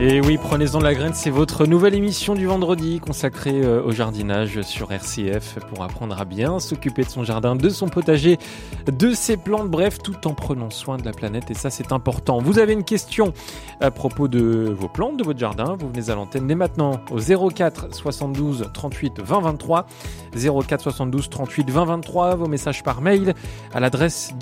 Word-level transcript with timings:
Et 0.00 0.20
oui, 0.20 0.38
prenez-en 0.42 0.80
de 0.80 0.84
la 0.84 0.92
graine, 0.92 1.14
c'est 1.14 1.30
votre 1.30 1.66
nouvelle 1.66 1.94
émission 1.94 2.34
du 2.34 2.46
vendredi 2.46 2.98
consacrée 2.98 3.62
euh, 3.62 3.80
au 3.80 3.92
jardinage 3.92 4.60
sur 4.62 4.90
RCF 4.90 5.60
pour 5.68 5.84
apprendre 5.84 6.20
à 6.20 6.24
bien 6.24 6.58
s'occuper 6.58 7.04
de 7.04 7.08
son 7.08 7.22
jardin, 7.22 7.54
de 7.54 7.68
son 7.68 7.86
potager, 7.86 8.38
de 8.86 9.12
ses 9.12 9.36
plantes, 9.36 9.70
bref, 9.70 9.98
tout 9.98 10.26
en 10.26 10.34
prenant 10.34 10.68
soin 10.70 10.96
de 10.96 11.04
la 11.04 11.12
planète 11.12 11.48
et 11.52 11.54
ça 11.54 11.70
c'est 11.70 11.92
important. 11.92 12.38
Vous 12.38 12.58
avez 12.58 12.72
une 12.72 12.82
question 12.82 13.32
à 13.80 13.92
propos 13.92 14.26
de 14.26 14.74
vos 14.76 14.88
plantes, 14.88 15.16
de 15.16 15.22
votre 15.22 15.38
jardin, 15.38 15.76
vous 15.78 15.88
venez 15.88 16.10
à 16.10 16.16
l'antenne 16.16 16.48
dès 16.48 16.56
maintenant 16.56 17.00
au 17.12 17.50
04 17.50 17.94
72 17.94 18.70
38 18.74 19.20
20 19.20 19.40
23, 19.40 19.86
04 20.34 20.82
72 20.82 21.30
38 21.30 21.70
20 21.70 21.84
23, 21.84 22.34
vos 22.34 22.48
messages 22.48 22.82
par 22.82 23.00
mail 23.00 23.32
à 23.72 23.78
l'adresse 23.78 24.34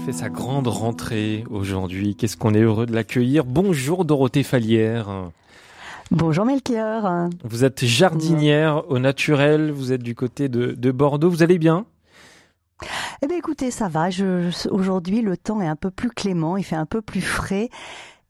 direct@rcf.fr. 0.00 0.12
sa 0.12 0.28
grande 0.28 0.66
rentrée 0.66 1.44
aujourd'hui. 1.50 2.14
Qu'est-ce 2.16 2.36
qu'on 2.36 2.54
est 2.54 2.60
heureux 2.60 2.86
de 2.86 2.94
l'accueillir. 2.94 3.44
Bonjour 3.44 4.04
Dorothée 4.04 4.42
Fallière. 4.42 5.30
Bonjour 6.10 6.44
Melchior. 6.44 7.28
Vous 7.44 7.64
êtes 7.64 7.84
jardinière 7.84 8.90
au 8.90 8.98
naturel, 8.98 9.70
vous 9.70 9.92
êtes 9.92 10.02
du 10.02 10.14
côté 10.14 10.48
de, 10.48 10.90
Bordeaux, 10.90 11.30
vous 11.30 11.42
allez 11.42 11.58
bien? 11.58 11.86
Eh 13.22 13.26
bien 13.26 13.36
écoutez, 13.36 13.70
ça 13.70 13.88
va. 13.88 14.08
Aujourd'hui, 14.70 15.22
le 15.22 15.36
temps 15.36 15.60
est 15.60 15.68
un 15.68 15.76
peu 15.76 15.90
plus 15.90 16.10
clément, 16.10 16.56
il 16.56 16.64
fait 16.64 16.76
un 16.76 16.86
peu 16.86 17.02
plus 17.02 17.20
frais 17.20 17.68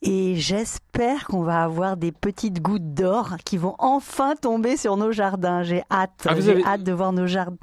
et 0.03 0.37
j'espère 0.37 1.27
qu'on 1.27 1.43
va 1.43 1.63
avoir 1.63 1.99
des 1.99 2.11
petites 2.11 2.63
gouttes 2.63 2.95
d'or 2.95 3.37
qui 3.45 3.59
vont 3.59 3.75
enfin 3.79 4.35
tomber 4.35 4.79
sur 4.79 4.97
nos 4.97 5.13
jardins. 5.13 5.63
J'ai 5.63 5.83
hâte. 5.91 6.27
Ah, 6.27 6.35
J'ai 6.41 6.65
hâte 6.65 6.83
de 6.83 6.93
voir 6.93 7.13
nos 7.13 7.27
jardins, 7.27 7.59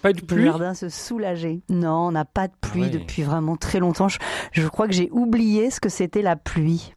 pas 0.00 0.14
de 0.14 0.20
pluie. 0.26 0.44
jardins 0.44 0.72
se 0.72 0.88
soulager. 0.88 1.60
Non, 1.68 2.08
on 2.08 2.12
n'a 2.12 2.24
pas 2.24 2.48
de 2.48 2.54
pluie 2.60 2.86
ah 2.86 2.90
depuis 2.90 3.22
vraiment 3.22 3.56
très 3.56 3.78
longtemps. 3.78 4.08
Je, 4.52 4.68
crois 4.68 4.88
que 4.88 4.94
j'ai 4.94 5.10
oublié 5.10 5.70
ce 5.70 5.80
que 5.80 5.90
c'était 5.90 6.22
la 6.22 6.36
pluie. 6.36 6.94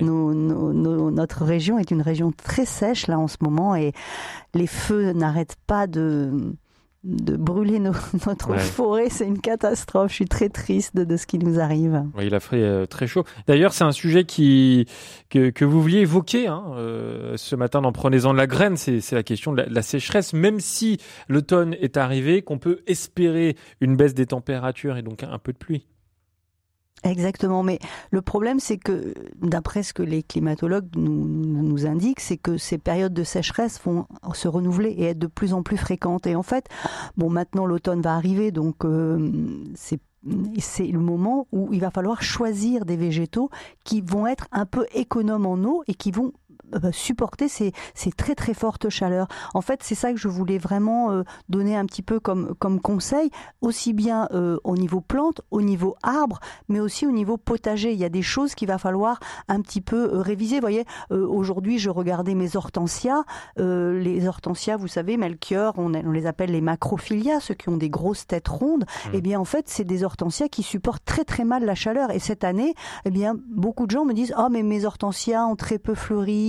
notre 0.00 1.44
région 1.44 1.78
est 1.78 1.90
une 1.90 2.02
région 2.02 2.32
très 2.32 2.64
sèche 2.64 3.06
là 3.06 3.18
en 3.18 3.28
ce 3.28 3.36
moment 3.42 3.74
et 3.74 3.92
les 4.54 4.66
feux 4.66 5.12
n'arrêtent 5.12 5.56
pas 5.66 5.86
de 5.86 6.54
de 7.04 7.36
brûler 7.36 7.78
notre 8.26 8.58
forêt, 8.58 9.08
c'est 9.08 9.26
une 9.26 9.40
catastrophe. 9.40 10.10
Je 10.10 10.16
suis 10.16 10.26
très 10.26 10.48
triste 10.48 10.96
de, 10.96 11.16
ce 11.16 11.26
qui 11.26 11.38
nous 11.38 11.60
arrive. 11.60 12.04
Oui, 12.16 12.26
il 12.26 12.34
a 12.34 12.40
fait 12.40 12.62
euh, 12.62 12.86
très 12.86 13.06
chaud. 13.06 13.24
D'ailleurs, 13.46 13.72
c'est 13.72 13.84
un 13.84 13.92
sujet 13.92 14.24
qui 14.24 14.86
que, 15.30 15.64
vous 15.64 15.82
vouliez 15.82 16.00
évoquer 16.00 16.48
hein, 16.48 16.64
euh, 16.74 17.36
ce 17.36 17.56
matin 17.56 17.82
dans 17.82 17.92
Prenez-en 17.92 18.32
de 18.32 18.38
la 18.38 18.46
graine. 18.46 18.76
C'est 18.76 19.12
la 19.12 19.22
question 19.22 19.52
de 19.52 19.62
la, 19.68 19.82
sécheresse. 19.82 20.32
Même 20.32 20.60
si 20.60 20.98
l'automne 21.28 21.74
est 21.80 21.96
arrivé, 21.96 22.42
qu'on 22.42 22.58
peut 22.58 22.80
espérer 22.86 23.56
une 23.80 23.96
baisse 23.96 24.14
des 24.14 24.26
températures 24.26 24.96
et 24.96 25.02
donc 25.02 25.22
un 25.22 25.38
peu 25.38 25.52
de 25.52 25.58
pluie. 25.58 25.86
Exactement, 27.04 27.62
mais 27.62 27.78
le 28.10 28.22
problème 28.22 28.60
c'est 28.60 28.78
que 28.78 29.14
d'après 29.40 29.82
ce 29.82 29.92
que 29.92 30.02
les 30.02 30.22
climatologues 30.22 30.88
nous, 30.96 31.86
indiquent, 31.86 32.20
c'est 32.20 32.36
que 32.36 32.56
ces 32.56 32.78
périodes 32.78 33.14
de 33.14 33.22
sécheresse 33.22 33.80
vont 33.84 34.06
se 34.34 34.48
renouveler 34.48 34.90
et 34.90 35.04
être 35.04 35.18
de 35.18 35.28
plus 35.28 35.54
en 35.54 35.62
plus 35.62 35.76
fréquentes. 35.76 36.26
Et 36.26 36.34
en 36.34 36.42
fait, 36.42 36.66
bon, 37.16 37.30
maintenant 37.30 37.66
l'automne 37.66 38.00
va 38.00 38.14
arriver, 38.14 38.50
donc 38.50 38.84
euh, 38.84 39.30
c'est 39.74 40.00
c'est 40.58 40.86
le 40.86 40.98
moment 40.98 41.46
où 41.52 41.72
il 41.72 41.80
va 41.80 41.90
falloir 41.90 42.22
choisir 42.22 42.84
des 42.84 42.96
végétaux 42.96 43.50
qui 43.84 44.00
vont 44.00 44.26
être 44.26 44.48
un 44.50 44.66
peu 44.66 44.86
économes 44.92 45.46
en 45.46 45.56
eau 45.64 45.84
et 45.86 45.94
qui 45.94 46.10
vont 46.10 46.32
supporter 46.92 47.48
ces, 47.48 47.72
ces, 47.94 48.10
très 48.12 48.34
très 48.34 48.54
fortes 48.54 48.88
chaleurs. 48.88 49.28
En 49.54 49.60
fait, 49.60 49.80
c'est 49.82 49.94
ça 49.94 50.12
que 50.12 50.18
je 50.18 50.28
voulais 50.28 50.58
vraiment 50.58 51.10
euh, 51.10 51.22
donner 51.48 51.76
un 51.76 51.86
petit 51.86 52.02
peu 52.02 52.20
comme, 52.20 52.54
comme 52.58 52.80
conseil, 52.80 53.30
aussi 53.60 53.92
bien 53.92 54.28
euh, 54.32 54.58
au 54.64 54.76
niveau 54.76 55.00
plantes, 55.00 55.40
au 55.50 55.62
niveau 55.62 55.96
arbres, 56.02 56.40
mais 56.68 56.80
aussi 56.80 57.06
au 57.06 57.10
niveau 57.10 57.36
potager. 57.36 57.92
Il 57.92 57.98
y 57.98 58.04
a 58.04 58.08
des 58.08 58.22
choses 58.22 58.54
qu'il 58.54 58.68
va 58.68 58.78
falloir 58.78 59.20
un 59.48 59.60
petit 59.60 59.80
peu 59.80 60.18
réviser. 60.18 60.56
Vous 60.56 60.62
voyez, 60.62 60.84
aujourd'hui, 61.10 61.78
je 61.78 61.90
regardais 61.90 62.34
mes 62.34 62.56
hortensias. 62.56 63.24
les 63.56 64.28
hortensias, 64.28 64.76
vous 64.76 64.88
savez, 64.88 65.16
Melchior, 65.16 65.74
on, 65.76 65.94
on, 65.94 66.10
les 66.10 66.26
appelle 66.26 66.50
les 66.50 66.60
macrophilia, 66.60 67.40
ceux 67.40 67.54
qui 67.54 67.68
ont 67.68 67.76
des 67.76 67.90
grosses 67.90 68.26
têtes 68.26 68.48
rondes. 68.48 68.84
Mmh. 68.84 69.10
Eh 69.14 69.20
bien, 69.20 69.40
en 69.40 69.44
fait, 69.44 69.68
c'est 69.68 69.84
des 69.84 70.04
hortensias 70.04 70.48
qui 70.48 70.62
supportent 70.62 71.04
très 71.04 71.24
très 71.24 71.44
mal 71.44 71.64
la 71.64 71.74
chaleur. 71.74 72.10
Et 72.10 72.18
cette 72.18 72.44
année, 72.44 72.74
eh 73.04 73.10
bien, 73.10 73.36
beaucoup 73.50 73.86
de 73.86 73.90
gens 73.90 74.04
me 74.04 74.12
disent, 74.12 74.34
oh, 74.38 74.48
mais 74.50 74.62
mes 74.62 74.84
hortensias 74.84 75.46
ont 75.46 75.56
très 75.56 75.78
peu 75.78 75.94
fleuri 75.94 76.47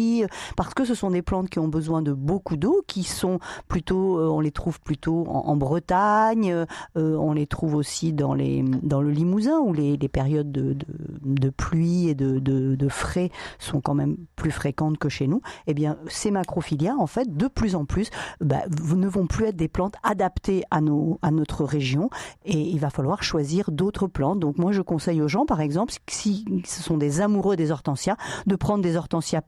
parce 0.56 0.74
que 0.74 0.86
ce 0.86 0.96
sont 0.96 1.12
des 1.12 1.22
plantes 1.22 1.50
qui 1.50 1.60
ont 1.60 1.68
besoin 1.68 2.02
de 2.02 2.14
beaucoup 2.14 2.58
d'eau, 2.58 2.84
qui 2.88 3.04
sont 3.04 3.40
plutôt, 3.68 4.20
euh, 4.20 4.28
on 4.28 4.40
les 4.40 4.52
trouve 4.52 4.80
plutôt 4.82 5.26
en, 5.28 5.56
Bretagne, 5.56 6.66
euh, 6.98 7.16
on 7.16 7.34
les 7.34 7.48
trouve 7.48 7.76
aussi 7.76 8.14
dans, 8.14 8.34
le 8.34 9.10
Limousin, 9.12 9.60
où 9.60 9.74
les, 9.74 9.98
périodes 10.10 10.52
de, 10.52 10.76
de, 11.24 11.50
pluie 11.50 12.10
et 12.10 12.16
de, 12.16 12.90
frais 12.90 13.30
sont 13.60 13.82
quand 13.82 13.94
même 13.94 14.18
plus 14.36 14.52
fréquentes 14.52 14.98
que 14.98 15.10
chez 15.10 15.28
nous. 15.28 15.42
Eh 15.68 15.74
bien, 15.74 15.98
ces 16.08 16.32
macrophilia, 16.32 16.96
en 16.98 17.08
fait, 17.08 17.36
de 17.36 17.48
plus 17.48 17.76
en 17.76 17.86
plus, 17.86 18.10
bah, 18.42 18.62
ne 18.96 19.08
vont 19.08 19.28
plus 19.28 19.46
être 19.46 19.56
des 19.56 19.68
plantes 19.68 19.96
adaptées 20.04 20.64
à, 20.72 20.82
notre 20.82 21.64
région, 21.64 22.10
et 22.46 22.60
il 22.60 22.80
va 22.80 22.90
falloir 22.90 23.24
choisir 23.24 23.72
d'autres 23.72 24.08
plantes. 24.08 24.40
Donc 24.40 24.58
moi, 24.58 24.72
je 24.72 24.82
conseille 24.82 25.22
aux 25.22 25.28
gens, 25.28 25.46
par 25.46 25.62
exemple, 25.62 25.94
si 26.08 26.46
ce 26.66 26.82
sont 26.82 26.98
des 26.98 27.22
amoureux 27.22 27.56
des 27.56 27.72
hortensias, 27.72 28.16
de 28.48 28.56
prendre 28.56 28.84
des 28.84 28.96
hortensias 28.96 29.42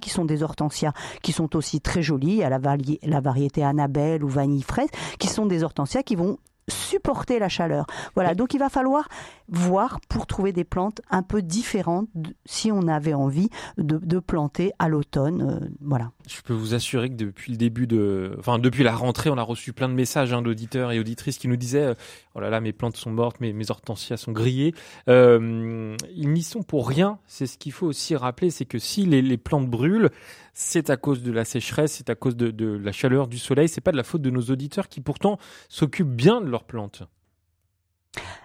qui 0.00 0.10
sont 0.10 0.24
des 0.24 0.42
hortensias 0.42 0.92
qui 1.22 1.32
sont 1.32 1.56
aussi 1.56 1.80
très 1.80 2.02
jolies, 2.02 2.42
à 2.42 2.50
la, 2.50 2.58
la 3.02 3.20
variété 3.20 3.64
Annabelle 3.64 4.24
ou 4.24 4.28
vanille 4.28 4.62
fraise, 4.62 4.88
qui 5.18 5.28
sont 5.28 5.46
des 5.46 5.62
hortensias 5.62 6.02
qui 6.02 6.16
vont 6.16 6.38
supporter 6.68 7.38
la 7.38 7.48
chaleur. 7.48 7.86
Voilà, 8.14 8.34
donc 8.34 8.54
il 8.54 8.58
va 8.58 8.68
falloir 8.68 9.08
voir 9.48 10.00
pour 10.08 10.26
trouver 10.26 10.52
des 10.52 10.64
plantes 10.64 11.00
un 11.10 11.22
peu 11.22 11.42
différentes 11.42 12.08
si 12.46 12.72
on 12.72 12.88
avait 12.88 13.14
envie 13.14 13.50
de, 13.78 14.18
planter 14.18 14.72
à 14.78 14.88
l'automne. 14.88 15.60
Euh, 15.62 15.68
voilà. 15.80 16.12
Je 16.28 16.40
peux 16.42 16.54
vous 16.54 16.74
assurer 16.74 17.10
que 17.10 17.14
depuis 17.14 17.52
le 17.52 17.58
début 17.58 17.86
de, 17.86 18.36
enfin 18.38 18.58
depuis 18.58 18.84
la 18.84 18.94
rentrée, 18.94 19.30
on 19.30 19.36
a 19.36 19.42
reçu 19.42 19.72
plein 19.72 19.88
de 19.88 19.94
messages 19.94 20.32
hein, 20.32 20.42
d'auditeurs 20.42 20.92
et 20.92 21.00
auditrices 21.00 21.38
qui 21.38 21.48
nous 21.48 21.56
disaient 21.56 21.86
euh, 21.86 21.94
oh 22.34 22.40
là 22.40 22.50
là 22.50 22.60
mes 22.60 22.72
plantes 22.72 22.96
sont 22.96 23.10
mortes, 23.10 23.40
mes, 23.40 23.52
mes 23.52 23.70
hortensias 23.70 24.16
sont 24.16 24.32
grillées. 24.32 24.74
Euh, 25.08 25.96
ils 26.14 26.30
n'y 26.30 26.42
sont 26.42 26.62
pour 26.62 26.88
rien. 26.88 27.18
C'est 27.26 27.46
ce 27.46 27.58
qu'il 27.58 27.72
faut 27.72 27.86
aussi 27.86 28.14
rappeler, 28.14 28.50
c'est 28.50 28.64
que 28.64 28.78
si 28.78 29.04
les, 29.04 29.22
les 29.22 29.38
plantes 29.38 29.68
brûlent, 29.68 30.10
c'est 30.54 30.90
à 30.90 30.96
cause 30.96 31.22
de 31.22 31.32
la 31.32 31.44
sécheresse, 31.44 31.94
c'est 31.94 32.10
à 32.10 32.14
cause 32.14 32.36
de, 32.36 32.66
la 32.66 32.92
chaleur 32.92 33.26
du 33.28 33.38
soleil. 33.38 33.68
C'est 33.68 33.80
pas 33.80 33.92
de 33.92 33.96
la 33.96 34.04
faute 34.04 34.22
de 34.22 34.30
nos 34.30 34.42
auditeurs 34.42 34.88
qui 34.88 35.00
pourtant 35.00 35.38
s'occupent 35.68 36.14
bien 36.14 36.40
de 36.40 36.48
leurs 36.48 36.64
plantes. 36.64 37.02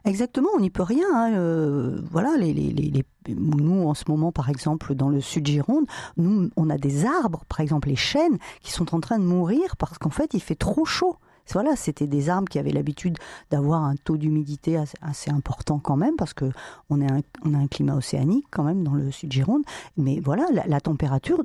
Exactement, 0.06 0.50
on 0.56 0.62
n'y 0.62 0.70
peut 0.70 0.84
rien. 0.84 1.08
Hein. 1.14 1.34
Euh, 1.34 2.02
voilà, 2.10 2.38
les, 2.38 3.04
nous 3.28 3.88
en 3.88 3.94
ce 3.94 4.06
moment, 4.08 4.32
par 4.32 4.50
exemple, 4.50 4.96
dans 4.96 5.10
le 5.10 5.20
sud 5.20 5.46
Gironde, 5.46 5.86
nous, 6.16 6.50
on 6.56 6.70
a 6.70 6.78
des 6.78 7.06
arbres, 7.06 7.44
par 7.50 7.60
exemple 7.60 7.90
les 7.90 7.98
chênes, 7.98 8.38
qui 8.62 8.72
sont 8.72 8.96
en 8.96 9.02
train 9.02 9.20
de 9.20 9.26
mourir 9.26 9.76
parce 9.76 9.98
qu'en 9.98 10.10
fait, 10.10 10.34
il 10.34 10.42
fait 10.42 10.56
trop 10.56 10.86
chaud. 10.86 11.18
Voilà, 11.54 11.78
c'était 11.78 12.08
des 12.08 12.30
arbres 12.30 12.50
qui 12.50 12.60
avaient 12.60 12.72
l'habitude 12.72 13.18
d'avoir 13.52 13.84
un 13.84 13.96
taux 13.96 14.18
d'humidité 14.18 14.82
assez, 15.02 15.32
important 15.32 15.80
quand 15.80 15.96
même, 15.96 16.18
parce 16.18 16.34
que 16.34 16.52
on 16.90 17.02
a 17.02 17.14
un 17.14 17.68
climat 17.68 17.96
océanique 17.96 18.46
quand 18.52 18.64
même 18.64 18.84
dans 18.84 18.94
le 18.94 19.12
sud 19.12 19.32
Gironde. 19.32 19.64
Mais 19.96 20.20
voilà, 20.20 20.46
la 20.66 20.82
température 20.82 21.44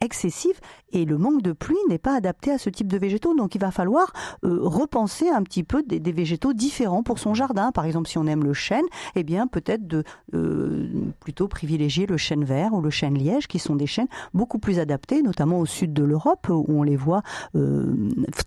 excessive 0.00 0.58
et 0.92 1.04
le 1.04 1.18
manque 1.18 1.42
de 1.42 1.52
pluie 1.52 1.76
n'est 1.88 1.98
pas 1.98 2.14
adapté 2.14 2.52
à 2.52 2.58
ce 2.58 2.70
type 2.70 2.86
de 2.86 2.98
végétaux. 2.98 3.34
Donc 3.34 3.54
il 3.54 3.60
va 3.60 3.70
falloir 3.70 4.12
euh, 4.44 4.58
repenser 4.62 5.28
un 5.28 5.42
petit 5.42 5.64
peu 5.64 5.82
des, 5.82 6.12
végétaux 6.12 6.52
différents 6.52 7.02
pour 7.02 7.18
son 7.18 7.34
jardin. 7.34 7.72
Par 7.72 7.84
exemple, 7.84 8.08
si 8.08 8.18
on 8.18 8.26
aime 8.26 8.44
le 8.44 8.52
chêne, 8.52 8.84
eh 9.16 9.24
bien 9.24 9.46
peut-être 9.46 9.86
de 9.86 10.04
euh, 10.34 10.88
plutôt 11.20 11.48
privilégier 11.48 12.06
le 12.06 12.16
chêne 12.16 12.44
vert 12.44 12.72
ou 12.72 12.80
le 12.80 12.90
chêne 12.90 13.18
liège, 13.18 13.48
qui 13.48 13.58
sont 13.58 13.74
des 13.74 13.86
chênes 13.86 14.06
beaucoup 14.32 14.58
plus 14.58 14.78
adaptés, 14.78 15.22
notamment 15.22 15.58
au 15.58 15.66
sud 15.66 15.92
de 15.92 16.04
l'Europe, 16.04 16.46
où 16.48 16.66
on 16.68 16.82
les 16.82 16.96
voit 16.96 17.22
euh, 17.56 17.94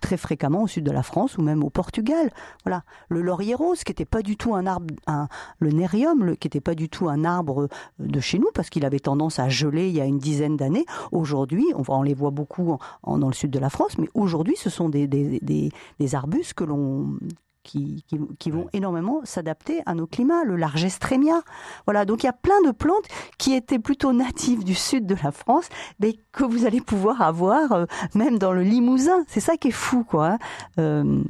très 0.00 0.16
fréquemment 0.16 0.62
au 0.62 0.66
sud 0.66 0.84
de 0.84 0.90
la 0.90 1.02
France 1.02 1.36
ou 1.36 1.42
même 1.42 1.62
au 1.62 1.70
Portugal. 1.70 2.30
Voilà, 2.64 2.82
le 3.08 3.20
laurier 3.20 3.54
rose, 3.54 3.84
qui 3.84 3.90
n'était 3.90 4.04
pas 4.06 4.22
du 4.22 4.36
tout 4.36 4.54
un 4.54 4.66
arbre, 4.66 4.86
un, 5.06 5.28
le 5.58 5.70
nérium, 5.70 6.36
qui 6.36 6.46
n'était 6.46 6.60
pas 6.60 6.74
du 6.74 6.88
tout 6.88 7.08
un 7.08 7.24
arbre 7.24 7.68
de 7.98 8.20
chez 8.20 8.38
nous, 8.38 8.48
parce 8.54 8.70
qu'il 8.70 8.86
avait 8.86 9.00
tendance 9.00 9.38
à 9.38 9.48
geler 9.48 9.88
il 9.88 9.94
y 9.94 10.00
a 10.00 10.06
une 10.06 10.18
dizaine 10.18 10.56
d'années. 10.56 10.86
Aujourd'hui, 11.28 11.66
on, 11.74 11.82
on 11.92 12.02
les 12.02 12.14
voit 12.14 12.30
beaucoup 12.30 12.78
dans 13.06 13.28
le 13.28 13.34
sud 13.34 13.50
de 13.50 13.58
la 13.58 13.68
France, 13.68 13.98
mais 13.98 14.08
aujourd'hui, 14.14 14.56
ce 14.56 14.70
sont 14.70 14.88
des, 14.88 15.06
des, 15.06 16.14
arbustes 16.14 16.54
que 16.54 16.64
l'on 16.64 17.18
qui, 17.62 18.02
qui, 18.38 18.50
vont 18.50 18.66
énormément 18.72 19.20
s'adapter 19.24 19.82
à 19.84 19.94
nos 19.94 20.06
climats, 20.06 20.42
le 20.44 20.56
largestrémia. 20.56 21.42
Voilà, 21.84 22.06
donc 22.06 22.22
il 22.22 22.26
y 22.26 22.30
a 22.30 22.32
plein 22.32 22.62
de 22.62 22.70
plantes 22.70 23.04
qui 23.36 23.52
étaient 23.52 23.78
plutôt 23.78 24.14
natives 24.14 24.64
du 24.64 24.74
sud 24.74 25.04
de 25.04 25.16
la 25.22 25.32
France, 25.32 25.68
mais 26.00 26.14
que 26.32 26.44
vous 26.44 26.64
allez 26.64 26.80
pouvoir 26.80 27.20
avoir 27.20 27.72
euh, 27.72 27.84
même 28.14 28.38
dans 28.38 28.52
le 28.52 28.62
Limousin. 28.62 29.22
C'est 29.28 29.40
ça 29.40 29.58
qui 29.58 29.68
est 29.68 29.72
fou, 29.72 30.02
quoi. 30.02 30.28
Hein. 30.28 30.38
Euh, 30.78 31.22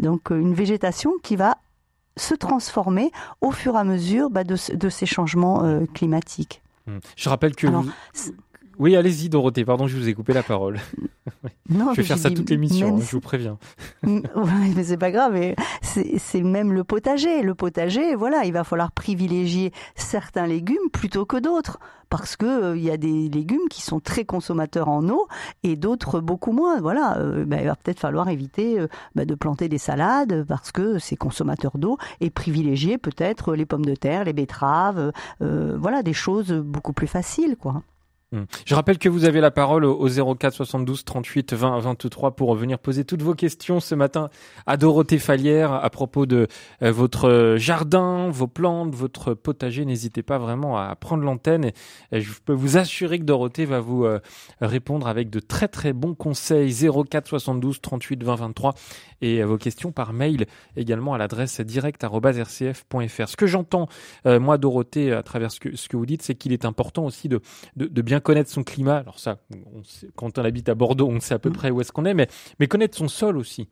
donc 0.00 0.28
une 0.28 0.52
végétation 0.52 1.12
qui 1.22 1.36
va 1.36 1.56
se 2.18 2.34
transformer 2.34 3.10
au 3.40 3.50
fur 3.50 3.76
et 3.76 3.78
à 3.78 3.84
mesure 3.84 4.28
bah, 4.28 4.44
de, 4.44 4.56
ces 4.56 5.06
changements 5.06 5.64
euh, 5.64 5.86
climatiques. 5.94 6.62
Mmh. 6.86 6.98
Je 7.16 7.28
rappelle 7.30 7.56
que 7.56 7.68
Oui, 8.80 8.96
allez-y 8.96 9.28
Dorothée, 9.28 9.66
pardon, 9.66 9.86
je 9.86 9.94
vous 9.94 10.08
ai 10.08 10.14
coupé 10.14 10.32
la 10.32 10.42
parole. 10.42 10.78
Non, 11.68 11.92
je 11.94 12.00
vais 12.00 12.06
faire 12.06 12.18
ça 12.18 12.30
toute 12.30 12.50
l'émission, 12.50 12.96
hein, 12.96 13.00
je 13.00 13.12
vous 13.12 13.20
préviens. 13.20 13.56
oui, 14.02 14.72
mais 14.74 14.82
c'est 14.82 14.96
pas 14.96 15.12
grave. 15.12 15.38
C'est 15.82 16.42
même 16.42 16.72
le 16.72 16.82
potager. 16.82 17.42
Le 17.42 17.54
potager, 17.54 18.16
voilà, 18.16 18.44
il 18.44 18.52
va 18.52 18.64
falloir 18.64 18.90
privilégier 18.90 19.72
certains 19.94 20.48
légumes 20.48 20.90
plutôt 20.92 21.26
que 21.26 21.36
d'autres. 21.36 21.78
Parce 22.08 22.36
que 22.36 22.46
euh, 22.46 22.76
il 22.76 22.82
y 22.82 22.90
a 22.90 22.96
des 22.96 23.28
légumes 23.28 23.68
qui 23.70 23.82
sont 23.82 24.00
très 24.00 24.24
consommateurs 24.24 24.88
en 24.88 25.08
eau 25.08 25.28
et 25.62 25.76
d'autres 25.76 26.18
beaucoup 26.20 26.50
moins. 26.50 26.80
Voilà, 26.80 27.18
euh, 27.18 27.44
ben, 27.44 27.60
il 27.60 27.66
va 27.66 27.76
peut-être 27.76 28.00
falloir 28.00 28.28
éviter 28.28 28.80
euh, 28.80 28.88
ben, 29.14 29.24
de 29.24 29.34
planter 29.36 29.68
des 29.68 29.78
salades 29.78 30.44
parce 30.48 30.72
que 30.72 30.98
c'est 30.98 31.16
consommateur 31.16 31.78
d'eau 31.78 31.96
et 32.20 32.30
privilégier 32.30 32.98
peut-être 32.98 33.54
les 33.54 33.66
pommes 33.66 33.86
de 33.86 33.94
terre, 33.94 34.24
les 34.24 34.32
betteraves, 34.32 35.12
voilà, 35.40 36.02
des 36.02 36.12
choses 36.12 36.52
beaucoup 36.52 36.92
plus 36.92 37.06
faciles, 37.06 37.56
quoi. 37.56 37.82
Hmm. 38.32 38.44
Je 38.64 38.76
rappelle 38.76 38.98
que 38.98 39.08
vous 39.08 39.24
avez 39.24 39.40
la 39.40 39.50
parole 39.50 39.84
au 39.84 40.06
04 40.08 40.54
72 40.54 41.04
38 41.04 41.52
20 41.52 41.80
23 41.80 42.36
pour 42.36 42.54
venir 42.54 42.78
poser 42.78 43.04
toutes 43.04 43.22
vos 43.22 43.34
questions 43.34 43.80
ce 43.80 43.96
matin 43.96 44.30
à 44.66 44.76
Dorothée 44.76 45.18
Falière 45.18 45.72
à 45.72 45.90
propos 45.90 46.26
de 46.26 46.46
euh, 46.84 46.92
votre 46.92 47.56
jardin, 47.58 48.30
vos 48.30 48.46
plantes, 48.46 48.94
votre 48.94 49.34
potager. 49.34 49.84
N'hésitez 49.84 50.22
pas 50.22 50.38
vraiment 50.38 50.78
à 50.78 50.94
prendre 50.94 51.24
l'antenne 51.24 51.72
et, 52.12 52.20
je 52.20 52.30
peux 52.44 52.52
vous 52.52 52.76
assurer 52.76 53.18
que 53.18 53.24
Dorothée 53.24 53.64
va 53.64 53.80
vous 53.80 54.04
euh, 54.04 54.20
répondre 54.60 55.08
avec 55.08 55.28
de 55.28 55.40
très 55.40 55.66
très 55.66 55.92
bons 55.92 56.14
conseils 56.14 56.72
04 56.72 57.26
72 57.26 57.80
38 57.80 58.22
20 58.22 58.34
23 58.36 58.74
et 59.22 59.42
vos 59.42 59.58
questions 59.58 59.90
par 59.90 60.12
mail 60.12 60.46
également 60.76 61.14
à 61.14 61.18
l'adresse 61.18 61.60
direct@rcf.fr. 61.60 63.28
Ce 63.28 63.36
que 63.36 63.48
j'entends 63.48 63.88
euh, 64.26 64.38
moi 64.38 64.56
Dorothée 64.56 65.12
à 65.12 65.24
travers 65.24 65.50
ce 65.50 65.58
que, 65.58 65.96
vous 65.96 66.06
dites, 66.06 66.22
c'est 66.22 66.36
qu'il 66.36 66.52
est 66.52 66.64
important 66.64 67.04
aussi 67.04 67.28
de 67.28 67.40
bien 68.02 68.19
connaître 68.20 68.50
son 68.50 68.62
climat. 68.62 68.96
Alors 68.96 69.18
ça, 69.18 69.38
quand 70.16 70.38
on 70.38 70.44
habite 70.44 70.68
à 70.68 70.74
Bordeaux, 70.74 71.08
on 71.08 71.20
sait 71.20 71.34
à 71.34 71.38
peu 71.38 71.50
mm. 71.50 71.54
près 71.54 71.70
où 71.70 71.80
est-ce 71.80 71.92
qu'on 71.92 72.04
est, 72.04 72.14
mais, 72.14 72.28
mais 72.58 72.66
connaître 72.66 72.96
son 72.96 73.08
sol 73.08 73.36
aussi. 73.36 73.68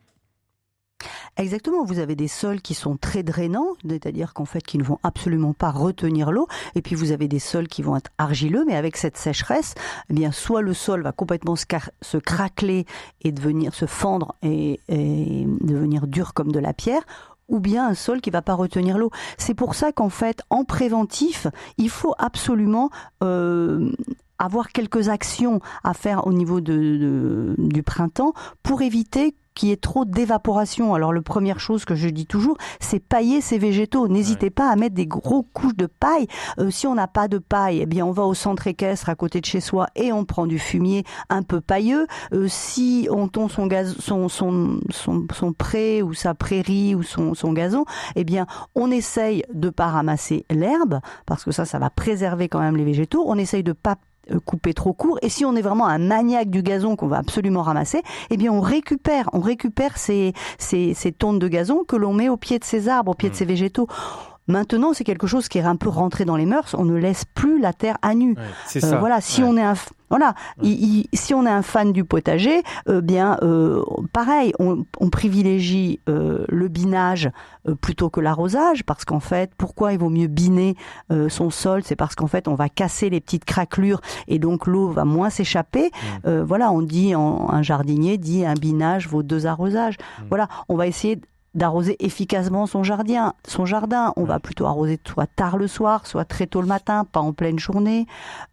Exactement, 1.37 1.85
vous 1.85 1.99
avez 1.99 2.15
des 2.15 2.27
sols 2.27 2.61
qui 2.61 2.73
sont 2.73 2.97
très 2.97 3.23
drainants, 3.23 3.73
c'est-à-dire 3.87 4.33
qu'en 4.33 4.45
fait 4.45 4.61
qui 4.61 4.77
ne 4.77 4.83
vont 4.83 4.99
absolument 5.03 5.53
pas 5.53 5.71
retenir 5.71 6.31
l'eau, 6.31 6.47
et 6.75 6.81
puis 6.81 6.95
vous 6.95 7.11
avez 7.11 7.27
des 7.27 7.39
sols 7.39 7.67
qui 7.67 7.81
vont 7.81 7.95
être 7.95 8.11
argileux, 8.17 8.65
mais 8.67 8.75
avec 8.75 8.97
cette 8.97 9.17
sécheresse, 9.17 9.75
eh 10.09 10.13
bien 10.13 10.31
soit 10.31 10.61
le 10.61 10.73
sol 10.73 11.01
va 11.01 11.11
complètement 11.11 11.55
se, 11.55 12.17
craqueler 12.17 12.85
et 13.21 13.31
devenir 13.31 13.73
se 13.73 13.85
fendre 13.85 14.35
et, 14.41 14.79
devenir 14.89 16.07
dur 16.07 16.33
comme 16.33 16.51
de 16.51 16.59
la 16.59 16.73
pierre, 16.73 17.03
ou 17.47 17.59
bien 17.59 17.87
un 17.87 17.95
sol 17.95 18.21
qui 18.21 18.29
va 18.29 18.41
pas 18.41 18.53
retenir 18.53 18.97
l'eau. 18.97 19.11
C'est 19.37 19.53
pour 19.53 19.75
ça 19.75 19.91
qu'en 19.91 20.09
fait, 20.09 20.41
en 20.49 20.65
préventif, 20.65 21.47
il 21.77 21.89
faut 21.89 22.13
absolument 22.17 22.89
euh, 23.23 23.91
avoir 24.39 24.69
quelques 24.69 25.09
actions 25.09 25.59
à 25.83 25.93
faire 25.93 26.25
au 26.27 26.33
niveau 26.33 26.61
de, 26.61 27.55
du 27.57 27.83
printemps 27.83 28.33
pour 28.63 28.81
éviter 28.81 29.35
qu'il 29.59 29.69
y 29.69 29.71
ait 29.73 29.77
trop 29.77 30.05
d'évaporation. 30.05 30.93
Alors, 30.93 31.11
la 31.11 31.21
première 31.21 31.59
chose 31.59 31.83
que 31.83 31.93
je 31.93 32.07
dis 32.07 32.25
toujours, 32.25 32.57
c'est 32.79 32.99
pailler 32.99 33.41
ces 33.41 33.57
végétaux. 33.57 34.07
N'hésitez 34.07 34.49
pas 34.49 34.69
à 34.69 34.75
mettre 34.77 34.95
des 34.95 35.05
gros 35.05 35.43
couches 35.43 35.75
de 35.75 35.85
paille. 35.85 36.27
Euh, 36.59 36.71
si 36.71 36.87
on 36.87 36.95
n'a 36.95 37.07
pas 37.07 37.27
de 37.27 37.39
paille, 37.39 37.79
eh 37.81 37.85
bien, 37.85 38.05
on 38.05 38.11
va 38.11 38.23
au 38.23 38.33
centre 38.33 38.67
équestre 38.67 39.09
à 39.09 39.15
côté 39.15 39.41
de 39.41 39.45
chez 39.45 39.59
soi 39.59 39.87
et 39.97 40.13
on 40.13 40.23
prend 40.23 40.47
du 40.47 40.59
fumier 40.59 41.03
un 41.29 41.43
peu 41.43 41.59
pailleux. 41.59 42.07
Euh, 42.33 42.47
si 42.47 43.09
on 43.11 43.27
tombe 43.27 43.51
son, 43.51 43.67
gaz, 43.67 43.95
son, 43.99 44.29
son, 44.29 44.79
son, 44.91 45.27
son, 45.33 45.51
pré 45.51 46.01
ou 46.01 46.13
sa 46.13 46.33
prairie 46.33 46.95
ou 46.95 47.03
son, 47.03 47.33
son 47.33 47.51
gazon, 47.51 47.83
eh 48.15 48.23
bien, 48.23 48.47
on 48.75 48.89
essaye 48.91 49.43
de 49.53 49.69
pas 49.69 49.87
ramasser 49.87 50.45
l'herbe 50.49 51.01
parce 51.25 51.43
que 51.43 51.51
ça, 51.51 51.65
ça 51.65 51.79
va 51.79 51.89
préserver 51.89 52.47
quand 52.47 52.59
même 52.59 52.77
les 52.77 52.85
végétaux. 52.85 53.25
On 53.27 53.37
essaye 53.37 53.63
de 53.63 53.73
pas 53.73 53.97
euh, 54.31 54.39
couper 54.39 54.73
trop 54.73 54.93
court. 54.93 55.19
Et 55.21 55.29
si 55.29 55.45
on 55.45 55.55
est 55.55 55.61
vraiment 55.61 55.87
un 55.87 55.99
maniaque 55.99 56.49
du 56.49 56.63
gazon 56.63 56.95
qu'on 56.95 57.07
va 57.07 57.17
absolument 57.17 57.61
ramasser, 57.61 58.01
eh 58.29 58.37
bien 58.37 58.51
on 58.51 58.61
récupère, 58.61 59.29
on 59.33 59.39
récupère 59.39 59.97
ces, 59.97 60.33
ces, 60.57 60.93
ces 60.93 61.11
tonnes 61.11 61.39
de 61.39 61.47
gazon 61.47 61.83
que 61.87 61.95
l'on 61.95 62.13
met 62.13 62.29
au 62.29 62.37
pied 62.37 62.59
de 62.59 62.63
ces 62.63 62.89
arbres, 62.89 63.11
au 63.11 63.15
pied 63.15 63.29
de 63.29 63.35
ces 63.35 63.45
mmh. 63.45 63.49
végétaux. 63.49 63.87
Maintenant, 64.49 64.93
c'est 64.93 65.03
quelque 65.03 65.27
chose 65.27 65.47
qui 65.47 65.59
est 65.59 65.63
un 65.63 65.75
peu 65.75 65.89
rentré 65.89 66.25
dans 66.25 66.35
les 66.35 66.45
mœurs. 66.45 66.75
On 66.77 66.83
ne 66.83 66.95
laisse 66.95 67.23
plus 67.23 67.61
la 67.61 67.71
terre 67.71 67.97
à 68.01 68.15
nu. 68.15 68.35
c'est 68.65 68.83
euh, 68.83 68.89
ça. 68.89 68.97
Voilà, 68.97 69.21
si 69.21 69.43
on 69.43 69.55
est 69.55 69.63
un 69.63 69.75
voilà, 70.09 70.33
si 71.13 71.33
on 71.35 71.45
est 71.45 71.49
un 71.49 71.61
fan 71.61 71.93
du 71.93 72.03
potager, 72.03 72.63
euh, 72.87 72.99
bien 73.01 73.37
euh, 73.43 73.83
pareil, 74.11 74.53
on, 74.59 74.85
on 74.99 75.09
privilégie 75.09 75.99
euh, 76.09 76.45
le 76.49 76.67
binage 76.67 77.29
euh, 77.67 77.75
plutôt 77.75 78.09
que 78.09 78.19
l'arrosage 78.19 78.83
parce 78.83 79.05
qu'en 79.05 79.19
fait, 79.19 79.51
pourquoi 79.57 79.93
il 79.93 79.99
vaut 79.99 80.09
mieux 80.09 80.27
biner 80.27 80.75
euh, 81.11 81.29
son 81.29 81.51
sol, 81.51 81.83
c'est 81.83 81.95
parce 81.95 82.15
qu'en 82.15 82.27
fait, 82.27 82.47
on 82.47 82.55
va 82.55 82.69
casser 82.69 83.09
les 83.09 83.21
petites 83.21 83.45
craquelures 83.45 84.01
et 84.27 84.39
donc 84.39 84.65
l'eau 84.65 84.89
va 84.89 85.05
moins 85.05 85.29
s'échapper. 85.29 85.91
Mmh. 86.25 86.39
voilà, 86.39 86.71
on 86.71 86.81
dit 86.81 87.13
en, 87.15 87.49
un 87.49 87.61
jardinier 87.61 88.17
dit 88.17 88.45
un 88.45 88.53
binage 88.55 89.07
vaut 89.07 89.23
deux 89.23 89.45
arrosages. 89.45 89.97
Voilà, 90.29 90.47
on 90.69 90.75
va 90.75 90.87
essayer 90.87 91.19
d'arroser 91.55 91.95
efficacement 92.03 92.67
son 92.67 92.83
jardin. 92.83 93.33
Son 93.47 93.65
jardin, 93.65 94.13
on 94.15 94.23
va 94.23 94.39
plutôt 94.39 94.65
arroser 94.65 94.99
soit 95.05 95.27
tard 95.27 95.57
le 95.57 95.67
soir, 95.67 96.05
soit 96.05 96.25
très 96.25 96.47
tôt 96.47 96.61
le 96.61 96.67
matin, 96.67 97.05
pas 97.05 97.19
en 97.19 97.33
pleine 97.33 97.59
journée. 97.59 98.05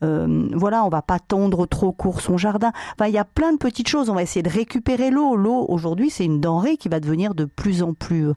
Euh, 0.03 0.49
voilà, 0.55 0.85
on 0.85 0.89
va 0.89 1.03
pas 1.03 1.19
tondre 1.19 1.67
trop 1.67 1.93
court 1.93 2.21
son 2.21 2.39
jardin. 2.39 2.73
Enfin, 2.95 3.09
il 3.09 3.15
y 3.15 3.19
a 3.19 3.25
plein 3.25 3.53
de 3.53 3.59
petites 3.59 3.89
choses. 3.89 4.09
On 4.11 4.15
va 4.15 4.23
essayer 4.23 4.43
de 4.43 4.51
récupérer 4.51 5.11
l'eau. 5.11 5.37
L'eau 5.37 5.67
aujourd'hui, 5.69 6.11
c'est 6.11 6.25
une 6.25 6.41
denrée 6.41 6.77
qui 6.77 6.89
va 6.89 7.01
devenir 7.01 7.35
de 7.35 7.45
plus 7.45 7.83
en 7.83 7.93
plus 7.93 8.33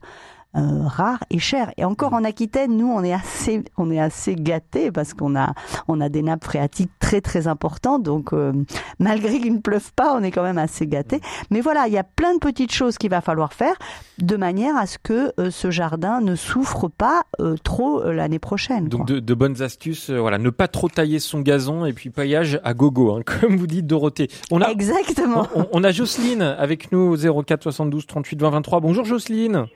euh, 0.56 0.82
rare 0.84 1.22
et 1.30 1.38
cher. 1.38 1.72
Et 1.76 1.84
encore 1.84 2.12
en 2.12 2.24
Aquitaine, 2.24 2.76
nous, 2.76 2.88
on 2.88 3.04
est 3.04 3.12
assez, 3.12 3.62
on 3.76 3.88
est 3.88 4.00
assez 4.00 4.34
gâtés 4.34 4.90
parce 4.90 5.14
qu'on 5.14 5.36
a, 5.36 5.54
on 5.86 6.00
a 6.00 6.08
des 6.08 6.22
nappes 6.22 6.44
phréatiques 6.44 6.90
très 6.98 7.20
très 7.20 7.46
importantes. 7.46 8.02
Donc, 8.02 8.32
euh, 8.32 8.52
malgré 8.98 9.38
qu'il 9.38 9.54
ne 9.54 9.60
pleuve 9.60 9.92
pas, 9.94 10.12
on 10.12 10.24
est 10.24 10.32
quand 10.32 10.42
même 10.42 10.58
assez 10.58 10.88
gâtés. 10.88 11.20
Mais 11.50 11.60
voilà, 11.60 11.86
il 11.86 11.92
y 11.92 11.98
a 11.98 12.02
plein 12.02 12.34
de 12.34 12.40
petites 12.40 12.72
choses 12.72 12.98
qu'il 12.98 13.10
va 13.10 13.20
falloir 13.20 13.52
faire 13.52 13.74
de 14.18 14.36
manière 14.36 14.76
à 14.76 14.86
ce 14.86 14.98
que 14.98 15.32
euh, 15.38 15.52
ce 15.52 15.70
jardin 15.70 16.20
ne 16.20 16.34
souffre 16.34 16.88
pas 16.88 17.22
trop 17.62 18.02
l'année 18.10 18.38
prochaine. 18.38 18.88
Donc, 18.88 19.06
de, 19.06 19.20
de, 19.20 19.34
bonnes 19.34 19.62
astuces, 19.62 20.10
voilà, 20.10 20.38
ne 20.38 20.50
pas 20.50 20.68
trop 20.68 20.88
tailler 20.88 21.20
son 21.20 21.40
gazon 21.40 21.84
et 21.84 21.92
puis 21.92 22.10
paillage 22.10 22.60
à 22.64 22.74
gogo, 22.74 23.12
hein, 23.12 23.22
comme 23.40 23.56
vous 23.56 23.66
dites 23.66 23.86
Dorothée. 23.86 24.28
On 24.50 24.60
a, 24.60 24.68
Exactement. 24.68 25.46
On, 25.54 25.66
on 25.72 25.84
a 25.84 25.92
Jocelyne 25.92 26.42
avec 26.42 26.92
nous 26.92 27.16
au 27.16 27.42
04 27.42 27.62
72 27.62 28.06
38 28.06 28.40
20 28.40 28.50
23. 28.50 28.80
Bonjour 28.80 29.04
Jocelyne. 29.04 29.66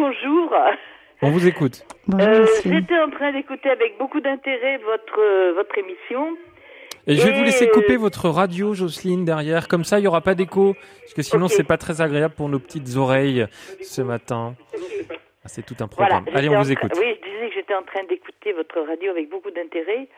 Bonjour. 0.00 0.54
On 1.20 1.28
vous 1.28 1.46
écoute. 1.46 1.84
Euh, 2.14 2.46
J'étais 2.64 2.98
en 2.98 3.10
train 3.10 3.32
d'écouter 3.32 3.68
avec 3.68 3.98
beaucoup 3.98 4.20
d'intérêt 4.20 4.78
votre, 4.78 5.20
euh, 5.20 5.52
votre 5.54 5.76
émission. 5.76 6.38
Et 7.06 7.16
je 7.16 7.26
vais 7.28 7.34
vous 7.34 7.44
laisser 7.44 7.68
couper 7.68 7.98
votre 7.98 8.30
radio, 8.30 8.72
Jocelyne, 8.72 9.26
derrière. 9.26 9.68
Comme 9.68 9.84
ça, 9.84 9.98
il 9.98 10.02
n'y 10.02 10.08
aura 10.08 10.22
pas 10.22 10.34
d'écho. 10.34 10.74
Parce 11.02 11.12
que 11.12 11.20
sinon, 11.20 11.48
c'est 11.48 11.66
pas 11.66 11.76
très 11.76 12.00
agréable 12.00 12.34
pour 12.34 12.48
nos 12.48 12.58
petites 12.58 12.96
oreilles 12.96 13.44
ce 13.82 14.00
matin. 14.00 14.54
Ah, 15.44 15.48
c'est 15.48 15.66
tout 15.66 15.76
un 15.80 15.88
programme. 15.88 16.24
Allez, 16.34 16.48
on 16.48 16.58
vous 16.58 16.72
écoute. 16.72 16.92
Oui, 16.98 17.18
je 17.20 17.30
disais 17.30 17.48
que 17.48 17.54
j'étais 17.56 17.74
en 17.74 17.82
train 17.82 18.04
d'écouter 18.04 18.54
votre 18.54 18.80
radio 18.80 19.10
avec 19.10 19.28
beaucoup 19.28 19.50
d'intérêt. 19.50 20.08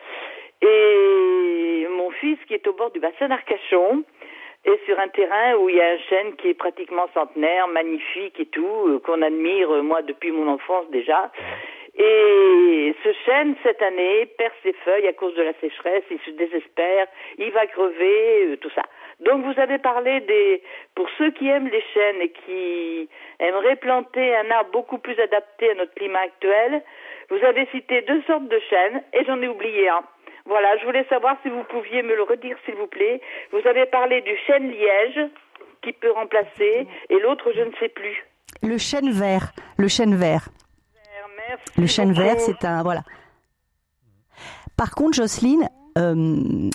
Et 0.63 1.87
mon 1.91 2.13
fils, 2.13 2.39
qui 2.47 2.55
est 2.55 2.67
au 2.69 2.73
bord 2.73 2.93
du 2.93 3.01
bassin 3.01 3.27
d'Arcachon, 3.27 4.05
et 4.65 4.81
sur 4.87 4.99
un 4.99 5.09
terrain 5.09 5.57
où 5.57 5.69
il 5.69 5.77
y 5.77 5.81
a 5.81 5.91
un 5.91 5.99
chêne 6.09 6.37
qui 6.37 6.49
est 6.49 6.55
pratiquement 6.55 7.09
centenaire, 7.15 7.67
magnifique 7.69 8.39
et 8.39 8.47
tout, 8.47 8.89
euh, 8.89 8.99
qu'on 9.01 9.21
admire 9.23 9.71
euh, 9.73 9.83
moi 9.83 10.03
depuis 10.03 10.31
mon 10.31 10.49
enfance 10.49 10.89
déjà. 10.91 11.31
Et 11.95 12.95
ce 13.05 13.13
chêne, 13.27 13.55
cette 13.63 13.83
année, 13.83 14.27
perd 14.39 14.53
ses 14.63 14.73
feuilles 14.73 15.09
à 15.09 15.13
cause 15.13 15.35
de 15.35 15.43
la 15.43 15.53
sécheresse, 15.55 16.05
il 16.11 16.19
se 16.21 16.31
désespère, 16.31 17.07
il 17.37 17.51
va 17.51 17.67
crever, 17.67 18.47
euh, 18.47 18.57
tout 18.57 18.71
ça. 18.71 18.83
Donc 19.21 19.45
vous 19.45 19.61
avez 19.61 19.79
parlé 19.79 20.21
des, 20.21 20.63
pour 20.95 21.09
ceux 21.19 21.31
qui 21.33 21.49
aiment 21.49 21.69
les 21.69 21.83
chênes 21.93 22.21
et 22.23 22.31
qui 22.31 23.09
aimeraient 23.41 23.77
planter 23.77 24.35
un 24.37 24.51
arbre 24.53 24.71
beaucoup 24.71 24.99
plus 24.99 25.19
adapté 25.21 25.71
à 25.71 25.75
notre 25.75 25.95
climat 25.95 26.21
actuel, 26.21 26.83
vous 27.31 27.45
avez 27.45 27.67
cité 27.67 28.03
deux 28.03 28.23
sortes 28.23 28.49
de 28.49 28.59
chênes 28.71 29.03
et 29.13 29.25
j'en 29.25 29.41
ai 29.43 29.49
oublié 29.49 29.89
un. 29.89 30.03
Voilà, 30.47 30.77
je 30.79 30.85
voulais 30.85 31.07
savoir 31.09 31.37
si 31.43 31.49
vous 31.49 31.65
pouviez 31.65 32.03
me 32.03 32.15
le 32.15 32.23
redire, 32.23 32.57
s'il 32.65 32.75
vous 32.75 32.87
plaît. 32.87 33.21
Vous 33.53 33.67
avez 33.67 33.87
parlé 33.87 34.21
du 34.23 34.37
chêne 34.47 34.71
liège 34.71 35.31
qui 35.83 35.93
peut 35.93 36.13
remplacer 36.13 36.87
et 37.09 37.19
l'autre, 37.21 37.53
je 37.55 37.63
ne 37.63 37.73
sais 37.81 37.89
plus. 37.89 38.25
Le 38.63 38.79
chêne 38.79 39.11
vert. 39.11 39.53
Le 39.79 39.89
chêne 39.89 40.15
vert. 40.15 40.49
le 41.77 41.87
chêne 41.87 42.13
vert, 42.13 42.39
c'est 42.39 42.65
un. 42.65 42.83
Voilà. 42.83 43.03
Par 44.77 44.93
contre, 44.93 45.15
Jocelyne, 45.17 45.69
euh, 45.99 46.71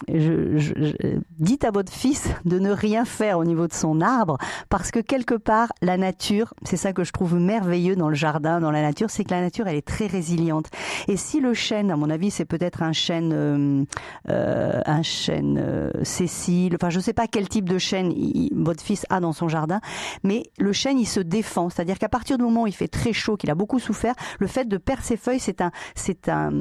dites 1.39 1.63
à 1.63 1.71
votre 1.71 1.91
fils 1.91 2.27
de 2.45 2.59
ne 2.59 2.71
rien 2.71 3.05
faire 3.05 3.39
au 3.39 3.45
niveau 3.45 3.67
de 3.67 3.73
son 3.73 4.01
arbre, 4.01 4.37
parce 4.69 4.91
que 4.91 4.99
quelque 4.99 5.35
part, 5.35 5.71
la 5.81 5.97
nature, 5.97 6.53
c'est 6.63 6.77
ça 6.77 6.93
que 6.93 7.03
je 7.03 7.11
trouve 7.11 7.35
merveilleux 7.35 7.95
dans 7.95 8.09
le 8.09 8.15
jardin, 8.15 8.59
dans 8.59 8.71
la 8.71 8.81
nature, 8.81 9.09
c'est 9.09 9.23
que 9.23 9.31
la 9.31 9.41
nature, 9.41 9.67
elle 9.67 9.77
est 9.77 9.87
très 9.87 10.07
résiliente. 10.07 10.67
Et 11.07 11.17
si 11.17 11.39
le 11.39 11.53
chêne, 11.53 11.91
à 11.91 11.95
mon 11.95 12.09
avis, 12.09 12.31
c'est 12.31 12.45
peut-être 12.45 12.83
un 12.83 12.93
chêne, 12.93 13.31
euh, 13.33 13.83
euh 14.29 14.81
un 14.85 15.01
chêne 15.01 15.59
euh, 15.59 15.91
Cécile, 16.03 16.75
enfin, 16.75 16.89
je 16.89 16.99
sais 16.99 17.13
pas 17.13 17.27
quel 17.27 17.49
type 17.49 17.67
de 17.67 17.77
chêne 17.77 18.13
votre 18.53 18.83
fils 18.83 19.05
a 19.09 19.19
dans 19.19 19.33
son 19.33 19.47
jardin, 19.47 19.79
mais 20.23 20.43
le 20.59 20.73
chêne, 20.73 20.99
il 20.99 21.07
se 21.07 21.19
défend. 21.19 21.69
C'est-à-dire 21.69 21.97
qu'à 21.97 22.09
partir 22.09 22.37
du 22.37 22.43
moment 22.43 22.63
où 22.63 22.67
il 22.67 22.75
fait 22.75 22.87
très 22.87 23.13
chaud, 23.13 23.37
qu'il 23.37 23.49
a 23.49 23.55
beaucoup 23.55 23.79
souffert, 23.79 24.13
le 24.39 24.47
fait 24.47 24.65
de 24.65 24.77
perdre 24.77 25.03
ses 25.03 25.17
feuilles, 25.17 25.39
c'est 25.39 25.61
un, 25.61 25.71
c'est 25.95 26.29
un, 26.29 26.51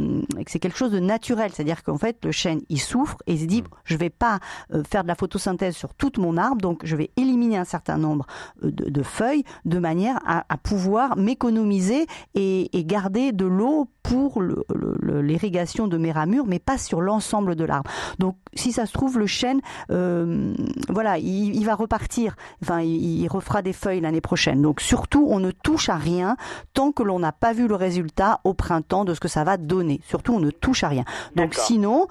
c'est 0.47 0.59
quelque 0.59 0.79
chose 0.79 0.93
de 0.93 1.01
naturel. 1.01 1.51
C'est-à-dire 1.53 1.83
qu'en 1.83 1.99
fait, 1.99 2.25
le 2.25 2.33
chêne, 2.33 2.46
il 2.69 2.81
souffre 2.81 3.17
et 3.27 3.35
il 3.35 3.41
se 3.41 3.45
dit, 3.45 3.63
mm. 3.63 3.67
je 3.85 3.97
vais 3.97 4.11
pas 4.11 4.39
euh, 4.73 4.83
faire 4.85 5.03
de 5.03 5.09
la 5.09 5.15
photosynthèse 5.15 5.77
sur 5.77 5.95
toute 5.95 6.19
mon 6.19 6.37
arbre, 6.37 6.61
donc 6.61 6.81
je 6.85 6.97
vais 6.97 7.11
éliminer 7.17 7.57
un 7.57 7.65
certain 7.65 7.99
nombre 7.99 8.27
euh, 8.65 8.71
de, 8.71 9.03
feuilles 9.03 9.45
de 9.65 9.79
manière 9.79 10.19
à, 10.27 10.45
pouvoir 10.57 11.17
m'économiser 11.17 12.07
et, 12.35 12.69
garder 12.87 13.33
de 13.33 13.47
l'eau 13.47 13.89
pour 14.03 14.41
l'irrigation 14.41 15.89
de 15.89 15.97
mes 15.97 16.13
ramures, 16.13 16.47
mais 16.47 16.61
pas 16.61 16.79
sur 16.79 17.01
l'ensemble 17.01 17.57
de 17.57 17.65
l'arbre. 17.65 17.91
Donc, 18.21 18.37
si 18.55 18.71
ça 18.73 18.87
se 18.87 18.93
trouve, 18.93 19.19
le 19.19 19.27
chêne, 19.27 19.61
euh, 19.91 20.55
voilà, 20.89 21.19
il, 21.19 21.65
va 21.65 21.75
repartir. 21.75 22.37
Enfin, 22.63 22.81
il, 22.81 23.23
il 23.23 23.29
refera 23.29 23.63
des 23.63 23.73
feuilles 23.73 24.01
l'année 24.01 24.21
prochaine. 24.21 24.63
Donc, 24.63 24.81
surtout, 24.81 25.27
on 25.29 25.41
ne 25.41 25.51
touche 25.51 25.89
à 25.89 25.97
rien 25.97 26.37
tant 26.75 26.93
que 26.93 27.03
l'on 27.03 27.19
n'a 27.19 27.33
pas 27.33 27.53
vu 27.53 27.67
le 27.67 27.75
résultat 27.75 28.41
au 28.45 28.55
printemps 28.55 29.05
de 29.05 29.15
ce 29.15 29.21
que 29.21 29.29
ça 29.29 29.43
va 29.43 29.57
donner. 29.57 30.01
Surtout, 30.07 30.35
on 30.35 30.41
ne 30.41 30.51
touche 30.51 30.85
à 30.85 30.89
rien. 30.89 31.05
Donc, 31.35 31.55
sinon, 31.55 32.07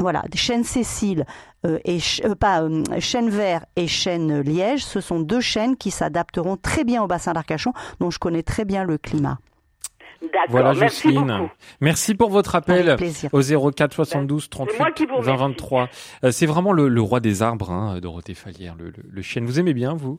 voilà, 0.00 0.24
chêne 0.34 0.64
Cécile 0.64 1.26
euh, 1.66 1.78
et 1.84 1.98
euh, 2.24 2.34
pas 2.34 2.62
euh, 2.62 2.82
chêne 3.00 3.28
vert 3.28 3.66
et 3.76 3.86
chêne 3.86 4.40
liège, 4.40 4.82
ce 4.82 5.00
sont 5.00 5.20
deux 5.20 5.42
chênes 5.42 5.76
qui 5.76 5.90
s'adapteront 5.90 6.56
très 6.56 6.84
bien 6.84 7.02
au 7.02 7.06
bassin 7.06 7.34
d'Arcachon, 7.34 7.72
dont 8.00 8.10
je 8.10 8.18
connais 8.18 8.42
très 8.42 8.64
bien 8.64 8.82
le 8.84 8.96
climat. 8.96 9.38
Voilà 10.48 10.74
Jocelyne. 10.74 11.48
Merci, 11.80 12.14
pour 12.14 12.30
votre 12.30 12.54
appel 12.54 12.96
au 13.32 13.70
04 13.70 13.92
72 13.92 14.50
38 14.50 15.08
20 15.20 15.36
23. 15.36 15.88
C'est 16.30 16.46
vraiment 16.46 16.72
le, 16.72 17.00
roi 17.00 17.20
des 17.20 17.42
arbres, 17.42 17.70
hein, 17.70 18.00
Dorothée 18.00 18.34
Falière, 18.34 18.74
le, 18.78 18.92
le 19.08 19.22
chêne. 19.22 19.44
Vous 19.46 19.58
aimez 19.60 19.72
bien, 19.72 19.94
vous? 19.94 20.18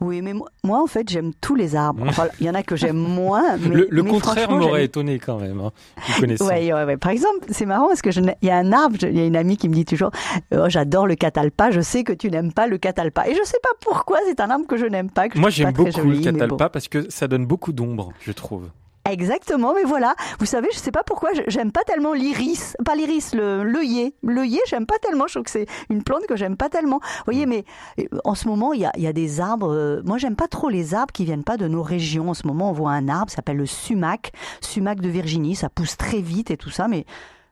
Oui, 0.00 0.20
mais 0.22 0.32
moi, 0.64 0.82
en 0.82 0.86
fait, 0.86 1.08
j'aime 1.08 1.32
tous 1.40 1.54
les 1.54 1.74
arbres. 1.74 2.04
Enfin, 2.16 2.28
il 2.40 2.46
y 2.46 2.50
en 2.50 2.54
a 2.54 2.62
que 2.62 2.76
j'aime 2.76 2.96
moins. 2.96 3.56
Mais, 3.58 3.84
le, 3.88 4.02
contraire 4.02 4.50
m'aurait 4.50 4.84
étonné 4.84 5.18
quand 5.18 5.38
même. 5.38 5.60
Hein, 5.60 5.72
ouais, 6.20 6.72
ouais, 6.72 6.84
ouais. 6.84 6.96
Par 6.96 7.10
exemple, 7.10 7.46
c'est 7.50 7.66
marrant 7.66 7.88
parce 7.88 8.00
que 8.00 8.10
il 8.10 8.34
y 8.42 8.50
a 8.50 8.56
un 8.56 8.72
arbre, 8.72 8.96
il 9.02 9.16
y 9.16 9.20
a 9.20 9.26
une 9.26 9.36
amie 9.36 9.56
qui 9.56 9.68
me 9.68 9.74
dit 9.74 9.84
toujours, 9.84 10.10
oh, 10.54 10.68
j'adore 10.68 11.06
le 11.06 11.14
catalpa. 11.14 11.70
Je 11.70 11.80
sais 11.80 12.04
que 12.04 12.12
tu 12.12 12.30
n'aimes 12.30 12.52
pas 12.52 12.66
le 12.66 12.78
catalpa, 12.78 13.26
et 13.28 13.34
je 13.34 13.42
sais 13.44 13.58
pas 13.62 13.70
pourquoi. 13.80 14.18
C'est 14.26 14.40
un 14.40 14.50
arbre 14.50 14.66
que 14.66 14.76
je 14.76 14.86
n'aime 14.86 15.10
pas. 15.10 15.26
moi, 15.34 15.50
j'aime 15.50 15.72
beaucoup 15.72 16.00
le 16.00 16.20
catalpa 16.20 16.68
parce 16.68 16.88
que 16.88 17.10
ça 17.10 17.28
donne 17.28 17.46
beaucoup 17.46 17.72
d'ombre, 17.72 18.12
je 18.20 18.32
trouve. 18.32 18.68
Exactement, 19.10 19.74
mais 19.74 19.84
voilà. 19.84 20.14
Vous 20.38 20.46
savez, 20.46 20.68
je 20.72 20.78
sais 20.78 20.90
pas 20.90 21.02
pourquoi 21.04 21.30
j'aime 21.46 21.72
pas 21.72 21.84
tellement 21.84 22.12
l'iris, 22.12 22.76
pas 22.84 22.94
l'iris, 22.94 23.34
le 23.34 23.62
l'œillet. 23.62 24.14
L'œillet, 24.22 24.60
j'aime 24.68 24.86
pas 24.86 24.98
tellement. 24.98 25.26
Je 25.26 25.34
trouve 25.34 25.44
que 25.44 25.50
c'est 25.50 25.66
une 25.90 26.02
plante 26.02 26.26
que 26.26 26.36
j'aime 26.36 26.56
pas 26.56 26.68
tellement. 26.68 26.98
Vous 27.00 27.24
voyez, 27.26 27.46
mm. 27.46 27.48
mais 27.48 27.64
euh, 28.00 28.18
en 28.24 28.34
ce 28.34 28.48
moment, 28.48 28.72
il 28.72 28.80
y 28.80 28.84
a, 28.84 28.92
y 28.96 29.06
a, 29.06 29.12
des 29.12 29.40
arbres. 29.40 29.72
Euh, 29.72 30.02
moi, 30.04 30.18
j'aime 30.18 30.36
pas 30.36 30.48
trop 30.48 30.68
les 30.68 30.94
arbres 30.94 31.12
qui 31.12 31.24
viennent 31.24 31.44
pas 31.44 31.56
de 31.56 31.68
nos 31.68 31.82
régions. 31.82 32.30
En 32.30 32.34
ce 32.34 32.46
moment, 32.46 32.70
on 32.70 32.72
voit 32.72 32.92
un 32.92 33.08
arbre, 33.08 33.30
s'appelle 33.30 33.56
le 33.56 33.66
sumac, 33.66 34.32
sumac 34.60 35.00
de 35.00 35.08
Virginie. 35.08 35.54
Ça 35.54 35.68
pousse 35.68 35.96
très 35.96 36.20
vite 36.20 36.50
et 36.50 36.56
tout 36.56 36.70
ça, 36.70 36.88
mais 36.88 37.04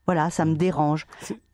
voilà, 0.06 0.30
ça 0.30 0.44
me 0.44 0.54
dérange. 0.54 1.06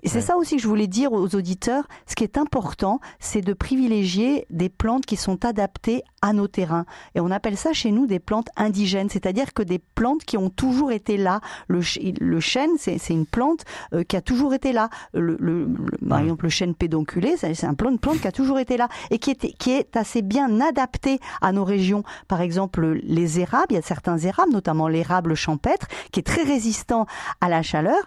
Et 0.03 0.09
c'est 0.09 0.21
ça 0.21 0.37
aussi 0.37 0.57
que 0.57 0.63
je 0.63 0.69
voulais 0.69 0.87
dire 0.87 1.13
aux 1.13 1.35
auditeurs. 1.35 1.87
Ce 2.07 2.15
qui 2.15 2.25
est 2.25 2.39
important, 2.39 3.01
c'est 3.19 3.41
de 3.41 3.53
privilégier 3.53 4.47
des 4.51 4.69
plantes 4.69 5.07
qui 5.07 5.17
sont 5.17 5.45
adaptées 5.45 6.03
à 6.23 6.33
nos 6.33 6.49
terrains. 6.49 6.87
Et 7.15 7.21
on 7.21 7.31
appelle 7.31 7.57
ça 7.57 7.73
chez 7.73 7.91
nous 7.91 8.07
des 8.07 8.19
plantes 8.19 8.49
indigènes, 8.57 9.09
c'est-à-dire 9.09 9.53
que 9.53 9.63
des 9.63 9.79
plantes 9.79 10.25
qui 10.25 10.37
ont 10.37 10.51
toujours 10.51 10.93
été 10.93 11.17
là. 11.17 11.41
Le, 11.69 11.81
le 12.21 12.41
chêne, 12.41 12.71
c'est 12.79 12.99
une 13.11 13.27
plante 13.27 13.65
euh, 13.93 14.03
qui 14.03 14.17
a 14.17 14.21
toujours 14.21 14.55
été 14.55 14.73
là. 14.73 14.91
Le, 15.13 15.37
le, 15.41 15.69
par 16.09 16.21
exemple, 16.21 16.45
le 16.45 16.51
chêne 16.51 16.75
pédonculé, 16.75 17.37
c'est 17.37 17.65
un 17.65 17.75
plante, 17.75 18.01
plante 18.01 18.21
qui 18.21 18.29
a 18.29 18.33
toujours 18.33 18.59
été 18.59 18.77
là 18.77 18.89
et 19.11 19.19
qui 19.19 19.31
est, 19.31 19.53
qui 19.59 19.71
est 19.73 19.97
assez 19.97 20.23
bien 20.23 20.61
adapté 20.61 21.21
à 21.41 21.53
nos 21.53 21.65
régions. 21.65 22.03
Par 22.29 22.41
exemple, 22.41 23.01
les 23.03 23.41
érables, 23.41 23.67
il 23.71 23.75
y 23.75 23.79
a 23.79 23.83
certains 23.83 24.19
érables, 24.19 24.53
notamment 24.53 24.89
l'érable 24.89 25.35
champêtre, 25.35 25.87
qui 26.13 26.21
est 26.21 26.25
très 26.25 26.43
résistant 26.43 27.07
à 27.41 27.49
la 27.49 27.63
chaleur. 27.63 28.07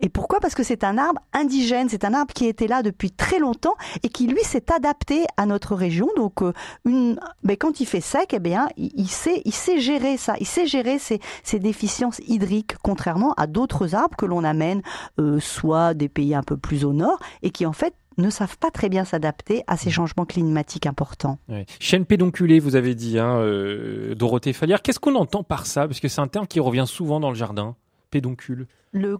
Et 0.00 0.08
pourquoi? 0.08 0.40
Parce 0.40 0.54
que 0.54 0.62
c'est 0.62 0.84
un 0.84 0.98
arbre 0.98 1.20
indigène, 1.32 1.88
c'est 1.88 2.04
un 2.04 2.14
arbre 2.14 2.32
qui 2.32 2.46
était 2.46 2.66
là 2.66 2.82
depuis 2.82 3.10
très 3.10 3.38
longtemps 3.38 3.76
et 4.02 4.08
qui 4.08 4.26
lui 4.26 4.42
s'est 4.42 4.72
adapté 4.72 5.24
à 5.36 5.46
notre 5.46 5.74
région. 5.74 6.08
Donc, 6.16 6.42
euh, 6.42 6.52
une, 6.84 7.20
mais 7.42 7.56
quand 7.56 7.80
il 7.80 7.86
fait 7.86 8.00
sec, 8.00 8.32
eh 8.32 8.38
bien, 8.38 8.68
il, 8.76 9.08
sait, 9.08 9.42
il 9.44 9.52
sait 9.52 9.78
gérer 9.78 10.16
ça, 10.16 10.34
il 10.40 10.46
sait 10.46 10.66
gérer 10.66 10.98
ses, 10.98 11.20
ses 11.44 11.58
déficiences 11.58 12.20
hydriques, 12.26 12.74
contrairement 12.82 13.32
à 13.34 13.46
d'autres 13.46 13.94
arbres 13.94 14.16
que 14.16 14.26
l'on 14.26 14.44
amène, 14.44 14.82
euh, 15.20 15.38
soit 15.40 15.94
des 15.94 16.08
pays 16.08 16.34
un 16.34 16.42
peu 16.42 16.56
plus 16.56 16.84
au 16.84 16.92
nord, 16.92 17.18
et 17.42 17.50
qui 17.50 17.66
en 17.66 17.72
fait 17.72 17.94
ne 18.18 18.30
savent 18.30 18.58
pas 18.58 18.70
très 18.70 18.88
bien 18.88 19.04
s'adapter 19.04 19.62
à 19.66 19.76
ces 19.76 19.90
changements 19.90 20.26
climatiques 20.26 20.86
importants. 20.86 21.38
Ouais. 21.48 21.64
Chêne 21.80 22.04
pédonculé, 22.04 22.58
vous 22.58 22.76
avez 22.76 22.94
dit, 22.94 23.18
hein, 23.18 23.36
euh, 23.36 24.14
Dorothée 24.14 24.52
Fallière. 24.52 24.82
Qu'est-ce 24.82 25.00
qu'on 25.00 25.14
entend 25.14 25.42
par 25.42 25.66
ça? 25.66 25.86
Parce 25.86 26.00
que 26.00 26.08
c'est 26.08 26.20
un 26.20 26.28
terme 26.28 26.46
qui 26.46 26.60
revient 26.60 26.84
souvent 26.86 27.20
dans 27.20 27.30
le 27.30 27.36
jardin. 27.36 27.74
Pédoncule. 28.10 28.66
Le, 28.92 29.18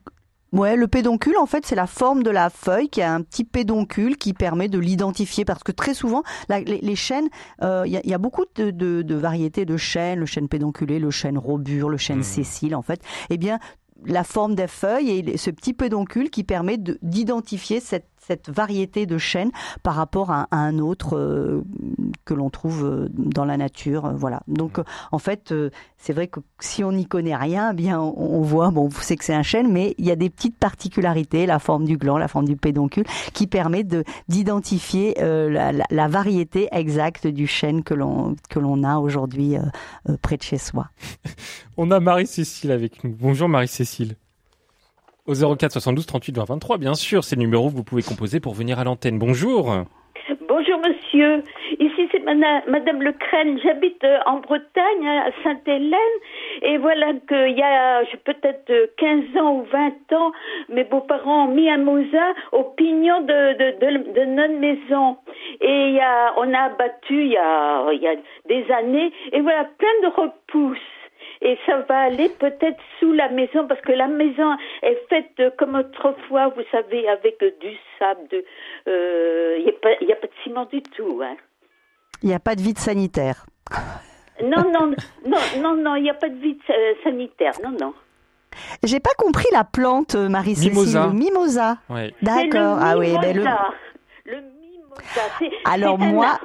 Ouais, 0.53 0.77
le 0.77 0.87
pédoncule, 0.87 1.39
en 1.39 1.47
fait, 1.47 1.65
c'est 1.65 1.75
la 1.75 1.87
forme 1.87 2.23
de 2.23 2.31
la 2.31 2.51
feuille 2.51 2.91
qui 2.91 3.01
a 3.01 3.13
un 3.13 3.23
petit 3.23 3.45
pédoncule 3.45 4.19
qui 4.19 4.35
permet 4.35 4.69
de 4.69 4.79
l'identifier 4.79 5.47
parce 5.47 5.63
que 5.63 5.73
très 5.73 5.95
souvent, 5.95 6.23
les, 6.51 6.97
chênes, 6.97 7.29
euh, 7.63 7.85
il 7.87 7.93
y, 7.93 8.15
a 8.15 8.19
beaucoup 8.19 8.45
de, 8.57 9.15
variétés 9.15 9.65
de 9.65 9.79
chênes, 9.79 10.19
le 10.19 10.27
chêne 10.27 10.49
pédonculé, 10.49 10.99
le 10.99 11.11
chêne 11.11 11.39
robur, 11.39 11.89
le 11.89 11.97
chêne 11.97 12.19
mmh. 12.19 12.25
Cécile, 12.25 12.75
en 12.77 12.83
fait. 12.83 13.01
Eh 13.31 13.39
bien, 13.39 13.59
la 14.05 14.25
forme 14.25 14.55
des 14.55 14.67
feuilles 14.67 15.11
et 15.11 15.37
ce 15.39 15.51
petit 15.51 15.73
pédoncule 15.73 16.29
qui 16.29 16.45
permet 16.45 16.77
d'identifier 16.77 17.81
cette 17.81 18.12
cette 18.27 18.51
variété 18.51 19.07
de 19.07 19.19
chênes 19.19 19.51
par 19.83 19.95
rapport 19.95 20.31
à, 20.31 20.47
un 20.53 20.79
autre 20.79 21.17
euh, 21.17 21.63
que 22.25 22.35
l'on 22.35 22.51
trouve 22.51 22.85
euh, 22.85 23.09
dans 23.11 23.45
la 23.45 23.57
nature. 23.57 24.07
Euh, 24.07 24.13
voilà. 24.15 24.43
Donc, 24.47 24.79
en 25.11 25.19
fait, 25.19 25.53
c'est 25.99 26.13
vrai 26.13 26.29
que 26.29 26.41
si 26.61 26.85
on 26.85 26.93
n'y 26.93 27.07
connaît 27.07 27.37
rien, 27.37 27.71
eh 27.73 27.75
bien, 27.75 28.01
on, 28.01 28.41
voit, 28.41 28.71
bon, 28.71 28.87
on 28.87 28.91
sait 28.91 29.17
que 29.17 29.25
c'est 29.25 29.35
un 29.35 29.43
chêne, 29.43 29.71
mais 29.71 29.95
il 29.99 30.05
y 30.05 30.11
a 30.11 30.17
des 30.17 30.31
petites 30.31 30.57
particularités, 30.57 31.47
la 31.47 31.59
forme 31.59 31.85
du 31.85 31.97
gland, 31.97 32.19
la 32.19 32.29
forme 32.29 32.47
du 32.47 32.57
pédoncule, 32.57 33.05
qui 33.33 33.47
permet 33.47 33.85
de 33.85 34.05
d'identifier 34.29 35.15
la, 35.19 36.09
variété 36.09 36.69
exacte 36.73 37.27
du 37.27 37.47
chêne 37.47 37.83
que 37.83 37.95
l'on 37.95 38.37
que 38.49 38.59
l'on 38.59 38.83
a 38.85 38.99
aujourd'hui 38.99 39.57
près 40.21 40.37
de 40.37 40.43
chez 40.43 40.59
soi. 40.59 40.89
on 41.77 41.91
a 41.91 42.01
Marie-Cécile 42.01 42.71
avec 42.71 43.03
nous. 43.05 43.15
Bonjour 43.19 43.49
Marie-Cécile. 43.49 44.17
Au 45.25 45.35
04 45.35 45.71
72 45.71 46.05
38 46.05 46.37
20 46.37 46.45
23, 46.47 46.79
bien 46.79 46.95
sûr, 46.95 47.23
c'est 47.23 47.37
le 47.37 47.43
numéro 47.43 47.71
que 47.71 47.77
vous 47.77 47.85
pouvez 47.85 48.03
composer 48.03 48.41
pour 48.41 48.55
venir 48.55 48.81
à 48.81 48.85
l'antenne. 48.85 49.21
Bonjour. 49.21 49.73
Bonjour 50.49 50.81
monsieur, 50.81 51.45
ici 51.79 52.09
c'est 52.11 52.25
Madame, 52.25 53.03
Le 53.03 53.13
Crène, 53.13 53.59
j'habite 53.63 54.03
euh, 54.03 54.19
en 54.27 54.41
Bretagne, 54.41 55.07
à 55.07 55.31
Sainte-Hélène, 55.45 55.99
et 56.63 56.77
voilà 56.77 57.13
qu'il 57.29 57.57
y 57.57 57.63
a 57.63 58.03
peut-être 58.25 58.95
15 58.97 59.37
ans 59.41 59.59
ou 59.59 59.65
20 59.73 60.13
ans, 60.13 60.33
mes 60.69 60.85
beaux-parents 60.85 61.47
ont 61.47 61.55
mis 61.55 61.71
un 61.71 61.79
mosa 61.79 62.35
au 62.51 62.65
pignon 62.65 63.21
de, 63.21 63.53
de, 63.59 64.13
de, 64.13 64.25
notre 64.25 64.59
maison. 64.59 65.17
Et 65.61 65.93
y 65.93 66.01
a, 66.01 66.35
on 66.37 66.53
a 66.53 66.63
abattu 66.65 67.25
il 67.25 67.33
y 67.33 67.37
a, 67.37 67.93
il 67.93 68.03
y 68.03 68.09
a 68.09 68.15
des 68.49 68.71
années, 68.73 69.13
et 69.33 69.41
voilà, 69.41 69.65
plein 69.79 70.09
de 70.09 70.15
repousses 70.15 70.79
et 71.43 71.59
ça 71.67 71.79
va 71.89 72.03
aller 72.03 72.29
peut-être 72.29 72.79
sous 73.01 73.13
la 73.13 73.29
maison 73.29 73.67
parce 73.67 73.81
que 73.81 73.93
la 73.93 74.07
maison 74.07 74.57
est 74.83 74.99
faite 75.09 75.57
comme 75.59 75.75
autrefois, 75.75 76.49
vous 76.49 76.63
savez, 76.71 77.09
avec 77.09 77.39
du 77.61 77.77
sable. 77.99 78.29
Il 78.31 78.45
euh, 78.89 79.59
n'y 79.59 79.69
a, 79.69 80.15
a, 80.15 80.17
pas 80.17 80.27
de 80.27 80.33
ciment 80.45 80.65
du 80.67 80.83
tout. 80.83 81.21
Hein. 81.23 81.37
Il 82.23 82.29
n'y 82.29 82.35
a 82.35 82.39
pas 82.39 82.55
de 82.55 82.61
vide 82.61 82.79
sanitaire. 82.79 83.45
Non, 84.43 84.71
non, 84.73 84.95
non, 85.27 85.39
non, 85.59 85.77
non, 85.77 85.97
il 85.97 86.05
n'y 86.05 86.11
a 86.11 86.15
pas 86.15 86.29
de 86.29 86.37
vide 86.37 86.61
euh, 86.71 86.95
sanitaire, 87.03 87.55
non, 87.63 87.77
non. 87.79 87.95
J'ai 88.85 89.01
pas 89.01 89.15
compris 89.17 89.49
la 89.53 89.65
plante, 89.65 90.15
euh, 90.15 90.29
Marie-Cécile. 90.29 90.73
Mimosa. 90.73 91.07
Le 91.07 91.13
mimosa. 91.13 91.79
D'accord. 92.23 92.79
Ah 92.81 92.97
oui, 92.99 93.17
ben 93.21 93.37
le... 93.37 93.45
le 94.27 94.41
mimosa. 94.41 95.51
Alors 95.65 95.99
moi, 95.99 96.39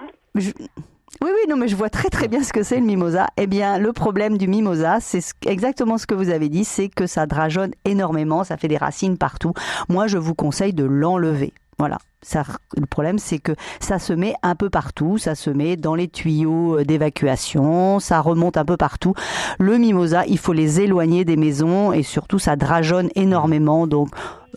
oui, 1.22 1.30
oui, 1.34 1.50
non, 1.50 1.58
mais 1.58 1.68
je 1.68 1.76
vois 1.76 1.90
très 1.90 2.10
très 2.10 2.28
bien 2.28 2.44
ce 2.44 2.54
que 2.54 2.64
c'est 2.64 2.80
le 2.80 2.86
mimosa. 2.86 3.28
Eh 3.38 3.48
bien, 3.48 3.80
le 3.80 3.94
problème 3.94 4.38
du 4.38 4.48
mimosa, 4.48 5.00
c'est 5.00 5.24
exactement 5.46 5.98
ce 5.98 6.06
que 6.06 6.16
vous 6.16 6.30
avez 6.30 6.50
dit, 6.50 6.64
c'est 6.64 6.90
que 6.90 7.08
ça 7.08 7.26
drageonne 7.26 7.72
énormément, 7.86 8.44
ça 8.44 8.58
fait 8.58 8.68
des 8.68 8.78
racines 8.78 9.18
partout. 9.18 9.54
Moi, 9.90 10.08
je 10.08 10.18
vous 10.18 10.36
conseille 10.36 10.74
de 10.74 10.84
l'enlever. 10.84 11.54
Voilà. 11.80 12.00
Ça, 12.24 12.44
le 12.76 12.88
problème, 12.88 13.20
c'est 13.20 13.38
que 13.38 13.52
ça 13.80 14.00
se 14.00 14.12
met 14.12 14.34
un 14.42 14.56
peu 14.56 14.70
partout, 14.70 15.18
ça 15.20 15.36
se 15.36 15.52
met 15.52 15.76
dans 15.76 15.94
les 15.94 16.08
tuyaux 16.08 16.84
d'évacuation, 16.84 18.00
ça 18.00 18.20
remonte 18.20 18.58
un 18.58 18.66
peu 18.66 18.76
partout. 18.76 19.14
Le 19.60 19.78
mimosa, 19.78 20.26
il 20.26 20.40
faut 20.40 20.54
les 20.54 20.82
éloigner 20.82 21.26
des 21.26 21.38
maisons 21.38 21.94
et 21.94 22.02
surtout, 22.02 22.40
ça 22.40 22.56
drageonne 22.56 23.10
énormément. 23.16 23.86
Donc, 23.86 24.10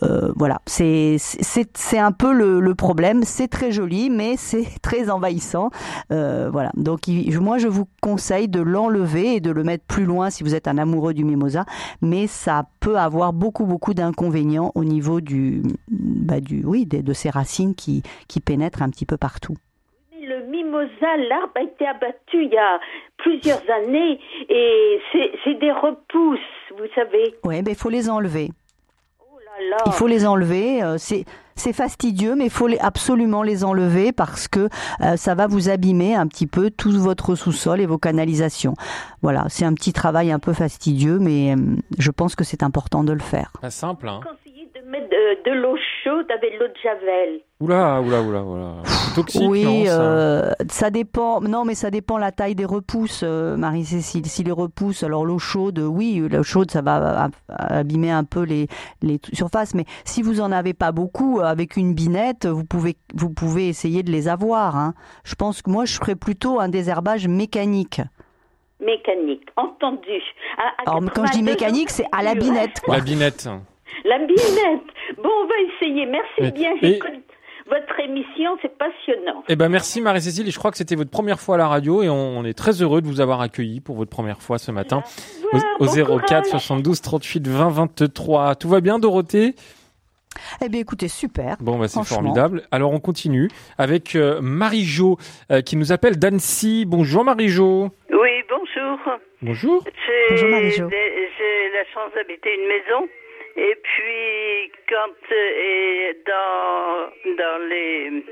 euh, 0.02 0.32
voilà, 0.36 0.60
c'est 0.66 1.16
c'est 1.18 1.98
un 1.98 2.12
peu 2.12 2.32
le, 2.32 2.60
le 2.60 2.74
problème. 2.74 3.22
C'est 3.22 3.48
très 3.48 3.72
joli, 3.72 4.10
mais 4.10 4.36
c'est 4.36 4.66
très 4.82 5.10
envahissant. 5.10 5.70
Euh, 6.12 6.48
voilà. 6.50 6.70
Donc 6.74 7.00
moi, 7.40 7.58
je 7.58 7.68
vous 7.68 7.86
conseille 8.00 8.48
de 8.48 8.60
l'enlever 8.60 9.36
et 9.36 9.40
de 9.40 9.50
le 9.50 9.64
mettre 9.64 9.84
plus 9.84 10.04
loin 10.04 10.30
si 10.30 10.42
vous 10.42 10.54
êtes 10.54 10.68
un 10.68 10.78
amoureux 10.78 11.14
du 11.14 11.24
mimosa. 11.24 11.64
Mais 12.02 12.26
ça 12.26 12.64
peut 12.80 12.96
avoir 12.96 13.32
beaucoup 13.32 13.66
beaucoup 13.66 13.94
d'inconvénients 13.94 14.72
au 14.74 14.84
niveau 14.84 15.20
du 15.20 15.62
bah, 15.88 16.40
du 16.40 16.64
oui 16.64 16.86
de, 16.86 17.00
de 17.00 17.12
ces 17.12 17.30
racines 17.30 17.74
qui 17.74 18.02
qui 18.28 18.40
pénètrent 18.40 18.82
un 18.82 18.90
petit 18.90 19.06
peu 19.06 19.16
partout 19.16 19.56
le 20.22 20.46
mimosa, 20.46 21.16
l'arbre 21.28 21.52
a 21.56 21.62
été 21.62 21.86
abattu 21.86 22.44
il 22.44 22.50
y 22.50 22.56
a 22.56 22.78
plusieurs 23.16 23.62
années 23.68 24.20
et 24.48 25.00
c'est 25.44 25.54
des 25.54 25.72
repousses, 25.72 26.38
vous 26.78 26.86
savez. 26.94 27.34
Oui, 27.44 27.62
mais 27.64 27.72
il 27.72 27.76
faut 27.76 27.88
les 27.88 28.08
enlever. 28.08 28.50
Il 29.86 29.92
faut 29.92 30.06
les 30.06 30.26
enlever. 30.26 30.82
Euh, 30.82 30.96
c'est 30.98 31.24
c'est 31.56 31.72
fastidieux, 31.74 32.36
mais 32.36 32.44
il 32.44 32.50
faut 32.50 32.68
absolument 32.80 33.42
les 33.42 33.64
enlever 33.64 34.12
parce 34.12 34.48
que 34.48 34.70
euh, 35.02 35.16
ça 35.16 35.34
va 35.34 35.46
vous 35.46 35.68
abîmer 35.68 36.14
un 36.14 36.26
petit 36.26 36.46
peu 36.46 36.70
tout 36.70 36.90
votre 36.92 37.34
sous-sol 37.34 37.80
et 37.80 37.86
vos 37.86 37.98
canalisations. 37.98 38.74
Voilà, 39.20 39.44
c'est 39.50 39.66
un 39.66 39.74
petit 39.74 39.92
travail 39.92 40.32
un 40.32 40.38
peu 40.38 40.54
fastidieux, 40.54 41.18
mais 41.18 41.54
euh, 41.54 41.76
je 41.98 42.10
pense 42.10 42.34
que 42.34 42.44
c'est 42.44 42.62
important 42.62 43.04
de 43.04 43.12
le 43.12 43.20
faire. 43.20 43.52
Pas 43.60 43.70
simple, 43.70 44.08
hein 44.08 44.20
de 44.84 44.90
mettre 44.90 45.08
de, 45.08 45.50
l'eau 45.52 45.76
chaude 46.02 46.26
avec 46.30 46.58
l'eau 46.58 46.66
de 46.68 46.76
javel. 46.82 47.40
Oula, 47.60 48.00
oula, 48.00 48.20
oula, 48.22 48.42
oula. 48.42 48.82
Toxique, 49.14 49.42
oui, 49.48 49.64
non, 49.64 49.84
ça... 49.86 50.02
Euh, 50.02 50.52
ça... 50.68 50.90
dépend. 50.90 51.40
Non, 51.40 51.64
mais 51.64 51.74
ça 51.74 51.90
dépend 51.90 52.18
la 52.18 52.32
taille 52.32 52.54
des 52.54 52.64
repousses, 52.64 53.22
euh, 53.24 53.56
Marie-Cécile. 53.56 54.26
Si 54.26 54.44
les 54.44 54.52
repousses, 54.52 55.02
alors 55.02 55.24
l'eau 55.24 55.38
chaude, 55.38 55.78
oui, 55.78 56.26
l'eau 56.30 56.42
chaude, 56.42 56.70
ça 56.70 56.82
va 56.82 57.28
abîmer 57.48 58.10
un 58.10 58.24
peu 58.24 58.42
les, 58.42 58.68
les 59.02 59.18
surfaces. 59.32 59.74
Mais 59.74 59.84
si 60.04 60.22
vous 60.22 60.40
en 60.40 60.52
avez 60.52 60.74
pas 60.74 60.92
beaucoup, 60.92 61.40
avec 61.40 61.76
une 61.76 61.94
binette, 61.94 62.46
vous 62.46 62.64
pouvez, 62.64 62.96
vous 63.14 63.30
pouvez 63.30 63.68
essayer 63.68 64.02
de 64.02 64.10
les 64.10 64.28
avoir. 64.28 64.76
Hein. 64.76 64.94
Je 65.24 65.34
pense 65.34 65.62
que 65.62 65.70
moi, 65.70 65.84
je 65.84 65.96
ferais 65.96 66.16
plutôt 66.16 66.60
un 66.60 66.68
désherbage 66.68 67.28
mécanique 67.28 68.00
mécanique, 68.80 69.46
entendu. 69.56 70.22
Alors, 70.86 71.02
quand 71.14 71.26
je 71.26 71.32
dis 71.32 71.42
mécanique, 71.42 71.90
c'est 71.90 72.06
à 72.12 72.22
la 72.22 72.34
binette. 72.34 72.80
La 72.88 73.00
binette. 73.00 73.46
La 74.04 74.18
binette. 74.18 74.86
Bon, 75.22 75.30
on 75.42 75.46
va 75.46 75.54
essayer. 75.74 76.06
Merci 76.06 76.52
bien. 76.52 76.72
votre 77.66 78.00
émission, 78.00 78.56
c'est 78.62 78.76
passionnant. 78.76 79.44
Eh 79.48 79.56
ben 79.56 79.68
merci 79.68 80.00
Marie-Cécile, 80.00 80.48
et 80.48 80.50
je 80.50 80.58
crois 80.58 80.70
que 80.70 80.76
c'était 80.76 80.96
votre 80.96 81.10
première 81.10 81.40
fois 81.40 81.54
à 81.54 81.58
la 81.58 81.68
radio 81.68 82.02
et 82.02 82.08
on, 82.08 82.44
est 82.44 82.56
très 82.56 82.82
heureux 82.82 83.00
de 83.00 83.06
vous 83.06 83.20
avoir 83.20 83.40
accueilli 83.40 83.80
pour 83.80 83.96
votre 83.96 84.10
première 84.10 84.42
fois 84.42 84.58
ce 84.58 84.72
matin 84.72 85.02
au, 85.78 85.86
04 85.86 86.46
72 86.46 87.00
38 87.00 87.46
20 87.46 87.68
23. 87.68 88.54
Tout 88.56 88.68
va 88.68 88.80
bien 88.80 88.98
Dorothée? 88.98 89.54
Eh 90.62 90.68
bien, 90.68 90.80
écoutez, 90.80 91.08
super. 91.08 91.56
Bon, 91.60 91.78
bah, 91.78 91.88
c'est 91.88 92.04
formidable. 92.04 92.62
Alors, 92.70 92.92
on 92.92 93.00
continue 93.00 93.48
avec 93.78 94.14
euh, 94.14 94.40
Marie-Jo 94.40 95.18
euh, 95.50 95.60
qui 95.60 95.76
nous 95.76 95.92
appelle 95.92 96.18
d'Annecy. 96.18 96.84
Bonjour, 96.86 97.24
Marie-Jo. 97.24 97.90
Oui, 98.10 98.30
bonjour. 98.48 98.98
Bonjour. 99.42 99.84
Bonjour, 100.30 100.48
Marie-Jo. 100.48 100.88
J'ai 100.88 101.70
la 101.72 101.84
chance 101.92 102.12
d'habiter 102.14 102.54
une 102.54 102.68
maison 102.68 103.08
et 103.56 103.76
puis, 103.82 104.72
quand 104.88 105.32
et 105.32 106.16
dans, 106.26 107.36
dans 107.36 107.68
les... 107.68 108.24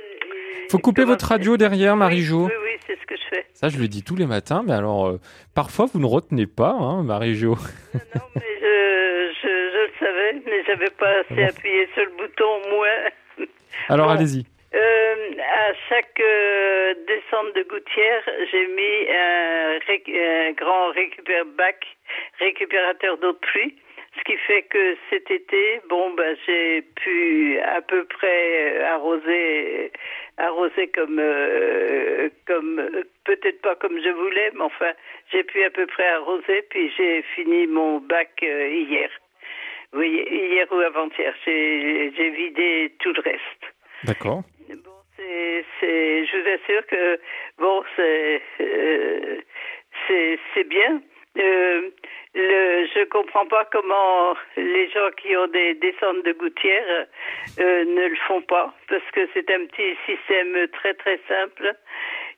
Faut 0.71 0.79
couper 0.79 1.05
votre 1.05 1.27
radio 1.27 1.57
derrière, 1.57 1.97
Marie-Jo. 1.97 2.47
Oui, 2.47 2.53
oui, 2.63 2.77
c'est 2.87 2.99
ce 3.01 3.07
que 3.07 3.17
je 3.17 3.37
fais. 3.37 3.47
Ça, 3.55 3.69
je 3.69 3.79
le 3.79 3.89
dis 3.89 4.03
tous 4.03 4.17
les 4.17 4.27
matins, 4.27 4.63
mais 4.67 4.75
alors, 4.75 5.09
euh, 5.09 5.21
parfois, 5.55 5.87
vous 5.87 5.99
ne 5.99 6.07
retenez 6.07 6.47
pas, 6.47 6.71
hein, 6.71 7.03
Marie-Jo. 7.03 7.57
non, 7.95 8.23
mais 8.35 8.43
je, 8.61 9.33
je, 9.43 9.49
je, 9.49 9.87
le 9.87 9.91
savais, 9.99 10.43
mais 10.47 10.65
j'avais 10.67 10.91
pas 10.91 11.21
assez 11.21 11.43
appuyé 11.43 11.89
sur 11.95 12.05
le 12.05 12.11
bouton, 12.19 12.71
moi. 12.71 13.47
Alors, 13.89 14.11
allez-y. 14.11 14.45
Euh, 14.75 15.15
à 15.41 15.73
chaque 15.89 16.21
euh, 16.21 16.95
descente 17.07 17.55
de 17.57 17.63
gouttière, 17.63 18.23
j'ai 18.53 18.67
mis 18.67 19.09
un, 19.11 19.79
un 20.49 20.53
grand 20.53 20.91
récupère 20.93 21.47
bac 21.57 21.87
récupérateur 22.39 23.17
d'eau 23.17 23.33
de 23.33 23.39
pluie 23.39 23.75
ce 24.19 24.25
qui 24.25 24.37
fait 24.39 24.63
que 24.63 24.97
cet 25.11 25.31
été, 25.31 25.81
bon, 25.89 26.13
ben, 26.15 26.37
j'ai 26.47 26.83
pu 26.83 27.59
à 27.61 27.81
peu 27.83 28.05
près 28.05 28.79
euh, 28.79 28.87
arroser, 28.87 29.93
arroser 30.37 30.89
comme, 30.89 31.19
euh, 31.19 32.29
comme 32.47 32.89
peut-être 33.25 33.61
pas 33.61 33.77
comme 33.77 34.01
je 34.01 34.11
voulais, 34.11 34.51
mais 34.55 34.63
enfin, 34.63 34.93
j'ai 35.33 35.45
pu 35.45 35.63
à 35.65 35.71
peu 35.71 35.87
près 35.87 36.07
arroser. 36.09 36.63
Puis 36.71 36.93
j'ai 36.97 37.23
fini 37.35 37.67
mon 37.67 37.99
bac 38.01 38.31
euh, 38.43 38.69
hier. 38.69 39.11
Oui, 39.95 40.23
hier 40.31 40.67
ou 40.71 40.81
avant-hier, 40.81 41.35
j'ai 41.47 42.31
vidé 42.31 42.93
tout 42.99 43.13
le 43.13 43.23
reste. 43.23 43.75
D'accord. 44.05 44.43
Bon, 44.69 44.91
c'est, 45.17 45.65
je 46.27 46.37
vous 46.37 46.49
assure 46.49 46.87
que 46.87 47.21
bon, 47.59 47.83
c'est, 47.97 48.43
c'est, 50.07 50.39
c'est 50.53 50.69
bien. 50.69 51.01
Euh, 51.39 51.91
le, 52.35 52.87
je 52.95 53.05
comprends 53.05 53.47
pas 53.47 53.65
comment 53.73 54.35
les 54.57 54.89
gens 54.91 55.11
qui 55.21 55.37
ont 55.37 55.47
des 55.47 55.75
descentes 55.75 56.25
de 56.25 56.33
gouttières 56.33 57.07
euh, 57.61 57.85
ne 57.85 58.09
le 58.09 58.17
font 58.27 58.43
pas, 58.43 58.75
parce 58.89 59.09
que 59.13 59.29
c'est 59.33 59.51
un 59.51 59.67
petit 59.67 59.97
système 60.07 60.69
très 60.69 60.95
très 60.95 61.21
simple. 61.29 61.75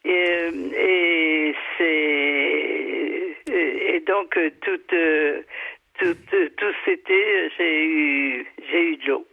Et, 0.05 0.51
et 0.77 1.55
c'est 1.77 3.37
et 3.53 4.01
donc 4.01 4.39
tout, 4.63 4.81
tout, 5.99 6.15
tout 6.57 6.75
cet 6.85 7.01
été 7.01 7.51
j'ai 7.59 7.85
eu 7.85 8.47
j'ai 8.71 8.83
eu 8.83 8.97
de 8.97 9.09
l'eau. 9.09 9.27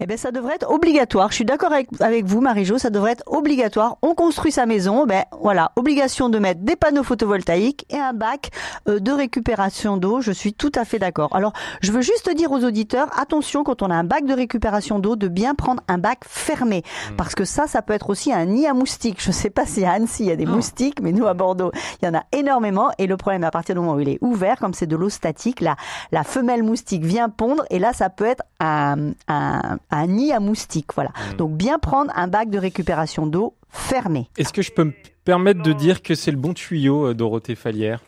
Eh 0.00 0.06
bien, 0.06 0.16
ça 0.16 0.30
devrait 0.30 0.54
être 0.54 0.70
obligatoire. 0.70 1.30
Je 1.30 1.36
suis 1.36 1.44
d'accord 1.44 1.72
avec, 1.72 1.88
avec 2.00 2.24
vous, 2.24 2.40
Marie-Jo, 2.40 2.78
ça 2.78 2.90
devrait 2.90 3.12
être 3.12 3.24
obligatoire. 3.26 3.96
On 4.02 4.14
construit 4.14 4.52
sa 4.52 4.66
maison, 4.66 5.06
ben 5.06 5.24
voilà, 5.40 5.72
obligation 5.76 6.28
de 6.28 6.38
mettre 6.38 6.60
des 6.60 6.76
panneaux 6.76 7.02
photovoltaïques 7.02 7.86
et 7.90 7.98
un 7.98 8.12
bac 8.12 8.50
euh, 8.88 9.00
de 9.00 9.12
récupération 9.12 9.96
d'eau. 9.96 10.20
Je 10.20 10.32
suis 10.32 10.52
tout 10.52 10.72
à 10.74 10.84
fait 10.84 10.98
d'accord. 10.98 11.34
Alors, 11.34 11.52
je 11.80 11.92
veux 11.92 12.02
juste 12.02 12.28
dire 12.34 12.52
aux 12.52 12.62
auditeurs, 12.62 13.08
attention 13.18 13.64
quand 13.64 13.82
on 13.82 13.90
a 13.90 13.94
un 13.94 14.04
bac 14.04 14.26
de 14.26 14.34
récupération 14.34 14.98
d'eau, 14.98 15.16
de 15.16 15.28
bien 15.28 15.54
prendre 15.54 15.82
un 15.88 15.98
bac 15.98 16.20
fermé, 16.26 16.82
hmm. 17.10 17.16
parce 17.16 17.34
que 17.34 17.44
ça, 17.44 17.66
ça 17.66 17.82
peut 17.82 17.94
être 17.94 18.10
aussi 18.10 18.32
un 18.32 18.44
nid 18.44 18.66
à 18.66 18.74
moustiques. 18.74 19.22
Je 19.22 19.28
ne 19.28 19.34
sais 19.34 19.50
pas 19.50 19.66
si 19.66 19.84
à 19.84 19.92
Annecy 19.92 20.24
il 20.24 20.28
y 20.28 20.32
a 20.32 20.36
des 20.36 20.46
ah. 20.46 20.50
moustiques, 20.50 21.00
mais 21.00 21.12
nous 21.12 21.26
à 21.26 21.34
Bordeaux, 21.34 21.72
il 22.02 22.06
y 22.06 22.08
en 22.08 22.14
a 22.14 22.24
énormément. 22.32 22.90
Et 22.98 23.06
le 23.06 23.16
problème, 23.16 23.44
à 23.44 23.50
partir 23.50 23.74
du 23.74 23.80
moment 23.80 23.94
où 23.94 24.00
il 24.00 24.08
est 24.08 24.18
ouvert, 24.20 24.58
comme 24.58 24.74
c'est 24.74 24.86
de 24.86 24.96
l'eau 24.96 25.08
statique, 25.08 25.60
la, 25.60 25.76
la 26.12 26.24
femelle 26.24 26.62
moustique 26.62 27.04
vient 27.04 27.28
pondre, 27.28 27.64
et 27.70 27.78
là, 27.78 27.92
ça 27.92 28.10
peut 28.10 28.26
être 28.26 28.42
un, 28.60 29.12
un 29.28 29.78
un 29.90 30.06
nid 30.06 30.32
à 30.32 30.40
moustiques. 30.40 30.94
Voilà. 30.94 31.10
Hmm. 31.10 31.36
Donc 31.36 31.56
bien 31.56 31.78
prendre 31.78 32.12
un 32.14 32.28
bac 32.28 32.50
de 32.50 32.58
récupération 32.58 33.26
d'eau 33.26 33.54
fermé. 33.70 34.28
Est-ce 34.36 34.52
que 34.52 34.62
je 34.62 34.72
peux 34.72 34.84
me 34.84 34.94
permettre 35.24 35.62
de 35.62 35.72
dire 35.72 36.02
que 36.02 36.14
c'est 36.14 36.30
le 36.30 36.36
bon 36.36 36.54
tuyau, 36.54 37.08
euh, 37.08 37.14
Dorothée 37.14 37.54
Falière 37.54 38.00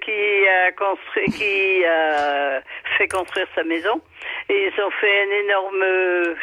qui 0.00 0.48
a 0.48 0.72
construit, 0.72 1.26
qui 1.32 1.84
a 1.84 2.60
fait 2.96 3.08
construire 3.08 3.46
sa 3.54 3.64
maison, 3.64 4.00
et 4.48 4.68
ils 4.68 4.82
ont 4.82 4.90
fait 4.90 5.22
un 5.22 5.44
énorme, 5.44 5.84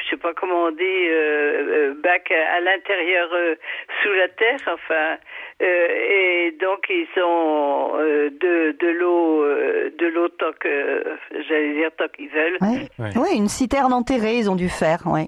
je 0.03 0.09
sais 0.09 0.17
pas 0.17 0.33
comment 0.33 0.65
on 0.65 0.71
dit, 0.71 0.81
euh, 0.81 1.91
euh, 1.91 1.93
bac 2.01 2.31
à, 2.31 2.59
l'intérieur 2.61 3.29
sous 4.01 4.13
la 4.13 4.27
terre, 4.29 4.59
enfin. 4.73 5.17
et 5.59 6.55
donc 6.59 6.85
ils 6.89 7.21
ont 7.21 7.97
de, 7.97 8.75
de 8.79 8.87
l'eau, 8.87 9.45
de 9.45 10.07
l'eau 10.07 10.29
tant 10.29 10.51
que, 10.59 11.03
j'allais 11.47 11.73
dire 11.73 11.91
tant 11.97 12.07
qu'ils 12.15 12.29
veulent. 12.29 12.57
Oui, 12.99 13.35
une 13.35 13.49
citerne 13.49 13.93
enterrée, 13.93 14.37
ils 14.37 14.49
ont 14.49 14.55
dû 14.55 14.69
faire, 14.69 15.01
ouais. 15.05 15.27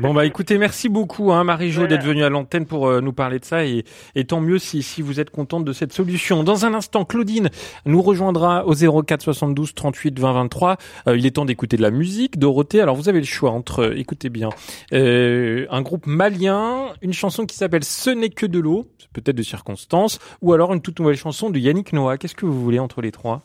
Bon 0.00 0.14
bah 0.14 0.24
écoutez, 0.24 0.58
merci 0.58 0.88
beaucoup 0.88 1.32
hein, 1.32 1.44
Marie-Jo 1.44 1.86
d'être 1.86 2.04
venue 2.04 2.24
à 2.24 2.28
l'antenne 2.28 2.66
pour 2.66 2.88
euh, 2.88 3.00
nous 3.00 3.12
parler 3.12 3.38
de 3.38 3.44
ça 3.44 3.64
et, 3.64 3.84
et 4.14 4.24
tant 4.24 4.40
mieux 4.40 4.58
si, 4.58 4.82
si 4.82 5.02
vous 5.02 5.20
êtes 5.20 5.30
contente 5.30 5.64
de 5.64 5.72
cette 5.72 5.92
solution. 5.92 6.42
Dans 6.42 6.64
un 6.64 6.74
instant, 6.74 7.04
Claudine 7.04 7.50
nous 7.84 8.00
rejoindra 8.00 8.66
au 8.66 8.74
04 8.74 9.22
72 9.22 9.74
38 9.74 10.18
20 10.18 10.32
23. 10.32 10.76
il 11.08 11.26
est 11.26 11.32
temps 11.32 11.44
d'écouter 11.44 11.76
de 11.76 11.82
la 11.82 11.90
musique. 11.90 12.38
Dorothée, 12.38 12.80
alors 12.80 12.96
vous 12.96 13.08
avez 13.08 13.20
le 13.20 13.26
choix 13.26 13.50
entre, 13.50 13.80
euh, 13.80 13.98
écoutez 13.98 14.30
bien, 14.30 14.50
euh, 14.92 15.66
un 15.70 15.82
groupe 15.82 16.06
malien, 16.06 16.94
une 17.02 17.12
chanson 17.12 17.46
qui 17.46 17.56
s'appelle 17.56 17.84
Ce 17.84 18.10
n'est 18.10 18.30
que 18.30 18.46
de 18.46 18.58
l'eau, 18.58 18.86
peut-être 19.12 19.36
de 19.36 19.42
circonstances, 19.42 20.18
ou 20.40 20.52
alors 20.52 20.72
une 20.72 20.80
toute 20.80 20.98
nouvelle 20.98 21.16
chanson 21.16 21.50
de 21.50 21.58
Yannick 21.58 21.92
Noah. 21.92 22.18
Qu'est-ce 22.18 22.34
que 22.34 22.46
vous 22.46 22.60
voulez 22.60 22.78
entre 22.78 23.02
les 23.02 23.12
trois? 23.12 23.42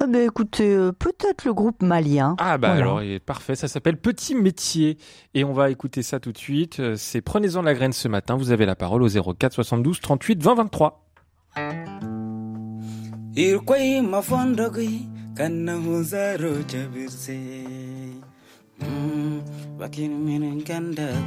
Ah 0.00 0.06
ben 0.06 0.26
écoutez, 0.26 0.74
euh, 0.74 0.92
peut-être 0.92 1.44
le 1.44 1.54
groupe 1.54 1.80
malien. 1.82 2.34
Ah 2.38 2.58
bah 2.58 2.72
alors, 2.72 3.02
il 3.02 3.12
est 3.12 3.20
parfait, 3.20 3.54
ça 3.54 3.68
s'appelle 3.68 3.96
Petit 3.96 4.34
Métier. 4.34 4.98
Et 5.34 5.44
on 5.44 5.52
va 5.52 5.70
écouter 5.70 6.02
ça 6.02 6.20
tout 6.20 6.32
de 6.32 6.38
suite. 6.38 6.80
Euh, 6.80 6.94
c'est 6.96 7.20
Prenez-en 7.20 7.62
la 7.62 7.74
graine 7.74 7.92
ce 7.92 8.08
matin, 8.08 8.36
vous 8.36 8.50
avez 8.50 8.66
la 8.66 8.74
parole 8.74 9.02
au 9.02 9.08
04 9.08 9.52
72 9.52 10.00
38 10.00 10.42
20 10.42 10.54
23. 10.56 11.06
kirmir 19.90 20.64
kandagoy 20.66 21.24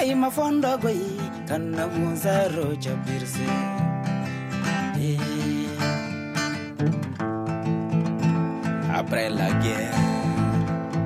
ir 0.00 0.06
koy 0.06 0.14
ma 0.14 0.30
fondogoy 0.30 1.00
kanna 1.48 1.86
musaro 1.86 2.76
Après 8.98 9.30
la 9.30 9.50
guerre, 9.62 9.94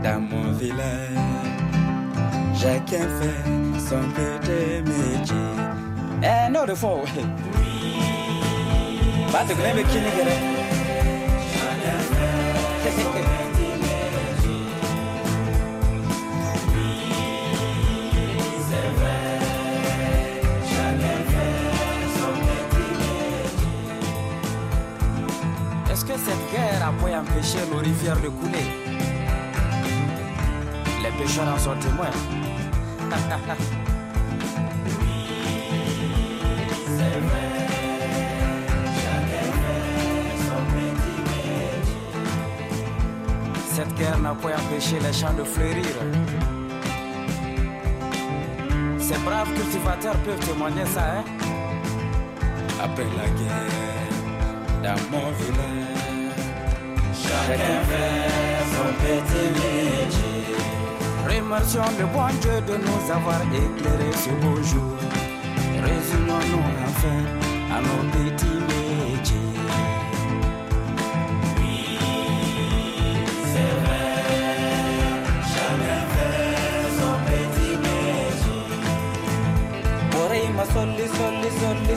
dans 0.02 0.20
mon 0.20 0.52
village, 0.52 1.18
chacun 2.54 3.06
fait 3.18 3.44
son 3.78 4.02
petit 4.16 4.82
métier. 4.88 5.36
Eh, 6.22 6.50
non, 6.50 6.64
de 6.64 6.74
faux. 6.74 7.04
De 9.48 9.54
grève 9.54 9.86
qui 9.90 9.98
n'est 9.98 10.22
Est-ce 10.22 10.61
guerre 26.52 26.82
a 26.86 26.92
pu 26.92 27.14
empêcher 27.14 27.64
nos 27.70 27.78
rivières 27.78 28.20
de 28.20 28.28
couler 28.28 28.66
Les 31.02 31.10
pêcheurs 31.18 31.48
en 31.54 31.58
sont 31.58 31.76
témoins. 31.80 32.16
Cette 43.74 43.94
guerre 43.94 44.18
n'a 44.18 44.34
pas 44.34 44.48
empêché 44.60 45.00
les 45.00 45.12
champs 45.12 45.32
de 45.32 45.44
fleurir. 45.44 45.96
Ces 48.98 49.18
braves 49.24 49.52
cultivateurs 49.54 50.16
peuvent 50.24 50.46
témoigner 50.46 50.86
ça, 50.86 51.04
hein? 51.16 51.24
Après 52.84 53.10
la 53.18 53.28
guerre, 53.38 53.72
dans 54.82 55.00
mon 55.10 55.30
village, 55.38 55.91
chacun 57.46 57.80
fait 57.88 58.62
son 58.74 58.88
petit 59.02 59.46
métier. 59.58 60.56
Remercions 61.28 61.90
le 61.98 62.06
bon 62.06 62.28
Dieu 62.40 62.56
de 62.68 62.76
nous 62.86 63.02
avoir 63.12 63.40
éclairé 63.42 64.10
ce 64.24 64.30
beau 64.42 64.56
jour. 64.62 64.96
Résumons-nous 65.86 66.64
enfin 66.86 67.20
à 67.74 67.80
nos 67.80 68.02
petits 68.10 68.60
métiers. 68.68 69.52
ma 80.62 80.64
solli 80.64 81.06
solli 81.16 81.50
solli 81.58 81.96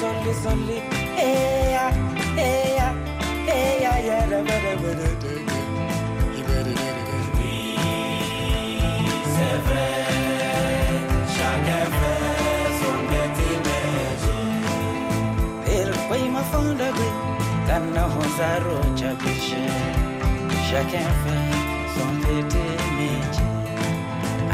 solli 0.00 0.32
solli 0.42 0.82
eya 1.16 1.63
chacun 11.44 11.84
fait 11.98 12.70
son 12.80 12.96
petit 13.10 13.56
métier. 13.66 14.42
Il 15.78 15.90
paye 16.08 16.28
ma 16.28 16.42
fonda 16.50 16.88
bi, 16.96 17.08
kana 17.66 18.04
honsaro 18.14 18.76
chapishe. 18.98 19.62
Chacun 20.68 21.08
fait 21.22 21.52
son 21.94 22.10
petit 22.24 22.76
métier. 22.98 23.52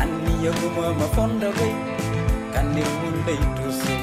Anni 0.01 0.35
yaguma 0.45 0.87
ma 0.99 1.07
fonda 1.15 1.51
bi, 1.57 1.71
kanni 2.53 2.83
munde 3.01 3.35
itusu. 3.45 3.95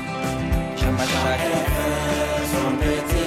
Chama 0.79 1.03
chacun 1.13 1.59
fait 1.73 2.43
son 2.51 2.69
petit 2.81 3.15
métier. 3.15 3.26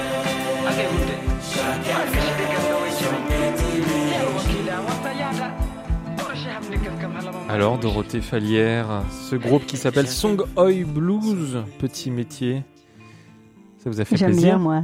Alors, 7.51 7.77
Dorothée 7.77 8.21
Falière, 8.21 9.03
ce 9.29 9.35
groupe 9.35 9.65
qui 9.65 9.75
s'appelle 9.75 10.07
Song 10.07 10.41
Oi 10.55 10.85
Blues, 10.85 11.61
petit 11.79 12.09
métier. 12.09 12.63
Ça 13.77 13.89
vous 13.89 13.99
a 13.99 14.05
fait 14.05 14.15
J'aime 14.15 14.31
plaisir 14.31 14.51
bien, 14.51 14.57
moi. 14.57 14.83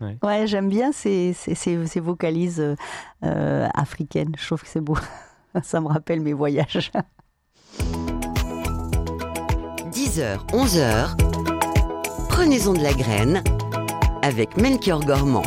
Ouais. 0.00 0.16
Ouais, 0.22 0.46
j'aime 0.46 0.68
bien 0.68 0.92
ces, 0.92 1.32
ces, 1.32 1.56
ces, 1.56 1.84
ces 1.88 1.98
vocalises 1.98 2.60
euh, 2.60 2.76
euh, 3.24 3.66
africaines. 3.74 4.30
Je 4.38 4.46
trouve 4.46 4.62
que 4.62 4.68
c'est 4.68 4.80
beau. 4.80 4.96
Ça 5.64 5.80
me 5.80 5.88
rappelle 5.88 6.20
mes 6.20 6.34
voyages. 6.34 6.92
10h, 9.90 10.46
11h, 10.52 11.16
prenez-en 12.28 12.74
de 12.74 12.82
la 12.82 12.94
graine 12.94 13.42
avec 14.22 14.56
Melchior 14.56 15.04
Gormand. 15.04 15.42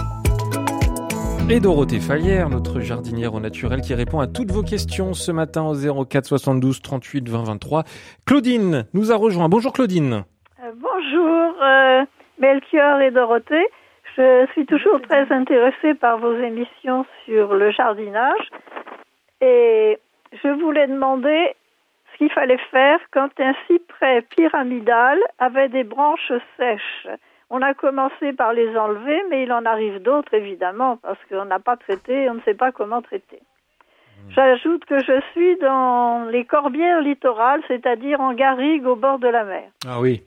Et 1.49 1.61
Dorothée 1.61 2.01
Falière, 2.01 2.49
notre 2.49 2.81
jardinière 2.81 3.33
au 3.33 3.39
naturel 3.39 3.79
qui 3.79 3.93
répond 3.93 4.19
à 4.19 4.27
toutes 4.27 4.51
vos 4.51 4.63
questions 4.63 5.13
ce 5.13 5.31
matin 5.31 5.63
au 5.63 6.05
04 6.05 6.25
72 6.25 6.81
38 6.81 7.29
20 7.29 7.43
23. 7.43 7.83
Claudine 8.25 8.85
nous 8.93 9.13
a 9.13 9.15
rejoint. 9.15 9.47
Bonjour 9.47 9.71
Claudine. 9.71 10.25
Euh, 10.61 10.71
Bonjour 10.75 11.55
euh, 11.63 12.03
Melchior 12.37 12.99
et 12.99 13.11
Dorothée. 13.11 13.65
Je 14.17 14.45
suis 14.51 14.65
toujours 14.65 14.99
très 15.03 15.31
intéressée 15.31 15.93
par 15.93 16.17
vos 16.17 16.35
émissions 16.35 17.05
sur 17.23 17.53
le 17.53 17.71
jardinage 17.71 18.49
et 19.39 19.99
je 20.43 20.49
voulais 20.49 20.87
demander 20.87 21.55
ce 22.11 22.17
qu'il 22.17 22.31
fallait 22.31 22.59
faire 22.71 22.99
quand 23.11 23.29
un 23.39 23.53
cyprès 23.67 24.21
pyramidal 24.35 25.17
avait 25.39 25.69
des 25.69 25.85
branches 25.85 26.33
sèches. 26.57 27.07
On 27.49 27.61
a 27.61 27.73
commencé 27.73 28.33
par 28.33 28.53
les 28.53 28.75
enlever, 28.77 29.21
mais 29.29 29.43
il 29.43 29.53
en 29.53 29.65
arrive 29.65 30.01
d'autres 30.01 30.33
évidemment 30.33 30.97
parce 30.97 31.19
qu'on 31.29 31.45
n'a 31.45 31.59
pas 31.59 31.77
traité, 31.77 32.29
on 32.29 32.35
ne 32.35 32.41
sait 32.41 32.53
pas 32.53 32.71
comment 32.71 33.01
traiter. 33.01 33.41
J'ajoute 34.29 34.83
que 34.85 34.99
je 34.99 35.21
suis 35.31 35.57
dans 35.59 36.25
les 36.29 36.43
corbières 36.43 37.01
littorales, 37.01 37.61
c'est-à-dire 37.67 38.19
en 38.19 38.33
garrigue 38.33 38.85
au 38.85 38.95
bord 38.95 39.19
de 39.19 39.27
la 39.27 39.45
mer. 39.45 39.69
Ah 39.87 40.01
oui. 40.01 40.23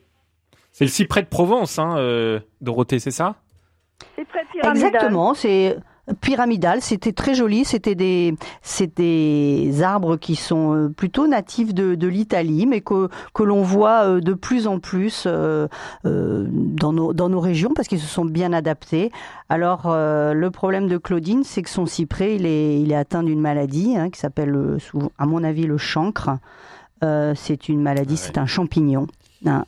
C'est 0.71 0.85
le 0.85 0.89
cyprès 0.89 1.21
de 1.21 1.27
Provence, 1.27 1.77
hein, 1.77 1.97
euh, 1.97 2.39
Dorothée, 2.61 2.99
c'est 2.99 3.11
ça? 3.11 3.35
C'est 4.15 4.27
très 4.27 4.45
pyramidal. 4.45 4.87
Exactement, 4.87 5.33
c'est 5.33 5.77
pyramidal, 6.19 6.81
c'était 6.81 7.11
très 7.11 7.35
joli, 7.35 7.63
c'était 7.63 7.95
des, 7.95 8.35
c'est 8.61 8.97
des 8.97 9.81
arbres 9.83 10.17
qui 10.17 10.35
sont 10.35 10.73
euh, 10.75 10.89
plutôt 10.89 11.27
natifs 11.27 11.73
de, 11.73 11.95
de 11.95 12.07
l'Italie, 12.07 12.65
mais 12.65 12.81
que, 12.81 13.09
que 13.33 13.43
l'on 13.43 13.61
voit 13.61 14.05
euh, 14.05 14.19
de 14.21 14.33
plus 14.33 14.67
en 14.67 14.79
plus 14.79 15.23
euh, 15.27 15.67
dans, 16.03 16.91
nos, 16.93 17.13
dans 17.13 17.29
nos 17.29 17.39
régions 17.39 17.71
parce 17.75 17.87
qu'ils 17.87 17.99
se 17.99 18.07
sont 18.07 18.25
bien 18.25 18.51
adaptés. 18.53 19.11
Alors, 19.49 19.83
euh, 19.85 20.33
le 20.33 20.51
problème 20.51 20.87
de 20.87 20.97
Claudine, 20.97 21.43
c'est 21.43 21.61
que 21.61 21.69
son 21.69 21.85
cyprès, 21.85 22.35
il 22.35 22.45
est, 22.45 22.81
il 22.81 22.91
est 22.91 22.95
atteint 22.95 23.23
d'une 23.23 23.41
maladie 23.41 23.95
hein, 23.97 24.09
qui 24.09 24.19
s'appelle, 24.19 24.57
à 25.17 25.25
mon 25.25 25.43
avis, 25.43 25.67
le 25.67 25.77
chancre. 25.77 26.29
Euh, 27.03 27.33
c'est 27.35 27.69
une 27.69 27.81
maladie, 27.81 28.17
c'est 28.17 28.37
un 28.37 28.45
champignon. 28.45 29.07
hein, 29.45 29.63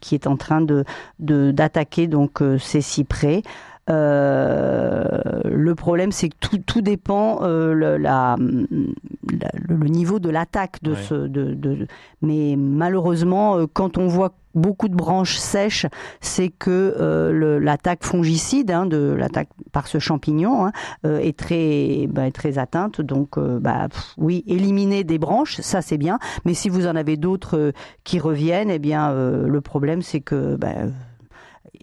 qui 0.00 0.14
est 0.14 0.26
en 0.26 0.36
train 0.36 0.60
de 0.60 0.84
de- 1.20 1.52
d'attaquer 1.52 2.06
donc 2.08 2.42
euh, 2.42 2.58
ces 2.58 2.80
cyprès. 2.80 3.42
Euh, 3.90 5.40
le 5.44 5.74
problème, 5.74 6.12
c'est 6.12 6.28
que 6.30 6.36
tout, 6.40 6.58
tout 6.58 6.80
dépend 6.80 7.40
euh, 7.42 7.72
le, 7.74 7.96
la, 7.96 8.36
la- 8.38 9.50
le- 9.68 9.86
niveau 9.88 10.18
de 10.18 10.30
l'attaque 10.30 10.82
de 10.82 10.92
Ouais. 10.92 10.96
ce. 11.02 11.14
De, 11.14 11.54
de- 11.54 11.86
mais 12.22 12.56
malheureusement, 12.56 13.56
euh, 13.58 13.66
quand 13.72 13.98
on 13.98 14.06
voit 14.06 14.34
beaucoup 14.54 14.88
de 14.88 14.94
branches 14.94 15.36
sèches, 15.36 15.86
c'est 16.20 16.48
que 16.48 16.96
euh, 17.00 17.58
l'attaque 17.60 18.04
fongicide 18.04 18.70
hein, 18.70 18.86
de 18.86 19.14
l'attaque 19.18 19.48
par 19.72 19.86
ce 19.88 19.98
champignon 19.98 20.66
hein, 20.66 20.72
euh, 21.04 21.18
est 21.18 21.36
très 21.36 22.06
bah, 22.08 22.30
très 22.30 22.58
atteinte. 22.58 23.00
Donc, 23.00 23.36
euh, 23.36 23.58
bah, 23.60 23.88
pff, 23.90 24.14
oui, 24.16 24.44
éliminer 24.46 25.04
des 25.04 25.18
branches, 25.18 25.60
ça 25.60 25.82
c'est 25.82 25.98
bien. 25.98 26.18
Mais 26.44 26.54
si 26.54 26.68
vous 26.68 26.86
en 26.86 26.96
avez 26.96 27.16
d'autres 27.16 27.72
qui 28.04 28.18
reviennent, 28.18 28.70
eh 28.70 28.78
bien, 28.78 29.10
euh, 29.10 29.46
le 29.46 29.60
problème 29.60 30.02
c'est 30.02 30.20
que 30.20 30.56
bah, 30.56 30.68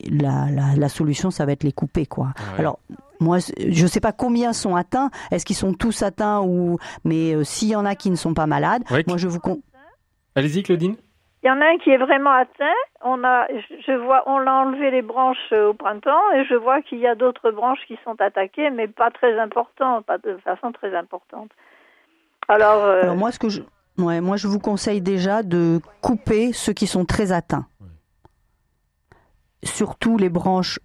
la, 0.09 0.49
la, 0.51 0.75
la 0.77 0.89
solution, 0.89 1.31
ça 1.31 1.45
va 1.45 1.51
être 1.51 1.63
les 1.63 1.71
couper, 1.71 2.05
quoi. 2.05 2.27
Ouais. 2.53 2.59
Alors, 2.59 2.79
moi, 3.19 3.37
je 3.39 3.81
ne 3.83 3.87
sais 3.87 3.99
pas 3.99 4.11
combien 4.13 4.53
sont 4.53 4.75
atteints. 4.75 5.09
Est-ce 5.31 5.45
qu'ils 5.45 5.55
sont 5.55 5.73
tous 5.73 6.01
atteints 6.01 6.41
ou 6.41 6.77
Mais 7.03 7.35
euh, 7.35 7.43
s'il 7.43 7.67
y 7.69 7.75
en 7.75 7.85
a 7.85 7.95
qui 7.95 8.09
ne 8.09 8.15
sont 8.15 8.33
pas 8.33 8.47
malades, 8.47 8.83
Ouais. 8.91 9.03
moi, 9.07 9.17
je 9.17 9.27
vous 9.27 9.39
con- 9.39 9.61
Allez-y 10.35 10.63
Claudine. 10.63 10.95
Il 11.43 11.47
y 11.47 11.49
en 11.51 11.59
a 11.59 11.65
un 11.65 11.77
qui 11.79 11.89
est 11.89 11.97
vraiment 11.97 12.29
atteint. 12.31 12.77
On 13.03 13.23
a, 13.23 13.47
je 13.87 13.91
vois, 13.93 14.23
on 14.27 14.37
a 14.45 14.51
enlevé 14.51 14.91
les 14.91 15.01
branches 15.01 15.51
au 15.51 15.73
printemps 15.73 16.21
et 16.35 16.45
je 16.45 16.53
vois 16.55 16.81
qu'il 16.83 16.99
y 16.99 17.07
a 17.07 17.15
d'autres 17.15 17.49
branches 17.51 17.79
qui 17.87 17.97
sont 18.03 18.15
attaquées, 18.21 18.69
mais 18.69 18.87
pas 18.87 19.09
très 19.09 19.39
importantes, 19.39 20.05
pas 20.05 20.19
de 20.19 20.37
façon 20.43 20.71
très 20.71 20.95
importante. 20.95 21.49
Alors, 22.47 22.83
euh, 22.83 23.01
Alors 23.03 23.15
moi, 23.15 23.31
ce 23.31 23.39
que 23.39 23.49
je, 23.49 23.61
ouais, 23.97 24.21
moi, 24.21 24.37
je 24.37 24.47
vous 24.47 24.59
conseille 24.59 25.01
déjà 25.01 25.41
de 25.41 25.79
couper 26.01 26.53
ceux 26.53 26.73
qui 26.73 26.85
sont 26.85 27.05
très 27.05 27.31
atteints. 27.31 27.65
Surtout 29.63 30.17
les 30.17 30.29
branches, 30.29 30.79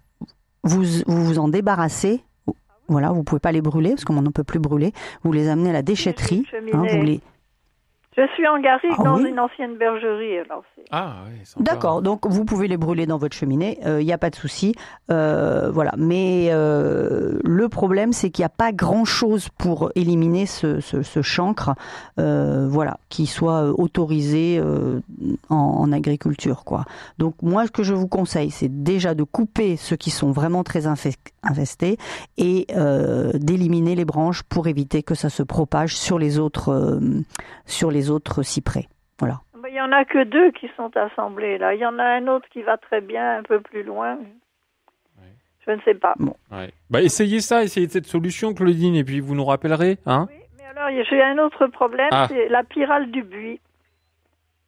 vous 0.63 0.83
vous, 1.07 1.23
vous 1.25 1.39
en 1.39 1.47
débarrassez. 1.47 2.23
Voilà, 2.89 3.09
vous 3.09 3.23
pouvez 3.23 3.39
pas 3.39 3.51
les 3.51 3.61
brûler 3.61 3.91
parce 3.91 4.05
qu'on 4.05 4.21
n'en 4.21 4.31
peut 4.31 4.43
plus 4.45 4.59
brûler. 4.59 4.93
Vous 5.23 5.31
les 5.33 5.49
amenez 5.49 5.71
à 5.71 5.73
la 5.73 5.81
déchetterie. 5.81 6.45
cheminée. 6.49 6.73
hein, 6.73 6.85
vous 6.89 7.03
les, 7.03 7.21
je 8.17 8.23
suis 8.33 8.47
en 8.47 8.59
Garrigue 8.59 8.91
Ah 8.97 9.03
dans 9.03 9.15
oui 9.17 9.29
une 9.29 9.39
ancienne 9.39 9.77
bergerie. 9.77 10.39
Alors, 10.39 10.63
Ah, 10.91 11.17
sympa. 11.43 11.63
D'accord, 11.71 12.01
donc 12.01 12.25
vous 12.27 12.43
pouvez 12.45 12.67
les 12.67 12.77
brûler 12.77 13.05
dans 13.05 13.17
votre 13.17 13.35
cheminée, 13.35 13.79
il 13.85 14.05
n'y 14.05 14.11
a 14.13 14.17
pas 14.17 14.29
de 14.29 14.35
souci. 14.35 14.73
Euh, 15.11 15.69
voilà, 15.71 15.93
mais 15.97 16.47
euh, 16.51 17.39
le 17.43 17.69
problème 17.69 18.13
c'est 18.13 18.29
qu'il 18.29 18.41
n'y 18.41 18.47
a 18.47 18.49
pas 18.49 18.71
grand-chose 18.71 19.49
pour 19.57 19.91
éliminer 19.95 20.45
ce, 20.45 20.79
ce, 20.79 21.01
ce 21.03 21.21
chancre, 21.21 21.71
euh, 22.19 22.67
voilà, 22.69 22.97
qui 23.09 23.25
soit 23.25 23.63
euh, 23.63 23.73
autorisé 23.77 24.59
euh, 24.59 24.99
en, 25.49 25.55
en 25.55 25.91
agriculture, 25.91 26.63
quoi. 26.65 26.85
Donc 27.19 27.35
moi, 27.41 27.65
ce 27.67 27.71
que 27.71 27.83
je 27.83 27.93
vous 27.93 28.07
conseille, 28.07 28.49
c'est 28.51 28.83
déjà 28.83 29.13
de 29.13 29.23
couper 29.23 29.75
ceux 29.77 29.95
qui 29.95 30.09
sont 30.09 30.31
vraiment 30.31 30.63
très 30.63 30.87
infes- 30.87 31.15
infestés 31.43 31.97
et 32.37 32.65
euh, 32.75 33.31
d'éliminer 33.35 33.95
les 33.95 34.05
branches 34.05 34.43
pour 34.43 34.67
éviter 34.67 35.03
que 35.03 35.15
ça 35.15 35.29
se 35.29 35.43
propage 35.43 35.95
sur 35.95 36.17
les 36.19 36.39
autres, 36.39 36.69
euh, 36.73 36.99
sur 37.65 37.91
les 37.91 38.06
autres 38.09 38.43
cyprès. 38.43 38.85
Voilà. 39.19 39.39
Il 39.69 39.75
y 39.75 39.81
en 39.81 39.91
a 39.91 40.05
que 40.05 40.23
deux 40.23 40.51
qui 40.51 40.69
sont 40.77 40.91
assemblés 40.95 41.57
là. 41.57 41.73
Il 41.73 41.79
y 41.79 41.85
en 41.85 41.99
a 41.99 42.03
un 42.03 42.27
autre 42.27 42.47
qui 42.49 42.61
va 42.61 42.77
très 42.77 43.01
bien 43.01 43.39
un 43.39 43.43
peu 43.43 43.59
plus 43.59 43.83
loin. 43.83 44.17
Je 45.65 45.71
ne 45.73 45.81
sais 45.81 45.95
pas. 45.95 46.13
Ouais. 46.49 46.71
Bah, 46.89 47.01
essayez 47.01 47.41
ça, 47.41 47.61
essayez 47.61 47.89
cette 47.89 48.05
solution, 48.05 48.53
Claudine, 48.53 48.95
et 48.95 49.03
puis 49.03 49.19
vous 49.19 49.35
nous 49.35 49.43
rappellerez, 49.43 49.97
hein? 50.05 50.27
Mais 50.57 50.63
alors, 50.79 51.03
j'ai 51.09 51.21
un 51.21 51.37
autre 51.39 51.67
problème, 51.67 52.07
Ah. 52.11 52.27
c'est 52.29 52.47
la 52.47 52.63
pyrale 52.63 53.11
du 53.11 53.21
buis. 53.23 53.59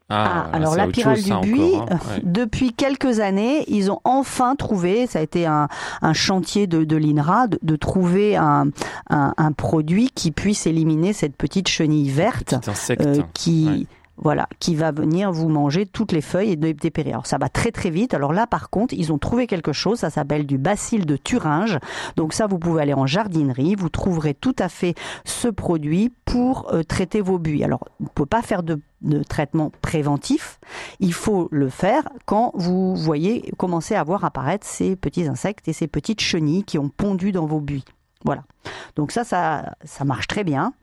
Ah, 0.10 0.48
alors 0.54 0.72
c'est 0.74 0.78
la 0.78 0.88
pyrale 0.88 1.22
du 1.22 1.34
buis, 1.42 1.76
hein. 1.76 1.86
Ouais. 1.90 2.22
depuis 2.24 2.74
quelques 2.74 3.20
années, 3.20 3.64
ils 3.68 3.92
ont 3.92 4.00
enfin 4.04 4.56
trouvé, 4.56 5.06
ça 5.06 5.20
a 5.20 5.22
été 5.22 5.46
un, 5.46 5.68
un 6.02 6.14
chantier 6.14 6.66
de, 6.66 6.84
de 6.84 6.96
l'INRA, 6.96 7.48
de, 7.48 7.60
de 7.62 7.76
trouver 7.76 8.36
un, 8.36 8.70
un, 9.10 9.34
un 9.38 9.52
produit 9.52 10.10
qui 10.10 10.32
puisse 10.32 10.66
éliminer 10.66 11.14
cette 11.14 11.36
petite 11.36 11.68
chenille 11.68 12.10
verte 12.10 12.56
Petit 12.96 13.08
euh, 13.20 13.24
qui... 13.34 13.68
Ouais. 13.68 13.88
Voilà, 14.22 14.50
qui 14.60 14.76
va 14.76 14.92
venir 14.92 15.32
vous 15.32 15.48
manger 15.48 15.86
toutes 15.86 16.12
les 16.12 16.20
feuilles 16.20 16.52
et 16.52 16.56
dé- 16.58 16.74
dépérir. 16.74 17.14
Alors 17.14 17.26
ça 17.26 17.38
va 17.38 17.48
très 17.48 17.72
très 17.72 17.90
vite. 17.90 18.14
Alors 18.14 18.34
là, 18.34 18.48
par 18.48 18.70
contre, 18.70 18.94
ils 18.94 19.14
ont 19.14 19.18
trouvé 19.18 19.48
quelque 19.48 19.72
chose. 19.72 20.00
Ça 20.00 20.10
s'appelle 20.10 20.46
du 20.46 20.58
bacille 20.58 21.06
de 21.06 21.16
Thuringe. 21.16 21.80
Donc 22.18 22.34
ça, 22.34 22.46
vous 22.46 22.60
pouvez 22.60 22.82
aller 22.82 22.94
en 22.94 23.06
jardinerie. 23.06 23.76
Vous 23.76 23.88
trouverez 23.88 24.34
tout 24.34 24.56
à 24.60 24.68
fait 24.68 24.94
ce 25.24 25.48
produit 25.48 26.12
pour 26.26 26.68
euh, 26.74 26.84
traiter 26.84 27.22
vos 27.22 27.40
buis. 27.40 27.64
Alors, 27.64 27.88
vous 28.00 28.08
ne 28.08 28.10
pouvez 28.10 28.28
pas 28.28 28.42
faire 28.42 28.62
de, 28.62 28.82
de 29.02 29.24
traitement 29.24 29.72
préventif. 29.82 30.60
Il 31.00 31.14
faut 31.14 31.48
le 31.52 31.70
faire 31.70 32.04
quand 32.26 32.52
vous 32.56 32.98
voyez 32.98 33.52
commencer 33.58 33.96
à 33.96 34.04
voir 34.04 34.26
apparaître 34.26 34.68
ces 34.68 34.98
petits 34.98 35.28
insectes 35.28 35.70
et 35.70 35.74
ces 35.74 35.88
petites 35.88 36.20
chenilles 36.22 36.66
qui 36.66 36.78
ont 36.78 36.90
pondu 36.90 37.32
dans 37.32 37.46
vos 37.46 37.62
buis. 37.62 37.86
Voilà. 38.26 38.44
Donc 38.98 39.14
ça, 39.14 39.24
ça, 39.24 39.76
ça 39.86 40.04
marche 40.04 40.28
très 40.28 40.44
bien. 40.44 40.74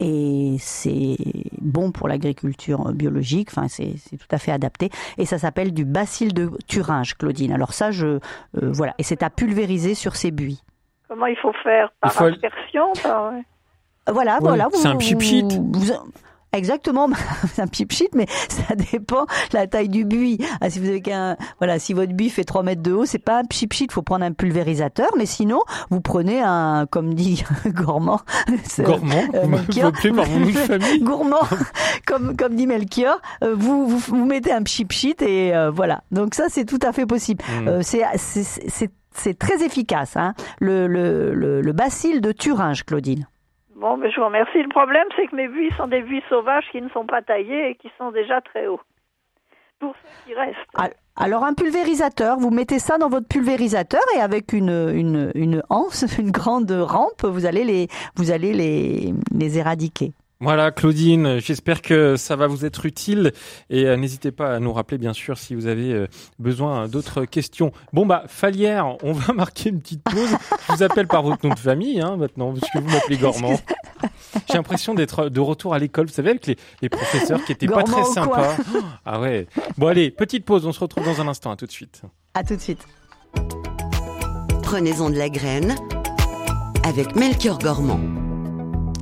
Et 0.00 0.56
c'est 0.58 1.16
bon 1.60 1.92
pour 1.92 2.08
l'agriculture 2.08 2.92
biologique, 2.92 3.48
enfin 3.50 3.68
c'est 3.68 3.94
tout 4.18 4.26
à 4.30 4.38
fait 4.38 4.52
adapté. 4.52 4.90
Et 5.18 5.24
ça 5.26 5.38
s'appelle 5.38 5.72
du 5.72 5.84
bacille 5.84 6.32
de 6.32 6.50
Thuringe, 6.66 7.14
Claudine. 7.16 7.52
Alors 7.52 7.72
ça, 7.72 7.90
je 7.90 8.06
euh, 8.06 8.20
voilà, 8.54 8.94
et 8.98 9.02
c'est 9.02 9.22
à 9.22 9.30
pulvériser 9.30 9.94
sur 9.94 10.16
ces 10.16 10.30
buis. 10.30 10.62
Comment 11.08 11.26
il 11.26 11.36
faut 11.36 11.52
faire? 11.62 11.92
Par 12.00 12.10
Il 12.12 12.14
faut- 12.16 12.24
aspersion 12.24 12.92
par... 13.02 13.32
Voilà, 14.10 14.34
Ouais, 14.34 14.38
voilà. 14.40 14.68
c'est 14.72 14.88
un 14.88 14.96
pchit 14.96 15.14
pchit. 15.16 15.42
vous- 15.42 15.70
vous- 15.72 15.92
Exactement, 16.54 17.08
c'est 17.54 17.62
un 17.62 17.66
pchit 17.66 17.86
pchit, 17.86 18.08
mais 18.14 18.26
ça 18.48 18.74
dépend 18.74 19.24
de 19.24 19.54
la 19.54 19.66
taille 19.66 19.88
du 19.88 20.04
buis. 20.04 20.38
Ah, 20.60 20.70
si 20.70 20.78
vous 20.78 20.88
avez 20.88 21.00
qu'un, 21.00 21.36
voilà, 21.58 21.78
si 21.78 21.92
votre 21.92 22.12
buis 22.12 22.30
fait 22.30 22.44
3 22.44 22.62
mètres 22.62 22.82
de 22.82 22.92
haut, 22.92 23.06
c'est 23.06 23.18
pas 23.18 23.38
un 23.40 23.44
pchit 23.44 23.66
pchit, 23.66 23.84
il 23.86 23.92
faut 23.92 24.02
prendre 24.02 24.24
un 24.24 24.32
pulvérisateur, 24.32 25.08
mais 25.18 25.26
sinon, 25.26 25.60
vous 25.90 26.00
prenez 26.00 26.40
un, 26.40 26.86
comme 26.90 27.14
dit 27.14 27.44
Gourmand, 27.66 28.20
Gourmand, 28.78 29.24
euh, 29.34 29.46
Melchior. 29.46 29.92
par 29.92 30.28
mon 30.28 30.46
famille. 30.52 31.00
Gourmand, 31.00 31.46
comme, 32.06 32.36
comme 32.36 32.54
dit 32.54 32.66
Melchior, 32.66 33.20
euh, 33.42 33.54
vous, 33.56 33.86
vous, 33.88 33.98
vous 33.98 34.24
mettez 34.24 34.52
un 34.52 34.62
pchit 34.62 34.84
pchit 34.84 35.16
et 35.20 35.54
euh, 35.54 35.70
voilà. 35.70 36.02
Donc 36.10 36.34
ça, 36.34 36.44
c'est 36.48 36.64
tout 36.64 36.80
à 36.82 36.92
fait 36.92 37.06
possible. 37.06 37.42
Mm. 37.62 37.68
Euh, 37.68 37.80
c'est, 37.82 38.02
c'est, 38.16 38.44
c'est, 38.68 38.90
c'est 39.16 39.38
très 39.38 39.64
efficace, 39.64 40.16
hein. 40.16 40.34
Le, 40.60 40.86
le, 40.86 41.34
le, 41.34 41.60
le 41.60 41.72
bacille 41.72 42.20
de 42.20 42.32
Thuringe, 42.32 42.84
Claudine. 42.84 43.26
Bon, 43.76 43.96
mais 43.96 44.10
je 44.10 44.20
vous 44.20 44.26
remercie. 44.26 44.62
Le 44.62 44.68
problème, 44.68 45.06
c'est 45.16 45.26
que 45.26 45.34
mes 45.36 45.48
buis 45.48 45.70
sont 45.76 45.86
des 45.88 46.02
buis 46.02 46.22
sauvages 46.28 46.64
qui 46.70 46.80
ne 46.80 46.88
sont 46.90 47.06
pas 47.06 47.22
taillés 47.22 47.70
et 47.70 47.74
qui 47.74 47.90
sont 47.98 48.10
déjà 48.12 48.40
très 48.40 48.66
hauts. 48.66 48.80
Pour 49.80 49.94
ceux 50.02 50.08
qui 50.32 50.34
restent. 50.34 50.56
Al- 50.74 50.94
Alors 51.16 51.44
un 51.44 51.54
pulvérisateur, 51.54 52.38
vous 52.38 52.50
mettez 52.50 52.78
ça 52.78 52.96
dans 52.98 53.08
votre 53.08 53.26
pulvérisateur 53.26 54.00
et 54.16 54.20
avec 54.20 54.52
une 54.52 54.90
une 54.94 55.32
une 55.34 55.62
une 56.18 56.30
grande 56.30 56.70
rampe, 56.70 57.24
vous 57.24 57.44
allez 57.46 57.64
les 57.64 57.88
vous 58.16 58.30
allez 58.30 58.52
les 58.52 59.12
les 59.32 59.58
éradiquer. 59.58 60.12
Voilà, 60.40 60.72
Claudine, 60.72 61.38
j'espère 61.38 61.80
que 61.80 62.16
ça 62.16 62.34
va 62.34 62.48
vous 62.48 62.64
être 62.64 62.84
utile 62.86 63.32
et 63.70 63.86
euh, 63.86 63.96
n'hésitez 63.96 64.32
pas 64.32 64.54
à 64.54 64.58
nous 64.58 64.72
rappeler 64.72 64.98
bien 64.98 65.12
sûr 65.12 65.38
si 65.38 65.54
vous 65.54 65.66
avez 65.66 65.92
euh, 65.92 66.06
besoin 66.38 66.88
d'autres 66.88 67.24
questions. 67.24 67.72
Bon 67.92 68.04
bah 68.04 68.24
Falière, 68.26 68.96
on 69.04 69.12
va 69.12 69.32
marquer 69.34 69.70
une 69.70 69.80
petite 69.80 70.02
pause. 70.02 70.30
Je 70.68 70.72
vous 70.72 70.82
appelle 70.82 71.06
par 71.06 71.22
votre 71.22 71.46
nom 71.46 71.54
de 71.54 71.58
famille 71.58 72.00
hein, 72.00 72.16
maintenant 72.16 72.52
parce 72.52 72.70
que 72.70 72.78
vous 72.78 72.90
m'appelez 72.90 73.16
Gormand. 73.16 73.58
J'ai 74.48 74.54
l'impression 74.54 74.94
d'être 74.94 75.28
de 75.28 75.40
retour 75.40 75.72
à 75.72 75.78
l'école, 75.78 76.06
vous 76.06 76.12
savez 76.12 76.30
avec 76.30 76.46
les, 76.46 76.56
les 76.82 76.88
professeurs 76.88 77.42
qui 77.44 77.52
étaient 77.52 77.66
pas 77.66 77.84
Gormand 77.84 78.02
très 78.02 78.20
ou 78.20 78.28
quoi 78.28 78.54
sympas. 78.54 78.56
Ah 79.06 79.20
ouais. 79.20 79.46
Bon 79.78 79.86
allez, 79.86 80.10
petite 80.10 80.44
pause, 80.44 80.66
on 80.66 80.72
se 80.72 80.80
retrouve 80.80 81.04
dans 81.04 81.20
un 81.20 81.28
instant, 81.28 81.52
à 81.52 81.56
tout 81.56 81.66
de 81.66 81.72
suite. 81.72 82.02
À 82.34 82.42
tout 82.42 82.56
de 82.56 82.60
suite. 82.60 82.84
Prenez-en 84.62 85.10
de 85.10 85.16
la 85.16 85.28
graine 85.28 85.76
avec 86.82 87.14
Melchior 87.14 87.58
Gormand. 87.58 88.23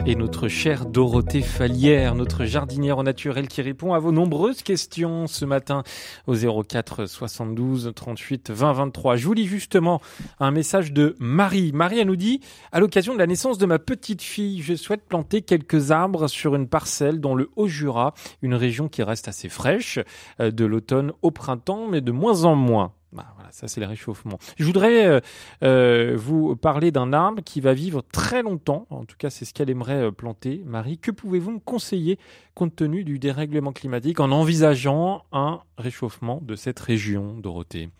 Et 0.05 0.17
notre 0.17 0.49
chère 0.49 0.85
Dorothée 0.85 1.43
Falière, 1.43 2.17
notre 2.17 2.45
jardinière 2.45 2.99
au 2.99 3.05
naturel 3.05 3.47
qui 3.47 3.63
répond 3.63 3.95
à 3.95 4.01
vos 4.01 4.11
nombreuses 4.11 4.65
questions 4.65 5.29
ce 5.29 5.45
matin 5.45 5.85
au 6.27 6.35
04 6.35 7.07
72 7.07 7.93
38 7.95 8.51
20 8.51 8.73
23. 8.73 9.15
Je 9.15 9.27
vous 9.27 9.33
lis 9.33 9.47
justement 9.47 10.01
un 10.41 10.51
message 10.51 10.93
de 10.93 11.15
Marie. 11.21 11.71
Marie, 11.73 12.01
elle 12.01 12.09
nous 12.09 12.17
dit, 12.17 12.41
à 12.73 12.81
l'occasion 12.81 13.15
de 13.15 13.19
la 13.21 13.29
naissance 13.29 13.59
de 13.59 13.67
ma 13.67 13.79
petite 13.79 14.23
fille, 14.23 14.61
je 14.61 14.75
souhaite 14.75 15.07
planter 15.07 15.43
quelques 15.43 15.93
arbres 15.93 16.27
sur 16.27 16.57
une 16.57 16.67
parcelle 16.67 17.21
dans 17.21 17.37
le 17.37 17.51
Haut-Jura, 17.55 18.13
une 18.43 18.55
région 18.55 18.89
qui 18.89 19.05
reste 19.05 19.29
assez 19.29 19.49
fraîche, 19.49 20.01
euh, 20.41 20.51
de 20.51 20.65
l'automne 20.65 21.13
au 21.23 21.31
printemps, 21.31 21.87
mais 21.89 22.01
de 22.01 22.11
moins 22.11 22.43
en 22.43 22.57
moins. 22.57 22.93
Bah, 23.13 23.27
voilà, 23.35 23.51
ça 23.53 23.69
c'est 23.69 23.81
le 23.81 23.87
réchauffement. 23.87 24.39
Je 24.57 24.65
voudrais 24.65 25.07
euh, 25.07 25.21
euh, 25.63 26.17
vous 26.17 26.57
parler 26.57 26.91
d'un 26.91 27.13
arbre 27.13 27.43
qui 27.45 27.61
va 27.61 27.75
vivre 27.75 28.03
très 28.11 28.43
longtemps. 28.43 28.87
En 28.89 29.05
tout 29.05 29.17
cas, 29.19 29.29
c'est 29.29 29.45
ce 29.45 29.53
qu'elle 29.53 29.69
aimerait 29.69 30.05
euh, 30.05 30.11
planter. 30.11 30.63
Marie, 30.65 30.97
que 30.97 31.11
pouvez-vous 31.11 31.53
me 31.53 31.59
conseiller 31.59 32.19
compte 32.55 32.75
tenu 32.75 33.05
du 33.05 33.19
dérèglement 33.19 33.73
climatique 33.73 34.19
en 34.19 34.31
envisageant 34.31 35.25
un 35.33 35.61
réchauffement 35.77 36.41
de 36.43 36.57
cette 36.57 36.81
région, 36.81 37.37
Dorothée? 37.39 37.91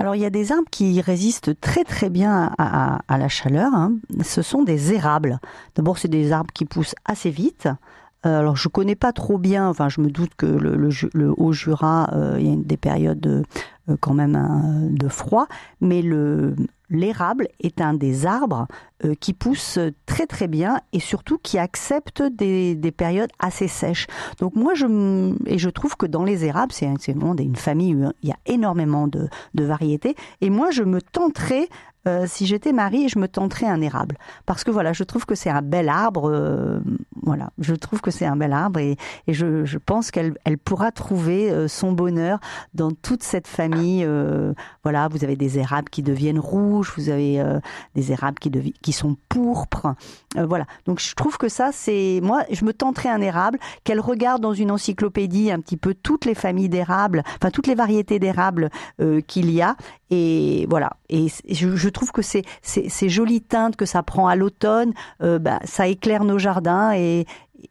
Alors 0.00 0.14
il 0.14 0.20
y 0.20 0.24
a 0.24 0.30
des 0.30 0.52
arbres 0.52 0.68
qui 0.70 1.00
résistent 1.00 1.60
très 1.60 1.82
très 1.82 2.08
bien 2.08 2.52
à, 2.56 3.18
la 3.18 3.28
chaleur. 3.28 3.74
hein. 3.74 3.94
Ce 4.22 4.42
sont 4.42 4.62
des 4.62 4.92
érables. 4.92 5.40
D'abord 5.74 5.98
c'est 5.98 6.06
des 6.06 6.30
arbres 6.30 6.52
qui 6.52 6.64
poussent 6.64 6.94
assez 7.04 7.30
vite. 7.30 7.68
Euh, 8.26 8.40
alors 8.40 8.56
je 8.56 8.68
connais 8.68 8.96
pas 8.96 9.12
trop 9.12 9.38
bien. 9.38 9.68
Enfin 9.68 9.88
je 9.88 10.00
me 10.00 10.10
doute 10.10 10.32
que 10.36 10.46
le, 10.46 10.76
le, 10.76 10.90
Ju- 10.90 11.10
le 11.14 11.32
Haut 11.36 11.52
Jura, 11.52 12.10
euh, 12.14 12.36
il 12.40 12.48
y 12.48 12.52
a 12.52 12.56
des 12.56 12.76
périodes 12.76 13.20
de, 13.20 13.44
euh, 13.88 13.96
quand 14.00 14.14
même 14.14 14.34
hein, 14.36 14.88
de 14.90 15.08
froid, 15.08 15.46
mais 15.80 16.02
le 16.02 16.56
l'érable 16.90 17.48
est 17.60 17.80
un 17.82 17.92
des 17.94 18.24
arbres 18.26 18.66
euh, 19.04 19.14
qui 19.18 19.32
pousse 19.32 19.78
très 20.06 20.26
très 20.26 20.48
bien 20.48 20.80
et 20.92 21.00
surtout 21.00 21.38
qui 21.38 21.58
accepte 21.58 22.22
des, 22.22 22.74
des 22.74 22.90
périodes 22.92 23.30
assez 23.38 23.68
sèches. 23.68 24.06
Donc 24.40 24.54
moi 24.56 24.74
je 24.74 24.86
et 25.46 25.58
je 25.58 25.70
trouve 25.70 25.96
que 25.96 26.06
dans 26.06 26.24
les 26.24 26.44
érables 26.44 26.72
c'est 26.72 26.86
vraiment 27.14 27.34
une 27.36 27.56
famille 27.56 27.94
où 27.94 28.10
il 28.22 28.28
y 28.28 28.32
a 28.32 28.38
énormément 28.46 29.06
de, 29.08 29.28
de 29.54 29.64
variétés 29.64 30.16
et 30.40 30.50
moi 30.50 30.70
je 30.70 30.82
me 30.82 31.00
tenterais 31.00 31.68
euh, 32.06 32.26
si 32.26 32.46
j'étais 32.46 32.72
Marie, 32.72 33.08
je 33.08 33.18
me 33.18 33.26
tenterais 33.28 33.66
un 33.66 33.82
érable 33.82 34.16
parce 34.46 34.62
que 34.64 34.70
voilà, 34.70 34.92
je 34.94 35.02
trouve 35.04 35.26
que 35.26 35.34
c'est 35.34 35.50
un 35.50 35.62
bel 35.62 35.88
arbre. 35.88 36.30
euh, 36.30 36.80
voilà, 37.22 37.50
je 37.58 37.74
trouve 37.74 38.00
que 38.00 38.10
c'est 38.10 38.24
un 38.24 38.36
bel 38.36 38.52
arbre 38.52 38.78
et, 38.78 38.96
et 39.26 39.34
je, 39.34 39.64
je 39.64 39.78
pense 39.78 40.10
qu'elle 40.10 40.34
elle 40.44 40.56
pourra 40.58 40.90
trouver 40.92 41.50
euh, 41.50 41.66
son 41.68 41.92
bonheur 41.92 42.38
dans 42.72 42.92
toute 42.92 43.22
cette 43.24 43.48
famille. 43.48 44.04
euh, 44.06 44.54
voilà, 44.84 45.08
vous 45.08 45.24
avez 45.24 45.36
des 45.36 45.58
érables 45.58 45.90
qui 45.90 46.02
deviennent 46.02 46.38
rouges, 46.38 46.92
vous 46.96 47.10
avez 47.10 47.40
euh, 47.40 47.58
des 47.94 48.12
érables 48.12 48.38
qui, 48.38 48.48
devi- 48.48 48.74
qui 48.80 48.87
qui 48.88 48.92
sont 48.94 49.16
pourpres. 49.28 49.94
Euh, 50.38 50.46
voilà. 50.46 50.64
Donc 50.86 50.98
je 50.98 51.14
trouve 51.14 51.36
que 51.36 51.50
ça, 51.50 51.72
c'est 51.72 52.20
moi, 52.22 52.44
je 52.50 52.64
me 52.64 52.72
tenterais 52.72 53.10
un 53.10 53.20
érable. 53.20 53.58
Qu'elle 53.84 54.00
regarde 54.00 54.40
dans 54.40 54.54
une 54.54 54.70
encyclopédie 54.70 55.50
un 55.50 55.60
petit 55.60 55.76
peu 55.76 55.92
toutes 55.92 56.24
les 56.24 56.34
familles 56.34 56.70
d'érables, 56.70 57.22
enfin 57.36 57.50
toutes 57.50 57.66
les 57.66 57.74
variétés 57.74 58.18
d'érables 58.18 58.70
euh, 59.02 59.20
qu'il 59.20 59.50
y 59.50 59.60
a. 59.60 59.76
Et 60.08 60.66
voilà. 60.70 60.92
Et 61.10 61.26
je, 61.50 61.76
je 61.76 61.88
trouve 61.90 62.12
que 62.12 62.22
c'est 62.22 62.44
ces 62.62 63.08
jolies 63.10 63.42
teintes 63.42 63.76
que 63.76 63.84
ça 63.84 64.02
prend 64.02 64.26
à 64.26 64.36
l'automne, 64.36 64.94
euh, 65.22 65.38
bah, 65.38 65.58
ça 65.64 65.86
éclaire 65.86 66.24
nos 66.24 66.38
jardins 66.38 66.92
et, 66.94 67.26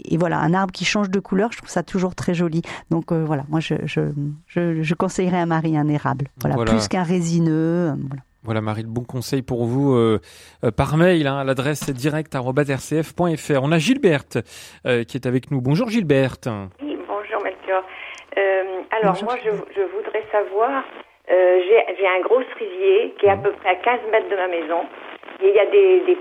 et 0.06 0.18
voilà, 0.18 0.40
un 0.40 0.54
arbre 0.54 0.72
qui 0.72 0.86
change 0.86 1.10
de 1.10 1.20
couleur, 1.20 1.52
je 1.52 1.58
trouve 1.58 1.70
ça 1.70 1.82
toujours 1.82 2.14
très 2.14 2.36
joli. 2.36 2.62
Donc 2.92 3.12
euh, 3.12 3.24
voilà, 3.26 3.44
moi 3.50 3.60
je, 3.60 3.74
je, 3.86 4.02
je, 4.46 4.84
je, 4.84 4.94
conseillerais 4.94 5.40
à 5.40 5.46
Marie 5.48 5.78
un 5.78 5.88
érable, 5.88 6.28
voilà, 6.42 6.56
Voilà. 6.58 6.72
plus 6.74 6.88
qu'un 6.88 7.02
résineux. 7.04 7.90
euh, 7.90 7.96
voilà. 8.08 8.22
Voilà 8.44 8.62
Marie, 8.62 8.84
le 8.84 8.88
bon 8.88 9.04
conseil 9.04 9.42
pour 9.42 9.66
vous 9.66 9.94
euh, 9.96 10.20
euh, 10.64 10.72
par 10.72 10.96
mail, 10.96 11.28
hein, 11.28 11.40
à 11.40 11.44
l'adresse 11.44 11.90
direct.rcf.fr. 11.90 13.60
On 13.64 13.72
a 13.72 13.78
Gilberte 13.78 14.38
euh, 14.86 15.04
qui 15.04 15.18
est 15.18 15.26
avec 15.26 15.52
nous. 15.52 15.60
Bonjour 15.62 15.90
Gilberte. 15.90 16.48
Oui, 16.82 16.98
bonjour 17.08 17.42
Melchior. 17.44 17.84
Euh, 18.38 18.64
alors 18.92 19.14
Bonjour, 19.14 19.26
moi 19.30 19.38
je, 19.44 19.50
je 19.76 19.82
voudrais 19.96 20.24
savoir, 20.32 20.84
euh, 21.32 21.60
j'ai 21.68 21.96
j'ai 22.00 22.08
un 22.08 22.22
gros 22.22 22.42
cerisier 22.54 23.16
qui 23.20 23.26
est 23.26 23.32
à 23.32 23.38
peu 23.38 23.52
près 23.52 23.70
à 23.70 23.76
15 23.76 24.00
mètres 24.12 24.30
de 24.30 24.36
ma 24.36 24.48
maison. 24.48 24.82
Et 25.44 25.50
il 25.50 25.56
y 25.56 25.60
a 25.60 25.66
des, 25.66 26.06
des 26.06 26.18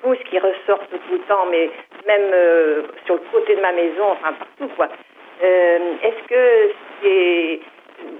pousses 0.00 0.22
qui 0.30 0.38
ressortent 0.38 0.90
tout 0.90 1.12
le 1.12 1.20
temps, 1.28 1.46
mais 1.50 1.70
même 2.06 2.30
euh, 2.32 2.82
sur 3.04 3.14
le 3.14 3.22
côté 3.30 3.54
de 3.54 3.60
ma 3.60 3.72
maison, 3.72 4.04
enfin 4.12 4.32
partout 4.32 4.72
quoi. 4.74 4.88
Euh, 5.44 5.94
Est-ce 6.02 6.28
que 6.28 6.72
c'est 7.02 7.60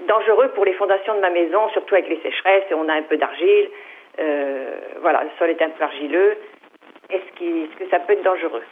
dangereux 0.07 0.49
pour 0.49 0.65
les 0.65 0.73
fondations 0.73 1.15
de 1.15 1.19
ma 1.19 1.29
maison, 1.29 1.69
surtout 1.69 1.95
avec 1.95 2.09
les 2.09 2.19
sécheresses 2.21 2.65
et 2.69 2.73
on 2.73 2.87
a 2.89 2.93
un 2.93 3.03
peu 3.03 3.17
d'argile 3.17 3.69
euh, 4.19 4.75
Voilà, 5.01 5.23
le 5.23 5.29
sol 5.37 5.49
est 5.49 5.61
un 5.61 5.69
peu 5.69 5.83
argileux. 5.83 6.37
Est-ce 7.09 7.37
qu'il- 7.37 7.63
est-ce 7.63 7.75
que 7.83 7.89
ça 7.89 7.99
peut 7.99 8.13
être 8.13 8.23
dangereux? 8.23 8.63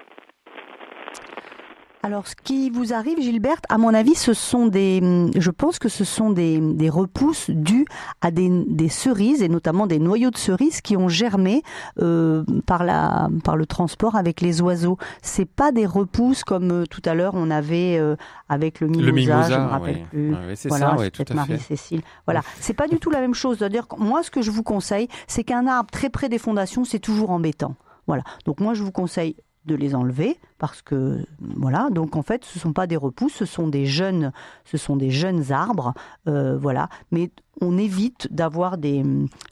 Alors, 2.08 2.26
ce 2.26 2.36
qui 2.42 2.70
vous 2.70 2.94
arrive, 2.94 3.20
Gilberte, 3.20 3.66
à 3.68 3.78
mon 3.78 3.94
avis, 3.94 4.16
ce 4.16 4.34
sont 4.34 4.68
des, 4.68 5.02
hum, 5.04 5.30
je 5.36 5.52
pense 5.52 5.78
que 5.78 5.90
ce 5.90 6.06
sont 6.06 6.30
des, 6.30 6.58
des 6.62 6.90
repousses 6.90 7.50
dues 7.50 7.86
à 8.22 8.32
des, 8.32 8.48
des 8.66 8.88
cerises 8.88 9.44
et 9.44 9.50
notamment 9.50 9.88
des 9.88 10.00
noyaux 10.00 10.32
de 10.32 10.38
cerises 10.38 10.80
qui 10.80 10.96
ont 10.96 11.10
germé 11.10 11.64
euh, 12.00 12.46
par 12.66 12.86
la, 12.86 13.28
par 13.44 13.58
le 13.58 13.66
transport 13.66 14.16
avec 14.16 14.40
les 14.40 14.62
oiseaux. 14.62 14.98
C'est 15.22 15.44
pas 15.44 15.74
des 15.74 15.86
repousses 15.86 16.46
comme 16.46 16.72
euh, 16.72 16.86
tout 16.86 17.02
à 17.04 17.14
l'heure 17.14 17.34
on 17.36 17.52
avait 17.52 17.98
euh, 18.00 18.16
avec 18.48 18.80
le 18.80 18.88
mimosa. 18.88 19.06
Le 19.06 19.12
mimosa, 19.12 19.50
je 19.50 19.60
me 19.60 19.68
rappelle 19.68 20.04
plus. 20.04 20.32
Ouais, 20.32 20.56
c'est 20.56 20.70
voilà, 20.70 20.92
ça, 20.92 20.96
ouais, 20.96 21.12
tout 21.12 21.24
à 21.24 21.26
fait. 21.26 21.34
Marie-Cécile. 21.34 22.04
Voilà, 22.24 22.40
c'est 22.62 22.74
pas 22.74 22.88
du 22.88 23.00
tout 23.00 23.10
la 23.10 23.20
même 23.20 23.34
chose. 23.34 23.58
C'est-à-dire 23.58 23.86
que 23.86 23.98
moi, 23.98 24.24
ce 24.24 24.32
que 24.32 24.42
je 24.42 24.52
vous 24.52 24.64
conseille, 24.64 25.10
c'est 25.28 25.44
qu'un 25.44 25.68
arbre 25.68 25.92
très 25.92 26.10
près 26.10 26.30
des 26.30 26.38
fondations, 26.38 26.86
c'est 26.86 27.00
toujours 27.00 27.32
embêtant. 27.32 27.76
Voilà. 28.08 28.24
Donc 28.46 28.62
moi, 28.62 28.74
je 28.74 28.82
vous 28.82 28.94
conseille 28.94 29.36
de 29.68 29.76
les 29.76 29.94
enlever 29.96 30.40
parce 30.58 30.82
que 30.82 31.26
voilà. 31.40 31.90
Donc 31.92 32.16
en 32.16 32.22
fait, 32.24 32.44
ce 32.46 32.60
sont 32.60 32.74
pas 32.74 32.88
des 32.88 32.96
repousses, 32.98 33.34
ce 33.34 33.46
sont 33.46 33.68
des 33.68 33.86
jeunes, 33.86 34.32
ce 34.66 34.78
sont 34.78 34.96
des 34.96 35.12
jeunes 35.12 35.52
arbres. 35.52 35.94
euh, 36.28 36.58
voilà. 36.58 36.90
Mais 37.12 37.30
on 37.62 37.78
évite 37.78 38.28
d'avoir 38.32 38.78
des, 38.78 39.04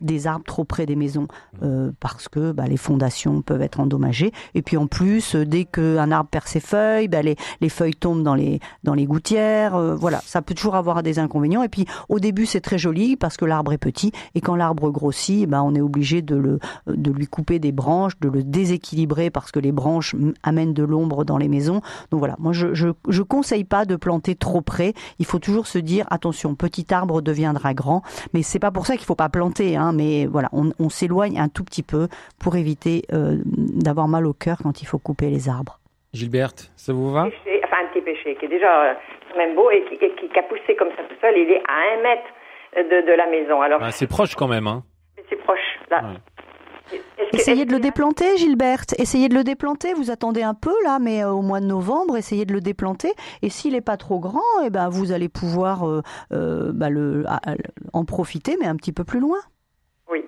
des 0.02 0.28
arbres 0.28 0.46
trop 0.46 0.64
près 0.64 0.86
des 0.86 0.96
maisons 0.96 1.28
euh, 1.64 1.92
parce 2.00 2.28
que 2.28 2.52
bah, 2.52 2.68
les 2.68 2.78
fondations 2.78 3.42
peuvent 3.42 3.62
être 3.62 3.80
endommagées. 3.80 4.32
Et 4.54 4.62
puis 4.62 4.78
en 4.78 4.88
plus, 4.88 5.36
euh, 5.36 5.46
dès 5.46 5.66
qu'un 5.66 6.12
arbre 6.12 6.30
perd 6.30 6.48
ses 6.48 6.60
feuilles, 6.60 7.08
bah, 7.08 7.22
les, 7.22 7.36
les 7.62 7.70
feuilles 7.70 7.96
tombent 7.96 8.24
dans 8.24 8.36
les, 8.36 8.60
dans 8.84 8.94
les 8.94 9.06
gouttières. 9.06 9.76
euh, 9.76 9.96
voilà, 9.96 10.22
ça 10.26 10.42
peut 10.42 10.54
toujours 10.54 10.76
avoir 10.76 11.04
des 11.04 11.20
inconvénients. 11.20 11.64
Et 11.64 11.70
puis 11.70 11.86
au 12.10 12.20
début, 12.20 12.46
c'est 12.46 12.62
très 12.62 12.78
joli 12.78 13.16
parce 13.16 13.38
que 13.38 13.46
l'arbre 13.46 13.74
est 13.74 13.78
petit. 13.78 14.12
Et 14.36 14.42
quand 14.42 14.56
l'arbre 14.56 14.92
grossit, 14.92 15.48
bah, 15.50 15.64
on 15.64 15.74
est 15.76 15.82
obligé 15.82 16.22
de, 16.22 16.36
le, 16.36 16.60
de 16.88 17.12
lui 17.12 17.28
couper 17.28 17.60
des 17.60 17.72
branches, 17.72 18.20
de 18.20 18.30
le 18.30 18.44
déséquilibrer 18.44 19.30
parce 19.30 19.52
que 19.52 19.60
les 19.60 19.72
branches 19.72 20.16
amènent 20.44 20.74
de 20.74 20.84
l'ombre 20.84 21.26
dans 21.26 21.38
les 21.38 21.48
maisons. 21.48 21.82
Donc 22.12 22.20
voilà, 22.20 22.36
moi 22.40 22.54
je, 22.54 22.74
je, 22.74 22.90
je 23.08 23.22
conseille 23.22 23.64
pas 23.64 23.86
de 23.86 23.96
planter 23.96 24.36
trop 24.36 24.62
près. 24.62 24.94
Il 25.20 25.26
faut 25.26 25.40
toujours 25.40 25.68
se 25.68 25.80
dire 25.80 26.06
attention, 26.12 26.56
petit 26.56 26.94
arbre 26.94 27.22
deviendra 27.22 27.74
grand. 27.74 27.95
Mais 28.34 28.42
c'est 28.42 28.60
pas 28.60 28.72
pour 28.72 28.86
ça 28.86 28.96
qu'il 28.96 29.06
faut 29.06 29.16
pas 29.16 29.30
planter. 29.30 29.76
Hein, 29.78 29.92
mais 29.94 30.26
voilà, 30.26 30.50
on, 30.54 30.72
on 30.80 30.90
s'éloigne 30.90 31.40
un 31.40 31.50
tout 31.50 31.64
petit 31.64 31.84
peu 31.84 32.08
pour 32.40 32.56
éviter 32.56 33.04
euh, 33.14 33.38
d'avoir 33.46 34.08
mal 34.08 34.26
au 34.26 34.34
cœur 34.34 34.58
quand 34.64 34.82
il 34.82 34.86
faut 34.86 35.00
couper 35.00 35.30
les 35.30 35.50
arbres. 35.50 35.80
Gilberte, 36.14 36.72
ça 36.76 36.94
vous 36.94 37.12
va? 37.12 37.26
Péché, 37.26 37.62
enfin 37.66 37.78
un 37.84 37.88
petit 37.94 38.02
péché, 38.02 38.36
qui 38.40 38.46
est 38.46 38.50
déjà 38.50 38.84
euh, 38.84 38.94
quand 39.32 39.38
même 39.38 39.56
beau 39.56 39.70
et 39.72 39.84
qui, 39.90 39.96
et 39.96 40.12
qui, 40.16 40.30
qui 40.30 40.40
a 40.40 40.44
poussé 40.44 40.76
comme 40.78 40.90
ça 40.96 41.04
tout 41.10 41.16
seul. 41.22 41.34
Il 41.38 41.52
est 41.52 41.62
à 41.68 41.98
un 41.98 42.02
mètre 42.04 42.90
de, 42.90 43.06
de 43.12 43.18
la 43.18 43.28
maison. 43.28 43.62
Alors 43.62 43.80
Ah, 43.84 43.92
C'est 43.92 44.08
proche 44.08 44.36
quand 44.36 44.48
même. 44.48 44.68
Hein. 44.68 44.84
c'est 45.30 45.36
proche. 45.38 45.60
Là. 45.92 46.02
Ouais. 46.04 46.18
Que- 46.92 47.36
Essayez 47.36 47.66
de 47.66 47.72
le 47.72 47.80
déplanter, 47.80 48.38
Gilberte. 48.38 48.94
Essayez 49.00 49.28
de 49.30 49.34
le 49.36 49.44
déplanter. 49.44 49.94
Vous 49.94 50.12
attendez 50.12 50.44
un 50.44 50.54
peu 50.54 50.74
là, 50.84 51.00
mais 51.00 51.24
euh, 51.24 51.32
au 51.32 51.42
mois 51.42 51.60
de 51.60 51.66
novembre, 51.66 52.16
essayez 52.18 52.46
de 52.46 52.54
le 52.54 52.62
déplanter. 52.62 53.12
Et 53.42 53.50
s'il 53.50 53.74
n'est 53.74 53.82
pas 53.82 53.98
trop 53.98 54.20
grand, 54.20 54.42
eh 54.64 54.70
ben 54.70 54.90
vous 54.90 55.12
allez 55.12 55.28
pouvoir 55.30 55.88
euh, 55.90 56.02
euh, 56.32 56.72
bah, 56.74 56.90
le, 56.90 57.24
à- 57.28 57.52
à- 57.52 57.56
en 57.94 58.06
profiter, 58.06 58.56
mais 58.60 58.68
un 58.68 58.76
petit 58.76 58.92
peu 58.94 59.04
plus 59.04 59.20
loin. 59.20 59.40
Oui, 60.10 60.24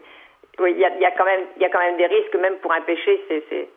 oui, 0.59 0.73
il 0.75 0.79
y 0.81 0.85
a, 0.85 0.95
il 0.95 1.01
y 1.01 1.05
a 1.05 1.11
quand 1.17 1.25
même, 1.25 1.45
il 1.55 1.61
y 1.61 1.65
a 1.65 1.69
quand 1.69 1.79
même 1.79 1.97
des 1.97 2.07
risques, 2.07 2.35
même 2.41 2.55
pour 2.61 2.71
un 2.73 2.81
péché. 2.81 3.19
C'est. 3.49 3.69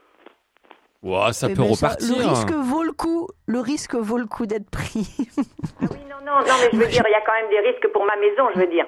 Ouah, 1.03 1.33
ça 1.33 1.47
Eh 1.51 1.55
peut 1.55 1.63
ben, 1.63 1.71
repartir. 1.71 2.09
le 2.19 2.29
risque 2.29 2.53
vaut 2.53 2.83
le 2.83 2.93
coup. 2.93 3.29
Le 3.47 3.61
risque 3.61 3.95
vaut 3.95 4.19
le 4.19 4.27
coup 4.27 4.47
d'être 4.47 4.71
pris. 4.71 5.09
Ah 5.39 5.87
oui, 5.91 5.97
non, 6.11 6.17
non, 6.27 6.39
non, 6.41 6.55
mais 6.63 6.69
je 6.73 6.77
veux 6.77 6.87
dire, 6.91 7.03
il 7.07 7.13
y 7.13 7.15
a 7.15 7.21
quand 7.25 7.33
même 7.33 7.49
des 7.51 7.61
risques 7.61 7.89
pour 7.93 8.05
ma 8.05 8.17
maison, 8.17 8.45
je 8.55 8.61
veux 8.61 8.67
dire. 8.67 8.87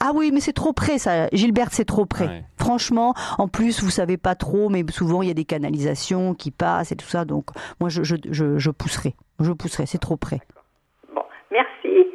Ah 0.00 0.12
oui, 0.14 0.30
mais 0.32 0.40
c'est 0.40 0.52
trop 0.52 0.72
près, 0.72 0.98
ça. 0.98 1.28
Gilberte, 1.32 1.72
c'est 1.72 1.84
trop 1.84 2.06
près. 2.06 2.26
Ouais. 2.26 2.44
Franchement, 2.56 3.14
en 3.38 3.48
plus, 3.48 3.82
vous 3.82 3.90
savez 3.90 4.16
pas 4.16 4.34
trop, 4.34 4.68
mais 4.68 4.84
souvent 4.90 5.22
il 5.22 5.28
y 5.28 5.30
a 5.30 5.34
des 5.34 5.44
canalisations 5.44 6.34
qui 6.34 6.50
passent 6.50 6.92
et 6.92 6.96
tout 6.96 7.06
ça. 7.06 7.24
Donc, 7.24 7.46
moi, 7.80 7.88
je, 7.88 8.02
je, 8.02 8.16
je, 8.30 8.58
je 8.58 8.70
pousserai. 8.70 9.14
Je 9.40 9.52
pousserai. 9.52 9.86
C'est 9.86 9.98
trop 9.98 10.16
près. 10.16 10.40
Bon, 11.14 11.22
merci. 11.50 12.06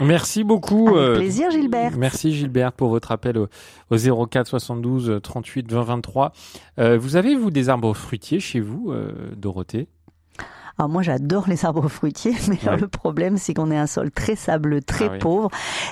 Merci 0.00 0.44
beaucoup. 0.44 0.88
Avec 0.88 1.00
euh, 1.00 1.16
plaisir, 1.16 1.50
Gilberte. 1.50 1.96
Merci 1.96 2.32
Gilberte 2.32 2.76
pour 2.76 2.88
votre 2.88 3.10
appel 3.10 3.36
au, 3.38 3.48
au 3.90 4.26
04 4.26 4.46
72 4.46 5.20
38 5.22 5.72
20 5.72 5.82
23. 5.82 6.32
Euh, 6.78 6.98
vous 6.98 7.16
avez, 7.16 7.34
vous, 7.34 7.50
des 7.50 7.68
arbres 7.68 7.94
fruitiers 7.94 8.38
chez 8.40 8.60
vous, 8.60 8.92
euh, 8.92 9.12
Dorothée? 9.36 9.88
Alors 10.78 10.88
moi 10.88 11.02
j'adore 11.02 11.48
les 11.48 11.64
arbres 11.64 11.88
fruitiers, 11.88 12.34
mais 12.48 12.58
Ouais. 12.68 12.76
le 12.76 12.88
problème 12.88 13.36
c'est 13.36 13.52
qu'on 13.54 13.70
est 13.70 13.76
un 13.76 13.86
sol 13.86 14.10
très 14.10 14.36
sableux, 14.36 14.80
très 14.80 15.06
Ah 15.06 15.12
oui. 15.12 15.18
pauvre. 15.18 15.50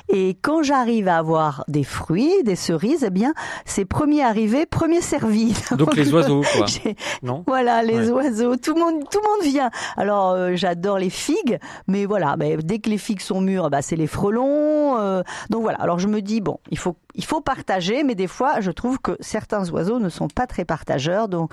Et 0.09 0.37
quand 0.43 0.63
j'arrive 0.63 1.09
à 1.09 1.19
avoir 1.19 1.65
des 1.69 1.83
fruits, 1.85 2.43
des 2.45 2.55
cerises, 2.57 3.05
eh 3.05 3.11
bien 3.11 3.35
c'est 3.65 3.85
premier 3.85 4.23
arrivé, 4.23 4.65
premier 4.67 5.01
servi. 5.01 5.55
Donc 5.77 5.97
les 5.97 6.13
oiseaux, 6.15 6.43
quoi. 6.57 6.67
Non 7.23 7.43
Voilà, 7.47 7.83
les 7.83 8.11
Ouais. 8.11 8.11
oiseaux, 8.11 8.57
tout 8.57 8.75
le 8.75 8.81
monde, 8.81 9.03
tout 9.11 9.19
le 9.23 9.29
monde 9.45 9.53
vient. 9.53 9.71
Alors 9.97 10.31
euh, 10.31 10.53
j'adore 10.55 10.99
les 10.99 11.11
figues, 11.11 11.59
mais 11.89 12.05
voilà, 12.07 12.37
mais 12.37 12.57
dès 12.59 12.79
que 12.79 12.89
les 12.91 12.99
figues 12.99 13.21
sont 13.21 13.41
mûres, 13.41 13.71
bah 13.71 13.83
c'est 13.83 13.97
les 13.97 14.07
frelons. 14.07 14.99
euh, 14.99 15.23
donc 15.51 15.63
voilà. 15.63 15.79
Alors 15.81 15.99
je 15.99 16.07
me 16.09 16.21
dis 16.23 16.41
bon, 16.41 16.59
il 16.71 16.79
faut, 16.79 16.95
il 17.17 17.25
faut 17.25 17.41
partager, 17.41 18.05
mais 18.05 18.15
des 18.15 18.27
fois 18.29 18.61
je 18.61 18.71
trouve 18.71 18.99
que 19.01 19.17
certains 19.21 19.69
oiseaux 19.71 19.99
ne 19.99 20.09
sont 20.09 20.29
pas 20.29 20.47
très 20.47 20.65
partageurs. 20.65 21.29
Donc 21.29 21.51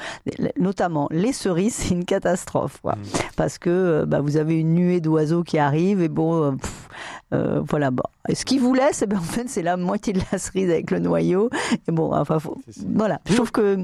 notamment 0.58 1.08
les 1.12 1.34
cerises, 1.34 1.74
c'est 1.80 1.94
une 1.94 2.06
catastrophe, 2.06 2.80
quoi, 2.82 2.96
parce 3.36 3.58
que 3.58 3.70
euh, 3.70 4.06
bah, 4.06 4.22
vous 4.22 4.38
avez 4.38 4.60
une 4.60 4.74
nuée 4.76 5.02
d'oiseaux 5.02 5.44
qui 5.44 5.58
arrivent 5.58 6.02
et 6.02 6.10
bon. 6.10 6.44
euh, 6.44 6.52
pff, 6.52 6.90
euh, 7.34 7.62
voilà, 7.68 7.90
bon. 7.90 8.04
Et 8.30 8.36
ce 8.36 8.46
qu'ils 8.46 8.60
vous 8.62 8.74
laissent, 8.76 9.02
eh 9.02 9.08
ben, 9.08 9.18
en 9.18 9.22
fait, 9.22 9.50
c'est 9.50 9.64
la 9.64 9.76
moitié 9.76 10.14
de 10.14 10.22
la 10.32 10.38
cerise 10.38 10.70
avec 10.70 10.92
le 10.92 11.00
noyau. 11.00 11.50
Et 11.88 11.92
bon, 11.92 12.14
enfin, 12.14 12.38
faut- 12.40 12.58
voilà. 12.96 13.20
Je 13.28 13.34
trouve 13.36 13.52
que 13.52 13.80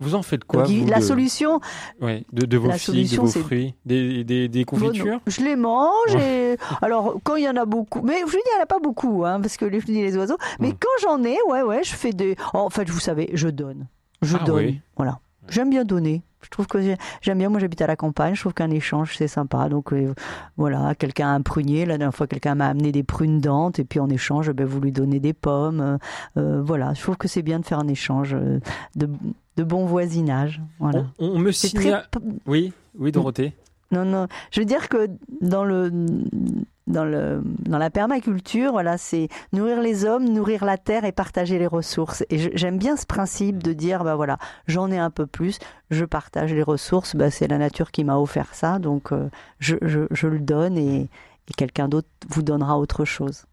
Vous 0.00 0.14
en 0.14 0.22
faites 0.22 0.44
quoi 0.44 0.62
donc, 0.62 0.70
il- 0.70 0.84
vous, 0.84 0.90
la 0.90 0.98
de- 0.98 1.04
solution, 1.04 1.60
ouais, 2.00 2.24
de, 2.32 2.46
de 2.46 2.56
vos 2.56 2.68
la 2.68 2.78
figues, 2.78 3.10
de 3.10 3.16
vos 3.16 3.26
fruits, 3.26 3.74
des, 3.84 4.24
des, 4.24 4.48
des 4.48 4.64
confitures 4.64 5.20
je 5.26 5.40
les 5.42 5.56
mange 5.56 6.14
et 6.16 6.56
alors 6.82 7.16
quand 7.24 7.36
il 7.36 7.44
y 7.44 7.48
en 7.48 7.56
a 7.56 7.64
beaucoup, 7.64 8.02
mais 8.02 8.18
je 8.26 8.30
dis 8.32 8.38
il 8.44 8.54
n'y 8.56 8.60
en 8.60 8.62
a 8.62 8.66
pas 8.66 8.78
beaucoup 8.78 9.24
hein, 9.24 9.40
parce 9.40 9.56
que 9.56 9.64
les, 9.64 9.80
je 9.80 9.86
dis 9.86 10.00
les 10.02 10.16
oiseaux. 10.16 10.36
Mais 10.60 10.68
Mm. 10.70 10.76
quand 10.80 11.02
j'en 11.02 11.22
ai, 11.24 11.36
ouais 11.48 11.62
ouais, 11.62 11.82
je 11.84 11.94
fais 11.94 12.12
des. 12.12 12.36
En 12.52 12.70
fait, 12.70 12.88
vous 12.88 13.00
savez, 13.00 13.30
je 13.34 13.48
donne, 13.48 13.86
je 14.22 14.36
Ah 14.40 14.44
donne. 14.44 14.56
oui. 14.56 14.80
Voilà, 14.96 15.18
j'aime 15.48 15.70
bien 15.70 15.84
donner. 15.84 16.22
Je 16.42 16.50
trouve 16.50 16.66
que 16.66 16.80
j'ai- 16.82 16.98
j'aime 17.22 17.38
bien. 17.38 17.48
Moi, 17.48 17.58
j'habite 17.58 17.80
à 17.80 17.86
la 17.86 17.96
campagne. 17.96 18.34
Je 18.34 18.40
trouve 18.40 18.52
qu'un 18.52 18.70
échange 18.70 19.16
c'est 19.16 19.28
sympa. 19.28 19.68
Donc 19.70 19.92
euh, 19.94 20.12
voilà, 20.58 20.94
quelqu'un 20.94 21.28
a 21.28 21.30
un 21.32 21.40
prunier. 21.40 21.86
La 21.86 21.96
dernière 21.96 22.14
fois, 22.14 22.26
quelqu'un 22.26 22.54
m'a 22.54 22.66
amené 22.68 22.92
des 22.92 23.02
prunes 23.02 23.40
dentes 23.40 23.78
et 23.78 23.84
puis 23.84 23.98
en 23.98 24.10
échange, 24.10 24.50
ben, 24.52 24.66
vous 24.66 24.78
lui 24.80 24.92
donnez 24.92 25.20
des 25.20 25.32
pommes. 25.32 25.80
Euh, 25.80 25.96
euh, 26.36 26.62
voilà, 26.62 26.92
je 26.92 27.00
trouve 27.02 27.16
que 27.16 27.28
c'est 27.28 27.40
bien 27.42 27.60
de 27.60 27.64
faire 27.64 27.78
un 27.78 27.88
échange 27.88 28.36
de, 28.94 29.08
de 29.56 29.62
bon 29.64 29.86
voisinage. 29.86 30.60
Voilà. 30.78 31.06
on, 31.18 31.28
on 31.30 31.38
me 31.38 31.50
signale... 31.50 32.06
très 32.10 32.20
Oui, 32.46 32.72
oui, 32.98 33.10
Dorothée 33.10 33.54
non, 33.90 34.04
non. 34.04 34.26
Je 34.50 34.60
veux 34.60 34.66
dire 34.66 34.88
que 34.88 35.08
dans 35.40 35.62
le 35.64 35.90
dans 36.86 37.04
le 37.04 37.42
dans 37.44 37.78
la 37.78 37.90
permaculture, 37.90 38.72
voilà, 38.72 38.98
c'est 38.98 39.28
nourrir 39.52 39.80
les 39.80 40.04
hommes, 40.04 40.24
nourrir 40.24 40.64
la 40.64 40.76
terre 40.76 41.04
et 41.04 41.12
partager 41.12 41.58
les 41.58 41.66
ressources. 41.66 42.24
Et 42.30 42.56
j'aime 42.56 42.78
bien 42.78 42.96
ce 42.96 43.06
principe 43.06 43.62
de 43.62 43.72
dire, 43.72 44.04
bah 44.04 44.16
voilà, 44.16 44.38
j'en 44.66 44.90
ai 44.90 44.98
un 44.98 45.10
peu 45.10 45.26
plus, 45.26 45.58
je 45.90 46.04
partage 46.04 46.52
les 46.52 46.62
ressources. 46.62 47.16
Bah 47.16 47.30
c'est 47.30 47.48
la 47.48 47.58
nature 47.58 47.90
qui 47.90 48.04
m'a 48.04 48.18
offert 48.18 48.54
ça, 48.54 48.78
donc 48.78 49.12
euh, 49.12 49.28
je, 49.58 49.76
je, 49.82 50.00
je 50.10 50.26
le 50.26 50.40
donne 50.40 50.76
et, 50.78 51.02
et 51.48 51.52
quelqu'un 51.56 51.88
d'autre 51.88 52.08
vous 52.28 52.42
donnera 52.42 52.78
autre 52.78 53.04
chose. 53.04 53.46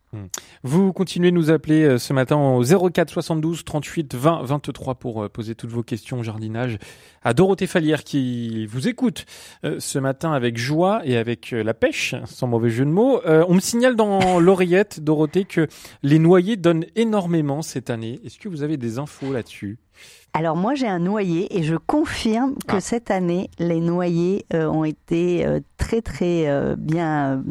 Vous 0.64 0.94
continuez 0.94 1.32
de 1.32 1.36
nous 1.36 1.52
appeler 1.52 1.84
euh, 1.84 1.98
ce 1.98 2.12
matin 2.14 2.36
au 2.36 2.64
04 2.64 3.10
72 3.10 3.64
38 3.64 4.14
20 4.16 4.44
23 4.44 4.96
pour 4.96 5.24
euh, 5.24 5.30
poser 5.30 5.56
toutes 5.56 5.72
vos 5.72 5.84
questions 5.84 6.20
au 6.20 6.24
jardinage 6.24 6.78
à 7.24 7.34
Dorothée 7.34 7.68
Falière 7.68 8.04
qui 8.04 8.66
vous 8.66 8.88
écoute 8.88 9.26
euh, 9.64 9.78
ce 9.80 10.00
matin 10.00 10.34
avec 10.34 10.58
joie 10.58 11.02
et 11.06 11.18
avec 11.18 11.52
la 11.52 11.74
pêche, 11.74 12.16
sans 12.26 12.48
mauvais 12.48 12.70
jeu 12.70 12.86
de 12.86 12.92
mots. 12.92 13.22
On 13.26 13.54
me 13.54 13.60
signale 13.60 13.96
dans 13.96 14.40
l'oreillette, 14.40 15.02
Dorothée, 15.02 15.46
que 15.46 15.68
les 16.04 16.20
noyers 16.20 16.58
donnent 16.58 16.86
énormément 16.96 17.62
cette 17.62 17.90
année. 17.90 18.20
Est-ce 18.26 18.38
que 18.38 18.50
vous 18.50 18.64
avez 18.64 18.78
des 18.78 19.00
infos 19.00 19.32
là-dessus? 19.32 19.80
Alors 20.34 20.56
moi 20.56 20.76
j'ai 20.76 20.88
un 20.88 21.00
noyer 21.00 21.58
et 21.58 21.64
je 21.64 21.76
confirme 21.76 22.56
que 22.68 22.78
Ah. 22.78 22.82
cette 22.82 23.12
année 23.12 23.50
les 23.60 23.82
noyers 23.82 24.46
euh, 24.54 24.66
ont 24.68 24.86
été 24.86 25.46
euh, 25.46 25.60
très 25.78 26.02
très 26.02 26.48
euh, 26.48 26.76
bien 26.78 27.44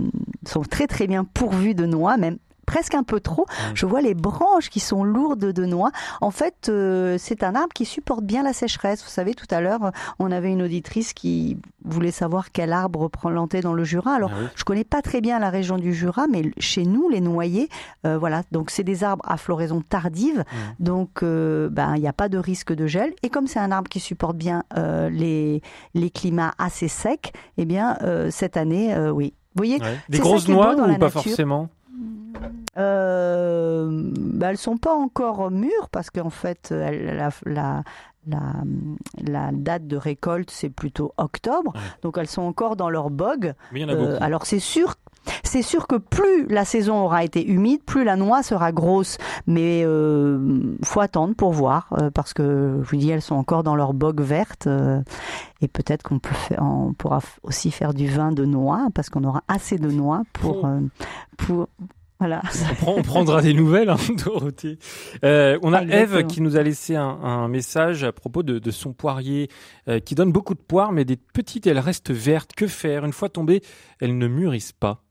sont 0.47 0.63
très 0.63 0.87
très 0.87 1.07
bien 1.07 1.25
pourvus 1.25 1.75
de 1.75 1.85
noix 1.85 2.17
même 2.17 2.39
presque 2.71 2.95
un 2.95 3.03
peu 3.03 3.18
trop. 3.18 3.47
Je 3.75 3.85
vois 3.85 4.01
les 4.01 4.14
branches 4.14 4.71
qui 4.71 4.79
sont 4.79 5.03
lourdes 5.03 5.41
de 5.53 5.64
noix. 5.66 5.91
En 6.21 6.31
fait, 6.31 6.68
euh, 6.68 7.16
c'est 7.18 7.43
un 7.43 7.57
arbre 7.57 7.73
qui 7.75 7.85
supporte 7.85 8.23
bien 8.23 8.45
la 8.45 8.53
sécheresse. 8.53 9.03
Vous 9.03 9.11
savez, 9.11 9.35
tout 9.35 9.49
à 9.51 9.61
l'heure, 9.61 9.91
on 10.21 10.31
avait 10.31 10.53
une 10.53 10.62
auditrice 10.62 11.12
qui 11.12 11.59
voulait 11.85 12.12
savoir 12.12 12.53
quel 12.53 12.73
arbre 12.73 13.09
planter 13.09 13.61
dans 13.61 13.73
le 13.75 13.83
Jura. 13.83 14.14
Alors, 14.14 14.31
Ah 14.33 14.39
oui. 14.43 14.47
je 14.55 14.62
connais 14.62 14.85
pas 14.85 15.03
très 15.03 15.21
bien 15.21 15.41
la 15.41 15.51
région 15.51 15.79
du 15.79 15.93
Jura, 15.93 16.27
mais 16.31 16.43
chez 16.59 16.85
nous, 16.85 17.09
les 17.09 17.21
noyers, 17.21 17.68
euh, 18.07 18.16
voilà. 18.18 18.43
Donc, 18.53 18.71
c'est 18.71 18.85
des 18.85 19.03
arbres 19.03 19.25
à 19.27 19.37
floraison 19.37 19.81
tardive. 19.81 20.45
Donc, 20.79 21.25
euh, 21.25 21.68
ben, 21.71 21.97
il 21.97 22.03
n'y 22.03 22.09
a 22.09 22.12
pas 22.12 22.29
de 22.29 22.39
risque 22.39 22.73
de 22.73 22.87
gel. 22.87 23.12
Et 23.25 23.31
comme 23.31 23.49
c'est 23.49 23.59
un 23.59 23.73
arbre 23.73 23.89
qui 23.89 23.99
supporte 23.99 24.37
bien 24.37 24.62
euh, 24.79 25.11
les, 25.11 25.61
les 25.95 26.11
climats 26.11 26.53
assez 26.59 26.87
secs, 26.87 27.33
eh 27.59 27.64
bien, 27.64 27.97
euh, 28.03 28.31
cette 28.31 28.57
année, 28.57 28.95
euh, 28.95 29.11
oui. 29.11 29.35
Vous 29.57 29.64
voyez, 29.64 29.81
Ouais. 29.83 29.99
Des 30.09 30.18
grosses 30.21 30.47
noix 30.47 30.75
ou 30.75 30.77
pas 30.77 30.87
nature. 30.87 31.11
forcément? 31.23 31.68
Euh, 32.79 33.89
bah, 34.19 34.51
elles 34.51 34.59
sont 34.59 34.77
pas 34.79 34.95
encore 34.95 35.51
mûres 35.51 35.89
parce 35.91 36.11
qu'en 36.11 36.31
fait, 36.31 36.71
elles- 36.71 37.17
la, 37.17 37.31
la, 37.47 37.83
la, 38.27 38.53
la 39.27 39.51
date 39.53 39.87
de 39.87 39.97
récolte 39.97 40.51
c'est 40.51 40.71
plutôt 40.71 41.13
octobre, 41.17 41.73
donc 42.03 42.17
elles 42.19 42.29
sont 42.29 42.43
encore 42.43 42.77
dans 42.77 42.91
leur 42.91 43.11
bog. 43.11 43.55
Mais 43.73 43.81
il 43.81 43.83
y 43.83 43.85
en 43.87 43.89
a 43.89 43.93
Euh, 43.95 44.19
alors 44.21 44.47
c'est 44.47 44.61
sûr. 44.61 44.95
C'est 45.45 45.62
sûr 45.62 45.87
que 45.87 45.97
plus 45.97 46.47
la 46.49 46.64
saison 46.64 47.05
aura 47.05 47.25
été 47.25 47.47
humide, 47.47 47.83
plus 47.85 48.05
la 48.05 48.16
noix 48.16 48.43
sera 48.43 48.73
grosse. 48.73 49.18
Mais 49.47 49.83
euh, 49.85 50.77
faut 50.85 51.01
attendre 51.01 51.35
pour 51.35 51.53
voir, 51.53 51.89
euh, 52.01 52.11
parce 52.11 52.33
que 52.35 52.81
je 52.83 52.89
vous 52.91 52.97
dis, 52.97 53.11
elles 53.11 53.23
sont 53.23 53.35
encore 53.35 53.62
dans 53.62 53.77
leur 53.77 53.93
bog 53.95 54.21
verte. 54.21 54.66
euh, 54.66 55.01
et 55.61 55.68
peut-être 55.68 56.03
qu'on 56.03 56.18
peut 56.18 56.35
faire, 56.35 56.62
on 56.62 56.95
pourra 56.95 57.21
aussi 57.43 57.71
faire 57.71 57.93
du 57.93 58.07
vin 58.09 58.33
de 58.33 58.45
noix, 58.45 58.89
parce 58.95 59.11
qu'on 59.11 59.25
aura 59.25 59.43
assez 59.49 59.77
de 59.79 59.91
noix 59.91 60.23
pour, 60.33 60.64
euh, 60.64 60.81
pour 61.37 61.68
voilà. 62.18 62.43
On, 62.71 62.75
prend- 62.75 62.95
on 62.99 63.03
prendra 63.03 63.43
des 63.43 63.55
nouvelles, 63.55 63.89
hein, 63.91 63.97
Dorothée. 64.25 64.79
Euh, 65.25 65.59
on 65.62 65.73
a. 65.73 65.83
Eve 65.83 66.27
qui 66.27 66.43
nous 66.43 66.57
a 66.57 66.62
laissé 66.62 66.95
un, 66.97 67.03
un 67.09 67.49
message 67.49 68.05
à 68.05 68.12
propos 68.12 68.43
de, 68.43 68.59
de 68.59 68.71
son 68.71 68.93
poirier 68.93 69.49
euh, 69.89 70.01
qui 70.01 70.14
donne 70.14 70.31
beaucoup 70.33 70.55
de 70.55 70.61
poires, 70.61 70.93
mais 70.93 71.05
des 71.07 71.16
petites, 71.16 71.66
elles 71.66 71.79
restent 71.79 72.11
vertes. 72.11 72.53
Que 72.55 72.66
faire? 72.66 73.05
Une 73.07 73.12
fois 73.12 73.29
tombées, 73.31 73.62
elles 74.01 74.16
ne 74.18 74.29
mûrissent 74.29 74.73
pas. 74.73 75.03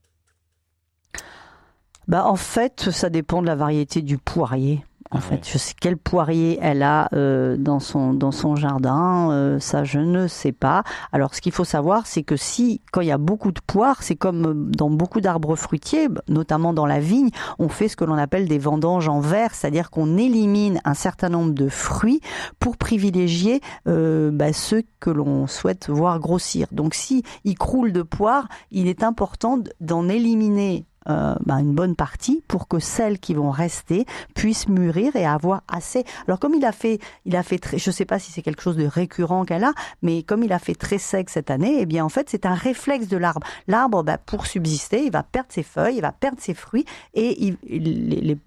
Bah, 2.08 2.26
en 2.26 2.36
fait, 2.36 2.90
ça 2.90 3.10
dépend 3.10 3.40
de 3.42 3.46
la 3.46 3.54
variété 3.56 4.02
du 4.02 4.18
poirier. 4.18 4.84
En 5.12 5.18
Ah 5.18 5.20
fait, 5.20 5.34
ouais. 5.36 5.40
je 5.44 5.58
sais 5.58 5.74
quel 5.80 5.96
poirier 5.96 6.56
elle 6.62 6.84
a 6.84 7.08
euh, 7.14 7.56
dans 7.56 7.80
son 7.80 8.14
dans 8.14 8.30
son 8.30 8.54
jardin, 8.54 9.32
euh, 9.32 9.58
ça 9.58 9.82
je 9.82 9.98
ne 9.98 10.28
sais 10.28 10.52
pas. 10.52 10.84
Alors, 11.10 11.34
ce 11.34 11.40
qu'il 11.40 11.50
faut 11.50 11.64
savoir, 11.64 12.06
c'est 12.06 12.22
que 12.22 12.36
si 12.36 12.80
quand 12.92 13.00
il 13.00 13.08
y 13.08 13.10
a 13.10 13.18
beaucoup 13.18 13.50
de 13.50 13.58
poires, 13.66 14.04
c'est 14.04 14.14
comme 14.14 14.46
euh, 14.46 14.54
dans 14.54 14.88
beaucoup 14.88 15.20
d'arbres 15.20 15.56
fruitiers, 15.56 16.08
b- 16.08 16.20
notamment 16.28 16.72
dans 16.72 16.86
la 16.86 17.00
vigne, 17.00 17.30
on 17.58 17.68
fait 17.68 17.88
ce 17.88 17.96
que 17.96 18.04
l'on 18.04 18.14
appelle 18.18 18.46
des 18.46 18.58
vendanges 18.60 19.08
en 19.08 19.18
verre, 19.18 19.52
c'est-à-dire 19.52 19.90
qu'on 19.90 20.16
élimine 20.16 20.80
un 20.84 20.94
certain 20.94 21.28
nombre 21.28 21.54
de 21.54 21.68
fruits 21.68 22.20
pour 22.60 22.76
privilégier 22.76 23.60
euh, 23.88 24.30
bah, 24.32 24.52
ceux 24.52 24.84
que 25.00 25.10
l'on 25.10 25.48
souhaite 25.48 25.88
voir 25.90 26.20
grossir. 26.20 26.68
Donc, 26.70 26.94
si 26.94 27.24
il 27.42 27.58
croule 27.58 27.92
de 27.92 28.02
poires, 28.02 28.46
il 28.70 28.86
est 28.86 29.02
important 29.02 29.58
d'en 29.80 30.08
éliminer 30.08 30.84
euh, 31.08 31.34
bah, 31.46 31.60
une 31.60 31.72
bonne 31.72 31.96
partie 31.96 32.42
pour 32.46 32.68
que 32.68 32.78
celles 32.78 33.18
qui 33.18 33.34
vont 33.34 33.50
rester 33.50 34.04
puissent 34.34 34.68
mûrir 34.68 35.16
et 35.16 35.24
avoir 35.26 35.62
assez. 35.68 36.04
Alors 36.26 36.38
comme 36.38 36.54
il 36.54 36.64
a 36.64 36.72
fait, 36.72 36.98
il 37.24 37.36
a 37.36 37.42
fait 37.42 37.58
très, 37.58 37.78
je 37.78 37.90
sais 37.90 38.04
pas 38.04 38.18
si 38.18 38.32
c'est 38.32 38.42
quelque 38.42 38.62
chose 38.62 38.76
de 38.76 38.86
récurrent 38.86 39.44
qu'elle 39.44 39.64
a, 39.64 39.72
mais 40.02 40.22
comme 40.22 40.42
il 40.42 40.52
a 40.52 40.58
fait 40.58 40.74
très 40.74 40.98
sec 40.98 41.30
cette 41.30 41.50
année, 41.50 41.76
eh 41.80 41.86
bien 41.86 42.04
en 42.04 42.08
fait 42.10 42.28
c'est 42.30 42.44
un 42.46 42.54
réflexe 42.54 43.08
de 43.08 43.16
l'arbre. 43.16 43.46
L'arbre, 43.66 44.02
bah, 44.02 44.18
pour 44.18 44.46
subsister, 44.46 45.04
il 45.04 45.12
va 45.12 45.22
perdre 45.22 45.48
ses 45.50 45.62
feuilles, 45.62 45.96
il 45.96 46.02
va 46.02 46.12
perdre 46.12 46.38
ses 46.40 46.54
fruits 46.54 46.84
et 47.14 47.44
il- 47.46 47.56
les, 47.66 48.20
les- 48.20 48.38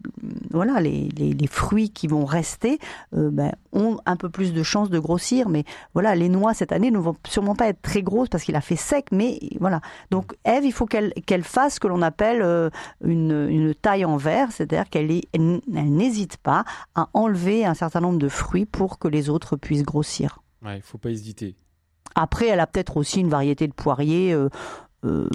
voilà 0.51 0.80
les, 0.80 1.10
les, 1.18 1.34
les 1.34 1.47
fruits 1.47 1.89
qui 1.89 2.08
vont 2.08 2.26
rester 2.26 2.80
euh, 3.16 3.30
bah, 3.32 3.51
ont 3.72 3.97
un 4.06 4.16
peu 4.16 4.30
plus 4.30 4.54
de 4.54 4.62
chances 4.64 4.89
de 4.89 4.99
grossir. 4.99 5.49
Mais 5.49 5.64
voilà, 5.93 6.14
les 6.16 6.30
noix 6.30 6.54
cette 6.54 6.72
année 6.72 6.91
ne 6.91 6.99
vont 6.99 7.16
sûrement 7.28 7.56
pas 7.56 7.68
être 7.68 7.82
très 7.82 8.04
grosses 8.04 8.30
parce 8.30 8.43
qu'il 8.43 8.56
a 8.56 8.62
fait 8.62 8.76
sec, 8.76 9.08
mais 9.12 9.39
voilà. 9.60 9.82
Donc 10.12 10.34
Ève, 10.43 10.66
il 10.66 10.72
faut 10.72 10.86
qu'elle 10.86 11.14
qu'elle 11.26 11.43
fasse 11.43 11.76
ce 11.76 11.80
que 11.80 11.88
l'on 11.88 12.01
appelle 12.01 12.43
euh, 12.44 12.70
une, 13.04 13.48
une 13.50 13.74
taille 13.74 14.06
en 14.06 14.18
verre, 14.18 14.52
c'est-à-dire 14.52 14.89
qu'elle 14.89 15.10
est- 15.12 15.28
elle, 15.34 15.62
elle 15.76 15.94
n'hésite 15.94 16.38
pas 16.38 16.64
à 16.96 17.10
enlever 17.14 17.66
un 17.66 17.74
certain 17.74 18.02
nombre 18.02 18.20
de 18.20 18.30
fruits 18.30 18.66
pour 18.66 19.00
que 19.00 19.08
les 19.08 19.30
autres 19.30 19.56
puissent 19.56 19.84
grossir. 19.84 20.39
Ouais, 20.64 20.78
il 20.78 20.82
faut 20.84 20.98
pas 20.98 21.10
hésiter. 21.10 21.56
Après, 22.16 22.48
elle 22.48 22.60
a 22.60 22.68
peut-être 22.68 22.98
aussi 22.98 23.22
une 23.22 23.30
variété 23.30 23.68
de 23.68 23.74
poiriers 23.74 24.34
euh, 24.34 24.50
euh, 25.06 25.28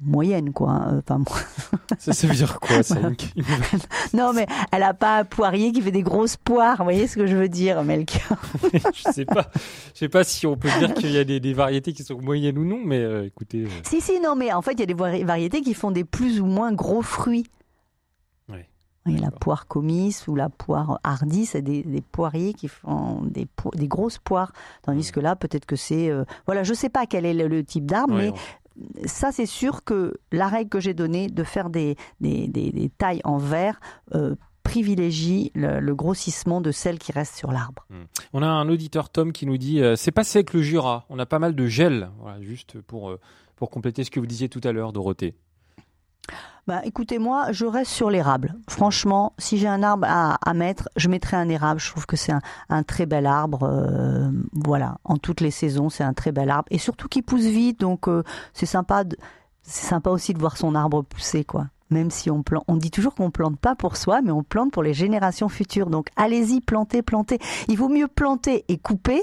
moyenne, 0.00 0.52
quoi. 0.52 0.70
hein. 0.70 1.00
Enfin, 1.08 1.22
Ça, 1.98 2.12
ça 2.12 2.26
veut 2.26 2.34
dire 2.34 2.58
quoi 2.60 2.82
ça 2.82 2.96
une- 3.00 3.16
non, 4.14 4.32
mais 4.32 4.46
elle 4.72 4.82
a 4.82 4.94
pas 4.94 5.18
un 5.18 5.24
poirier 5.24 5.72
qui 5.72 5.82
fait 5.82 5.90
des 5.90 6.02
grosses 6.02 6.36
poires. 6.36 6.78
Vous 6.78 6.84
voyez 6.84 7.06
ce 7.06 7.16
que 7.16 7.26
je 7.26 7.36
veux 7.36 7.48
dire, 7.48 7.82
Melchior 7.84 8.38
Je 8.72 9.12
sais 9.12 9.24
pas. 9.24 9.50
Je 9.94 9.98
sais 9.98 10.08
pas 10.08 10.24
si 10.24 10.46
on 10.46 10.56
peut 10.56 10.70
dire 10.78 10.94
qu'il 10.94 11.10
y 11.10 11.18
a 11.18 11.24
des, 11.24 11.40
des 11.40 11.52
variétés 11.52 11.92
qui 11.92 12.02
sont 12.04 12.20
moyennes 12.20 12.58
ou 12.58 12.64
non, 12.64 12.78
mais 12.84 12.98
euh, 13.00 13.26
écoutez. 13.26 13.64
euh, 13.64 13.68
Si, 13.84 14.00
si, 14.00 14.20
non, 14.20 14.36
mais 14.36 14.52
en 14.52 14.62
fait, 14.62 14.72
il 14.72 14.80
y 14.80 14.84
a 14.84 14.86
des 14.86 14.94
vari- 14.94 15.24
variétés 15.24 15.60
qui 15.60 15.74
font 15.74 15.90
des 15.90 16.04
plus 16.04 16.40
ou 16.40 16.46
moins 16.46 16.72
gros 16.72 17.02
fruits. 17.02 17.46
Ouais. 18.48 18.68
Il 19.06 19.14
y 19.14 19.18
a 19.18 19.22
la 19.22 19.30
poire 19.30 19.66
comice 19.66 20.28
ou 20.28 20.34
la 20.36 20.48
poire 20.50 21.00
hardie, 21.02 21.46
c'est 21.46 21.62
des, 21.62 21.82
des 21.82 22.02
poiriers 22.02 22.52
qui 22.54 22.68
font 22.68 23.22
des, 23.22 23.46
po- 23.46 23.70
des 23.74 23.88
grosses 23.88 24.18
poires. 24.18 24.52
Tandis 24.82 25.10
que 25.10 25.20
là, 25.20 25.36
peut-être 25.36 25.64
que 25.66 25.74
c'est... 25.76 26.10
euh, 26.10 26.24
voilà, 26.46 26.62
je 26.64 26.74
sais 26.74 26.90
pas 26.90 27.06
quel 27.06 27.24
est 27.24 27.32
le, 27.34 27.48
le 27.48 27.64
type 27.64 27.86
d'arbre, 27.86 28.14
ouais, 28.14 28.30
mais 28.30 28.38
ça, 29.04 29.32
c'est 29.32 29.46
sûr 29.46 29.84
que 29.84 30.14
la 30.32 30.48
règle 30.48 30.70
que 30.70 30.80
j'ai 30.80 30.94
donnée 30.94 31.28
de 31.28 31.44
faire 31.44 31.70
des, 31.70 31.96
tailles 32.98 33.20
en 33.24 33.38
verre 33.38 33.80
euh, 34.14 34.34
privilégie 34.62 35.50
le, 35.54 35.94
grossissement 35.94 36.60
de 36.60 36.70
celles 36.70 36.98
qui 36.98 37.12
restent 37.12 37.36
sur 37.36 37.52
l'arbre. 37.52 37.86
On 38.32 38.42
a 38.42 38.46
un 38.46 38.68
auditeur 38.68 39.10
Tom 39.10 39.32
qui 39.32 39.46
nous 39.46 39.58
dit 39.58 39.80
euh, 39.80 39.96
c'est 39.96 40.12
pas 40.12 40.24
sec 40.24 40.52
le 40.52 40.62
Jura, 40.62 41.06
on 41.08 41.18
a 41.18 41.26
pas 41.26 41.38
mal 41.38 41.54
de 41.54 41.66
gel. 41.66 42.10
Voilà, 42.20 42.40
juste 42.42 42.80
pour 42.80 43.10
euh, 43.10 43.20
pour 43.56 43.70
compléter 43.70 44.04
ce 44.04 44.10
que 44.10 44.20
vous 44.20 44.26
disiez 44.26 44.48
tout 44.48 44.60
à 44.64 44.72
l'heure, 44.72 44.92
Dorothée. 44.92 45.34
Bah, 46.66 46.80
écoutez, 46.84 47.18
moi, 47.18 47.52
je 47.52 47.66
reste 47.66 47.90
sur 47.90 48.10
l'érable. 48.10 48.54
Franchement, 48.68 49.32
si 49.38 49.58
j'ai 49.58 49.68
un 49.68 49.82
arbre 49.82 50.06
à, 50.08 50.54
mettre, 50.54 50.88
je 50.96 51.08
mettrai 51.08 51.36
un 51.36 51.48
érable. 51.48 51.80
Je 51.80 51.90
trouve 51.90 52.06
que 52.06 52.16
c'est 52.16 52.32
un, 52.68 52.82
très 52.82 53.06
bel 53.06 53.26
arbre. 53.26 53.64
euh, 53.64 54.30
voilà, 54.52 54.98
en 55.04 55.16
toutes 55.16 55.40
les 55.40 55.50
saisons, 55.50 55.90
c'est 55.90 56.04
un 56.04 56.12
très 56.12 56.32
bel 56.32 56.50
arbre. 56.50 56.68
Et 56.70 56.78
surtout 56.78 57.08
qu'il 57.08 57.22
pousse 57.22 57.42
vite, 57.42 57.80
donc 57.80 58.08
euh, 58.08 58.22
c'est 58.52 58.66
sympa. 58.66 59.04
C'est 59.62 59.86
sympa 59.86 60.10
aussi 60.10 60.32
de 60.34 60.38
voir 60.38 60.56
son 60.56 60.74
arbre 60.74 61.02
pousser, 61.02 61.44
quoi. 61.44 61.66
Même 61.90 62.10
si 62.10 62.30
on 62.30 62.42
plante, 62.42 62.64
on 62.68 62.76
dit 62.76 62.90
toujours 62.90 63.14
qu'on 63.14 63.30
plante 63.30 63.58
pas 63.58 63.74
pour 63.74 63.96
soi, 63.96 64.22
mais 64.22 64.30
on 64.30 64.44
plante 64.44 64.72
pour 64.72 64.82
les 64.82 64.94
générations 64.94 65.48
futures. 65.48 65.90
Donc 65.90 66.08
allez-y, 66.16 66.60
plantez, 66.60 67.02
plantez. 67.02 67.38
Il 67.68 67.76
vaut 67.76 67.88
mieux 67.88 68.08
planter 68.08 68.64
et 68.68 68.78
couper. 68.78 69.22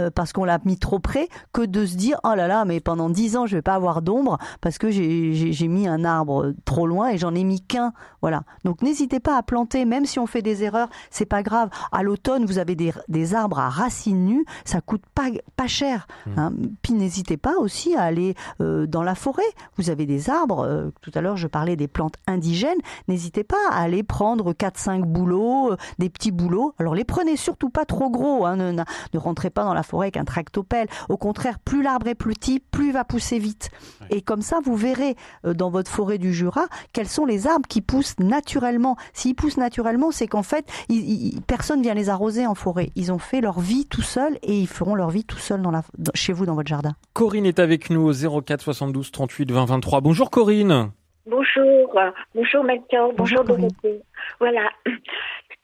Euh, 0.00 0.10
parce 0.14 0.32
qu'on 0.32 0.44
l'a 0.44 0.58
mis 0.64 0.78
trop 0.78 0.98
près, 0.98 1.28
que 1.52 1.62
de 1.62 1.86
se 1.86 1.96
dire 1.96 2.18
oh 2.24 2.34
là 2.34 2.46
là, 2.48 2.64
mais 2.64 2.80
pendant 2.80 3.10
dix 3.10 3.36
ans 3.36 3.46
je 3.46 3.56
vais 3.56 3.62
pas 3.62 3.74
avoir 3.74 4.02
d'ombre 4.02 4.38
parce 4.60 4.78
que 4.78 4.90
j'ai- 4.90 5.64
mis 5.68 5.88
un 5.88 6.04
arbre 6.04 6.52
trop 6.66 6.86
loin 6.86 7.08
et 7.08 7.16
j'en 7.18 7.34
ai 7.34 7.42
mis 7.44 7.60
qu'un. 7.60 7.92
Voilà. 8.20 8.42
Donc 8.64 8.82
n'hésitez 8.82 9.18
pas 9.20 9.36
à 9.38 9.42
planter, 9.42 9.84
même 9.86 10.04
si 10.04 10.18
on 10.18 10.26
fait 10.26 10.42
des 10.42 10.62
erreurs, 10.62 10.88
c'est 11.10 11.24
pas 11.26 11.42
grave. 11.42 11.70
À 11.92 12.02
l'automne, 12.02 12.44
vous 12.44 12.58
avez 12.58 12.74
des, 12.74 12.92
des 13.08 13.34
arbres 13.34 13.58
à 13.58 13.68
racines 13.70 14.24
nues, 14.26 14.44
ça 14.64 14.80
coûte 14.80 15.02
pas 15.14 15.28
pas 15.56 15.66
cher. 15.66 16.06
hein. 16.36 16.52
Puis 16.82 16.92
n'hésitez 16.92 17.36
pas 17.36 17.54
aussi 17.58 17.94
à 17.94 18.02
aller 18.02 18.34
euh, 18.60 18.86
dans 18.86 19.02
la 19.02 19.14
forêt. 19.14 19.42
Vous 19.78 19.90
avez 19.90 20.04
des 20.06 20.28
arbres. 20.28 20.60
euh, 20.64 20.90
tout 21.00 21.10
à 21.14 21.20
l'heure, 21.20 21.36
je 21.36 21.46
parlais 21.46 21.76
des 21.76 21.88
plantes 21.88 22.16
indigènes. 22.26 22.78
N'hésitez 23.08 23.44
pas 23.44 23.56
à 23.70 23.80
aller 23.80 24.02
prendre 24.02 24.52
4-5 24.52 25.02
bouleaux, 25.02 25.72
euh, 25.72 25.76
des 25.98 26.10
petits 26.10 26.30
bouleaux. 26.32 26.74
Alors 26.78 26.94
les 26.94 27.04
prenez 27.04 27.36
surtout 27.36 27.70
pas 27.70 27.84
trop 27.84 28.10
gros. 28.10 28.44
Hein, 28.44 28.56
ne, 28.56 28.72
ne- 28.72 28.82
ne 29.14 29.18
rentrez 29.18 29.50
pas 29.50 29.64
dans 29.64 29.74
la 29.74 29.82
forêt 29.84 30.06
avec 30.06 30.16
un 30.16 30.24
tractopelle. 30.24 30.88
Au 31.08 31.16
contraire, 31.16 31.58
plus 31.58 31.82
l'arbre 31.82 32.08
est 32.08 32.14
petit, 32.14 32.60
plus 32.60 32.88
il 32.88 32.92
va 32.92 33.04
pousser 33.04 33.38
vite. 33.38 33.70
Et 34.10 34.20
comme 34.22 34.42
ça, 34.42 34.58
vous 34.64 34.76
verrez 34.76 35.14
euh, 35.46 35.54
dans 35.54 35.70
votre 35.70 35.90
forêt 35.90 36.18
du 36.18 36.32
Jura 36.34 36.66
quels 36.92 37.08
sont 37.08 37.24
les 37.26 37.46
arbres 37.46 37.68
qui 37.68 37.80
poussent 37.80 38.18
naturellement. 38.18 38.96
S'ils 39.12 39.34
poussent 39.34 39.56
naturellement, 39.58 40.10
c'est 40.10 40.26
qu'en 40.26 40.42
fait, 40.42 40.66
ils- 40.88 41.34
ils- 41.36 41.42
personne 41.42 41.82
vient 41.82 41.94
les 41.94 42.08
arroser 42.08 42.46
en 42.46 42.54
forêt. 42.54 42.90
Ils 42.96 43.12
ont 43.12 43.18
fait 43.18 43.40
leur 43.40 43.60
vie 43.60 43.86
tout 43.86 44.02
seuls 44.02 44.38
et 44.42 44.58
ils 44.58 44.66
feront 44.68 44.94
leur 44.94 45.10
vie 45.10 45.24
tout 45.24 45.38
seuls 45.38 45.62
dans 45.62 45.70
la, 45.70 45.82
dans- 45.98 46.12
chez 46.14 46.32
vous 46.32 46.46
dans 46.46 46.54
votre 46.54 46.68
jardin. 46.68 46.92
Corinne 47.12 47.46
est 47.46 47.58
avec 47.58 47.90
nous 47.90 48.02
au 48.08 48.12
04 48.40 48.60
72 48.62 49.10
38 49.12 49.50
20 49.52 49.64
23. 49.66 50.00
Bonjour 50.00 50.30
Corinne. 50.30 50.90
Bonjour, 51.26 51.98
bonjour 52.34 52.64
Melchior, 52.64 53.12
bonjour, 53.16 53.16
Bonjour, 53.16 53.44
Corinne. 53.44 53.68
Dorothée. 53.82 54.02
Voilà. 54.40 54.68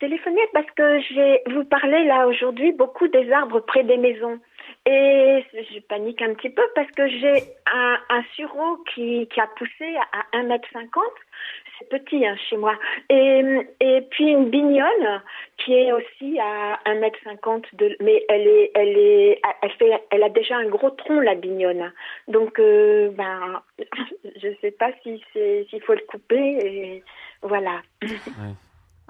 Téléphonais 0.01 0.49
parce 0.55 0.71
que 0.71 1.01
j'ai 1.13 1.43
vous 1.53 1.65
parlez 1.65 2.05
là 2.05 2.27
aujourd'hui 2.27 2.73
beaucoup 2.73 3.07
des 3.09 3.31
arbres 3.31 3.61
près 3.61 3.85
des 3.85 3.99
maisons. 3.99 4.41
Et 4.87 5.45
je 5.53 5.81
panique 5.81 6.23
un 6.23 6.33
petit 6.33 6.49
peu 6.49 6.63
parce 6.75 6.91
que 6.93 7.07
j'ai 7.07 7.43
un, 7.71 7.99
un 8.09 8.23
sureau 8.35 8.79
qui, 8.95 9.29
qui 9.29 9.41
a 9.41 9.47
poussé 9.59 9.97
à 10.13 10.39
1 10.39 10.45
mètre 10.45 10.67
50 10.73 11.05
C'est 11.79 11.89
petit 11.91 12.27
hein, 12.27 12.35
chez 12.49 12.57
moi. 12.57 12.75
Et, 13.11 13.43
et 13.81 14.01
puis 14.11 14.25
une 14.25 14.49
bignonne 14.49 15.23
qui 15.59 15.75
est 15.75 15.93
aussi 15.93 16.39
à 16.41 16.79
1 16.87 16.95
mètre 16.95 17.19
50 17.25 17.67
de, 17.75 17.95
mais 18.01 18.25
elle 18.31 18.47
est, 18.47 18.71
elle 18.75 18.97
est, 18.97 19.41
elle 19.61 19.73
fait, 19.73 20.03
elle 20.11 20.23
a 20.23 20.31
déjà 20.31 20.57
un 20.57 20.69
gros 20.69 20.91
tronc 20.91 21.21
la 21.21 21.35
bignonne. 21.35 21.93
Donc, 22.27 22.59
euh, 22.59 23.11
ben, 23.11 23.61
je 24.37 24.49
sais 24.63 24.71
pas 24.71 24.93
si 25.03 25.23
s'il 25.33 25.83
faut 25.83 25.95
le 25.95 26.07
couper. 26.09 26.59
Et 26.65 27.05
voilà. 27.43 27.83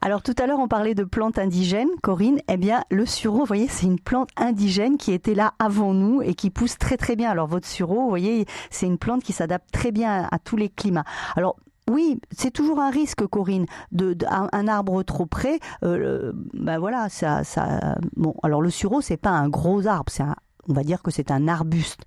Alors 0.03 0.23
tout 0.23 0.35
à 0.39 0.47
l'heure 0.47 0.59
on 0.59 0.69
parlait 0.69 0.95
de 0.95 1.05
plantes 1.05 1.39
indigènes, 1.39 1.91
Corinne. 2.03 2.41
Eh 2.49 2.57
bien 2.57 2.85
le 2.91 3.05
sureau, 3.05 3.41
vous 3.41 3.45
voyez, 3.45 3.69
c'est 3.69 3.87
une 3.87 4.01
plante 4.01 4.31
indigène 4.37 4.97
qui 4.97 5.13
était 5.13 5.35
là 5.35 5.53
avant 5.59 5.93
nous 5.93 6.23
et 6.23 6.35
qui 6.35 6.49
pousse 6.49 6.79
très 6.79 6.97
très 6.97 7.17
bien. 7.17 7.31
Alors 7.31 7.47
votre 7.47 7.69
sureau, 7.69 8.03
vous 8.03 8.09
voyez, 8.09 8.47
c'est 8.71 8.87
une 8.87 8.97
plante 8.97 9.23
qui 9.23 9.35
s'adapte 9.35 9.71
très 9.71 9.93
bien 9.93 10.27
à, 10.31 10.39
tous 10.39 10.57
les 10.57 10.71
climats. 10.71 11.05
Alors 11.37 11.57
oui, 11.91 12.19
c'est 12.31 12.51
toujours 12.51 12.81
un 12.81 12.91
risque, 12.91 13.27
Corinne, 13.27 13.67
de, 13.93 14.17
arbre 14.27 15.03
trop 15.03 15.27
près. 15.27 15.59
Euh, 15.83 16.33
ben 16.55 16.79
voilà, 16.79 17.09
ça, 17.09 17.45
ça. 17.45 17.97
Bon, 18.17 18.35
alors 18.43 18.63
le 18.63 18.71
sureau, 18.71 19.03
c'est 19.03 19.17
pas 19.17 19.31
un 19.31 19.49
gros 19.49 19.87
arbre, 19.87 20.11
c'est 20.11 20.23
un, 20.23 20.37
on 20.69 20.73
va 20.73 20.83
dire 20.83 21.03
que 21.03 21.11
c'est 21.11 21.31
un 21.31 21.47
arbuste. 21.49 22.05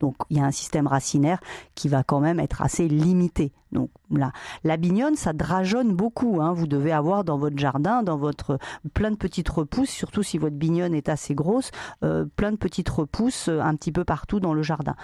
Donc 0.00 0.16
il 0.30 0.36
y 0.36 0.40
a 0.40 0.44
un 0.44 0.50
système 0.50 0.86
racinaire 0.86 1.38
qui 1.74 1.88
va 1.88 2.02
quand 2.02 2.20
même 2.20 2.38
être 2.40 2.62
assez 2.62 2.88
limité. 2.88 3.52
Donc 3.72 3.90
là, 4.10 4.32
la 4.64 4.76
bignonne, 4.76 5.16
ça 5.16 5.32
drageonne 5.32 5.94
beaucoup. 5.94 6.40
hein. 6.40 6.52
Vous 6.52 6.66
devez 6.66 6.92
avoir 6.92 7.24
dans 7.24 7.36
votre 7.38 7.58
jardin, 7.58 8.02
dans 8.02 8.16
votre 8.16 8.58
plein 8.94 9.10
de 9.10 9.16
petites 9.16 9.48
repousses, 9.48 9.90
surtout 9.90 10.22
si 10.22 10.38
votre 10.38 10.56
bignonne 10.56 10.94
est 10.94 11.08
assez 11.08 11.34
grosse, 11.34 11.70
euh, 12.04 12.24
plein 12.36 12.52
de 12.52 12.56
petites 12.56 12.88
repousses 12.88 13.48
euh, 13.48 13.60
un 13.60 13.74
petit 13.74 13.92
peu 13.92 14.04
partout 14.04 14.38
dans 14.40 14.54
le 14.54 14.62
jardin. 14.62 14.94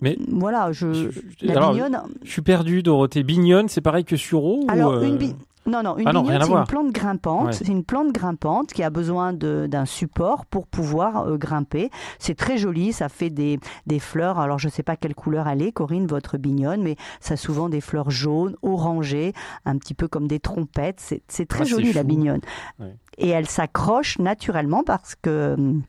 Mais 0.00 0.16
voilà, 0.30 0.70
je, 0.70 1.10
la 1.44 1.56
Alors, 1.56 1.72
bignonne. 1.72 2.00
Je 2.22 2.30
suis 2.30 2.42
perdu, 2.42 2.82
Dorothée. 2.84 3.24
Bignonne, 3.24 3.68
c'est 3.68 3.80
pareil 3.80 4.04
que 4.04 4.16
sureau 4.16 4.60
ou, 4.62 4.70
Alors, 4.70 4.92
euh, 4.92 5.02
une 5.02 5.16
bi- 5.16 5.34
Non, 5.68 5.82
non, 5.82 5.98
une 5.98 6.08
Ah 6.08 6.12
non, 6.12 6.24
c'est 6.26 6.50
une 6.50 6.64
plante 6.64 6.92
grimpante. 6.92 7.46
Ouais. 7.46 7.52
C'est 7.52 7.68
une 7.68 7.84
plante 7.84 8.12
grimpante 8.12 8.72
qui 8.72 8.82
a 8.82 8.90
besoin 8.90 9.32
d'un 9.32 9.84
support 9.84 10.46
pour 10.46 10.66
pouvoir 10.66 11.28
euh, 11.28 11.36
grimper. 11.36 11.90
C'est 12.18 12.34
très 12.36 12.58
joli, 12.58 12.92
ça 12.92 13.08
fait 13.08 13.30
des, 13.30 13.60
des 13.86 13.98
fleurs. 13.98 14.38
Alors, 14.38 14.58
je 14.58 14.68
ne 14.68 14.72
sais 14.72 14.82
pas 14.82 14.96
quelle 14.96 15.14
couleur 15.14 15.46
elle 15.48 15.62
est, 15.62 15.72
Corinne, 15.72 16.06
votre 16.06 16.38
bignonne, 16.38 16.82
mais 16.82 16.96
ça 17.20 17.34
a 17.34 17.36
souvent 17.36 17.68
des 17.68 17.80
fleurs 17.80 18.10
jaunes, 18.10 18.56
orangées, 18.62 19.32
un 19.64 19.76
petit 19.76 19.94
peu 19.94 20.08
comme 20.08 20.26
des 20.26 20.40
trompettes. 20.40 21.00
C'est 21.28 21.46
très 21.46 21.62
Ah, 21.62 21.64
joli, 21.64 21.92
la 21.92 22.02
bignonne. 22.02 22.40
Ouais. 22.78 22.94
Et 23.18 23.28
elle 23.28 23.48
s'accroche 23.48 24.18
naturellement 24.18 24.82
parce 24.84 25.14
que. 25.14 25.54
hum, 25.58 25.82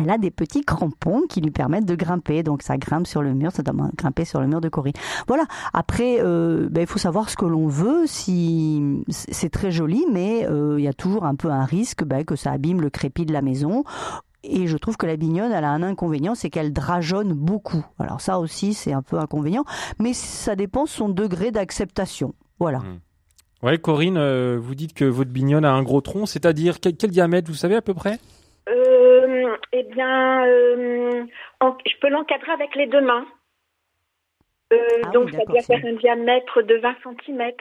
Elle 0.00 0.10
a 0.10 0.18
des 0.18 0.30
petits 0.30 0.62
crampons 0.62 1.22
qui 1.28 1.40
lui 1.40 1.50
permettent 1.50 1.84
de 1.84 1.94
grimper, 1.94 2.42
donc 2.42 2.62
ça 2.62 2.76
grimpe 2.76 3.06
sur 3.06 3.22
le 3.22 3.34
mur, 3.34 3.52
ça 3.52 3.62
doit 3.62 3.90
grimper 3.96 4.24
sur 4.24 4.40
le 4.40 4.46
mur 4.46 4.60
de 4.60 4.68
Corinne. 4.68 4.94
Voilà. 5.28 5.44
Après, 5.72 6.18
euh, 6.20 6.68
ben, 6.70 6.82
il 6.82 6.86
faut 6.86 6.98
savoir 6.98 7.28
ce 7.28 7.36
que 7.36 7.44
l'on 7.44 7.66
veut. 7.66 8.06
Si 8.06 9.02
c'est 9.08 9.50
très 9.50 9.70
joli, 9.70 10.04
mais 10.12 10.46
euh, 10.48 10.76
il 10.78 10.84
y 10.84 10.88
a 10.88 10.92
toujours 10.92 11.24
un 11.24 11.34
peu 11.34 11.50
un 11.50 11.64
risque 11.64 12.04
ben, 12.04 12.24
que 12.24 12.36
ça 12.36 12.52
abîme 12.52 12.80
le 12.80 12.90
crépi 12.90 13.26
de 13.26 13.32
la 13.32 13.42
maison. 13.42 13.84
Et 14.44 14.66
je 14.66 14.76
trouve 14.76 14.96
que 14.96 15.06
la 15.06 15.16
bignonne, 15.16 15.52
elle 15.52 15.64
a 15.64 15.70
un 15.70 15.82
inconvénient, 15.82 16.34
c'est 16.34 16.50
qu'elle 16.50 16.72
drageonne 16.72 17.32
beaucoup. 17.32 17.84
Alors 17.98 18.20
ça 18.20 18.40
aussi, 18.40 18.74
c'est 18.74 18.92
un 18.92 19.02
peu 19.02 19.18
inconvénient, 19.18 19.64
mais 20.00 20.14
ça 20.14 20.56
dépend 20.56 20.84
de 20.84 20.88
son 20.88 21.08
degré 21.08 21.52
d'acceptation. 21.52 22.34
Voilà. 22.58 22.82
Ouais, 23.62 23.78
Corinne, 23.78 24.16
euh, 24.16 24.58
vous 24.60 24.74
dites 24.74 24.94
que 24.94 25.04
votre 25.04 25.30
bignonne 25.30 25.64
a 25.64 25.72
un 25.72 25.84
gros 25.84 26.00
tronc, 26.00 26.26
c'est-à-dire 26.26 26.80
quel 26.80 27.10
diamètre, 27.10 27.48
vous 27.48 27.56
savez 27.56 27.76
à 27.76 27.82
peu 27.82 27.94
près? 27.94 28.18
Euh, 28.68 29.56
eh 29.72 29.82
bien, 29.84 30.46
euh, 30.46 31.24
en- 31.60 31.76
je 31.86 31.96
peux 32.00 32.08
l'encadrer 32.08 32.52
avec 32.52 32.74
les 32.74 32.86
deux 32.86 33.00
mains. 33.00 33.26
Euh, 34.72 34.78
Ah 35.04 35.08
donc, 35.10 35.26
oui, 35.26 35.32
ça 35.36 35.44
doit 35.44 35.62
faire 35.62 35.84
un 35.84 35.92
diamètre 35.94 36.62
de 36.62 36.76
20 36.76 36.96
cm. 37.02 37.52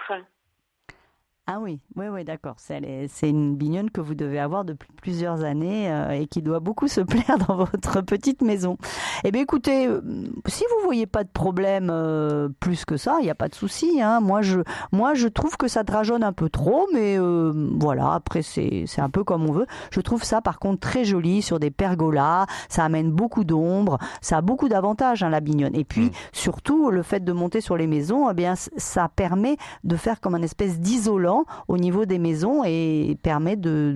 Ah 1.54 1.60
oui, 1.60 1.82
oui, 1.98 2.06
oui, 2.10 2.24
d'accord. 2.24 2.56
C'est 2.58 3.30
une 3.30 3.58
bignonne 3.58 3.92
que 3.92 4.00
vous 4.00 4.16
devez 4.16 4.40
avoir 4.40 4.64
depuis 4.64 4.88
plusieurs 4.96 5.44
années 5.44 5.92
euh, 5.92 6.12
et 6.12 6.26
qui 6.26 6.42
doit 6.42 6.62
beaucoup 6.62 6.88
se 6.88 7.02
plaire 7.02 7.38
dans 7.46 7.58
votre 7.58 8.00
petite 8.00 8.42
maison. 8.42 8.78
Eh 9.26 9.32
bien, 9.34 9.42
écoutez, 9.42 9.86
euh, 9.86 10.00
si 10.46 10.64
vous 10.70 10.86
voyez 10.86 11.08
pas 11.08 11.26
de 11.26 11.30
problème 11.30 11.90
euh, 11.92 12.48
plus 12.62 12.86
que 12.86 12.96
ça, 12.96 13.18
il 13.20 13.26
n'y 13.26 13.30
a 13.30 13.36
pas 13.36 13.50
de 13.50 13.56
souci. 13.56 14.02
Hein. 14.02 14.22
Moi, 14.22 14.42
je, 14.42 14.62
moi, 14.94 15.14
je 15.14 15.28
trouve 15.28 15.58
que 15.58 15.68
ça 15.68 15.84
drageonne 15.84 16.24
un 16.24 16.32
peu 16.32 16.48
trop, 16.48 16.88
mais 16.94 17.20
euh, 17.20 17.52
voilà. 17.78 18.14
Après, 18.14 18.44
c'est 18.44 18.86
un 19.00 19.10
peu 19.10 19.26
comme 19.26 19.46
on 19.50 19.52
veut. 19.52 19.68
Je 19.92 20.00
trouve 20.00 20.24
ça, 20.24 20.40
par 20.40 20.58
contre, 20.58 20.80
très 20.80 21.04
joli 21.04 21.42
sur 21.42 21.60
des 21.60 21.70
pergolas. 21.70 22.46
Ça 22.70 22.86
amène 22.86 23.12
beaucoup 23.12 23.44
d'ombre. 23.44 23.98
Ça 24.22 24.38
a 24.38 24.42
beaucoup 24.42 24.70
d'avantages, 24.70 25.22
hein, 25.22 25.30
la 25.30 25.42
bignonne. 25.42 25.76
Et 25.76 25.84
puis, 25.84 26.12
surtout, 26.32 26.92
le 26.92 27.04
fait 27.04 27.26
de 27.26 27.34
monter 27.34 27.60
sur 27.60 27.76
les 27.76 27.88
maisons, 27.88 28.30
eh 28.30 28.34
bien, 28.34 28.54
ça 28.56 29.10
permet 29.14 29.58
de 29.84 29.98
faire 29.98 30.22
comme 30.22 30.36
un 30.36 30.42
espèce 30.44 30.80
d'isolant 30.80 31.41
au 31.68 31.78
niveau 31.78 32.06
des 32.06 32.20
maisons 32.20 32.64
et 32.66 33.18
permet 33.22 33.56
de 33.56 33.94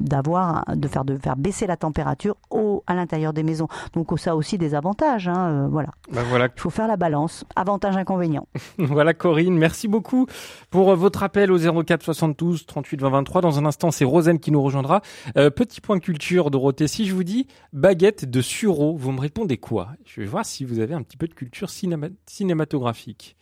d'avoir 0.00 0.64
de 0.74 0.88
faire 0.88 1.04
de 1.04 1.16
faire 1.16 1.36
baisser 1.36 1.66
la 1.66 1.76
température 1.76 2.36
au 2.50 2.82
à 2.86 2.94
l'intérieur 2.94 3.32
des 3.32 3.42
maisons. 3.42 3.68
Donc 3.94 4.18
ça 4.18 4.32
a 4.32 4.34
aussi 4.34 4.58
des 4.58 4.74
avantages. 4.74 5.28
hein, 5.28 5.48
euh, 5.64 5.68
voilà. 5.68 5.90
Bah 6.12 6.22
voilà. 6.28 6.48
Il 6.54 6.60
faut 6.60 6.70
faire 6.70 6.88
la 6.88 6.96
balance. 6.96 7.44
Avantages 7.56 7.96
inconvénients. 7.96 8.46
Voilà 8.78 9.14
Corinne, 9.14 9.56
merci 9.56 9.88
beaucoup 9.88 10.26
pour 10.70 10.90
euh, 10.90 10.94
votre 10.94 11.22
appel 11.22 11.50
au 11.52 11.58
04 11.84 12.02
72 12.02 12.66
38 12.66 13.00
20 13.00 13.10
23. 13.10 13.40
Dans 13.40 13.58
un 13.58 13.64
instant, 13.66 13.90
c'est 13.90 14.04
Rosen 14.04 14.38
qui 14.38 14.50
nous 14.50 14.62
rejoindra. 14.62 15.00
Euh, 15.36 15.50
petit 15.50 15.80
point 15.80 15.98
culture, 15.98 16.50
Dorothée. 16.50 16.88
Si 16.88 17.06
je 17.06 17.14
vous 17.14 17.24
dis 17.24 17.46
baguette 17.72 18.28
de 18.30 18.40
sureau, 18.40 18.96
vous 18.96 19.12
me 19.12 19.20
répondez 19.20 19.56
quoi? 19.58 19.88
Je 20.04 20.20
vais 20.20 20.26
voir 20.26 20.44
si 20.44 20.64
vous 20.64 20.80
avez 20.80 20.94
un 20.94 21.02
petit 21.02 21.16
peu 21.16 21.26
de 21.26 21.34
culture 21.34 21.68
cinéma- 21.68 22.10
cinématographique. 22.26 23.36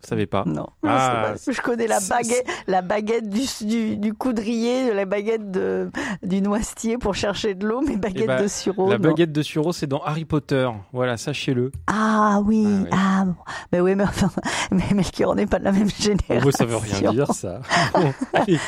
Vous 0.00 0.06
savez 0.06 0.26
pas 0.26 0.44
Non. 0.46 0.68
Ah, 0.86 1.34
je 1.44 1.60
connais 1.60 1.88
la 1.88 1.98
baguette, 1.98 2.46
la 2.68 2.82
baguette 2.82 3.28
du, 3.28 3.42
du, 3.66 3.96
du 3.96 4.14
coudrier, 4.14 4.94
la 4.94 5.04
baguette 5.06 5.50
de, 5.50 5.90
du 6.22 6.40
noisetier 6.40 6.98
pour 6.98 7.16
chercher 7.16 7.56
de 7.56 7.66
l'eau, 7.66 7.80
mais 7.80 7.94
eh 7.94 7.96
baguette 7.96 8.26
ben, 8.28 8.42
de 8.42 8.46
sureau. 8.46 8.88
La 8.88 8.98
non. 8.98 9.08
baguette 9.08 9.32
de 9.32 9.42
sureau, 9.42 9.72
c'est 9.72 9.88
dans 9.88 10.00
Harry 10.02 10.24
Potter. 10.24 10.70
Voilà, 10.92 11.16
sachez-le. 11.16 11.72
Ah 11.88 12.40
oui, 12.44 12.64
Ah 12.92 12.96
ah, 13.20 13.24
bon. 13.24 13.34
mais 13.72 13.80
oui, 13.80 13.96
mais 13.96 14.04
enfin, 14.04 14.30
mais 14.70 14.84
Melchior, 14.94 15.32
on 15.32 15.34
n'est 15.34 15.46
pas 15.46 15.58
de 15.58 15.64
la 15.64 15.72
même 15.72 15.90
génération. 15.90 16.42
Oh, 16.46 16.50
ça 16.52 16.64
veut 16.64 16.76
rien 16.76 17.10
dire, 17.10 17.32
ça. 17.32 17.60
Bon, 17.92 18.12
allez, 18.32 18.58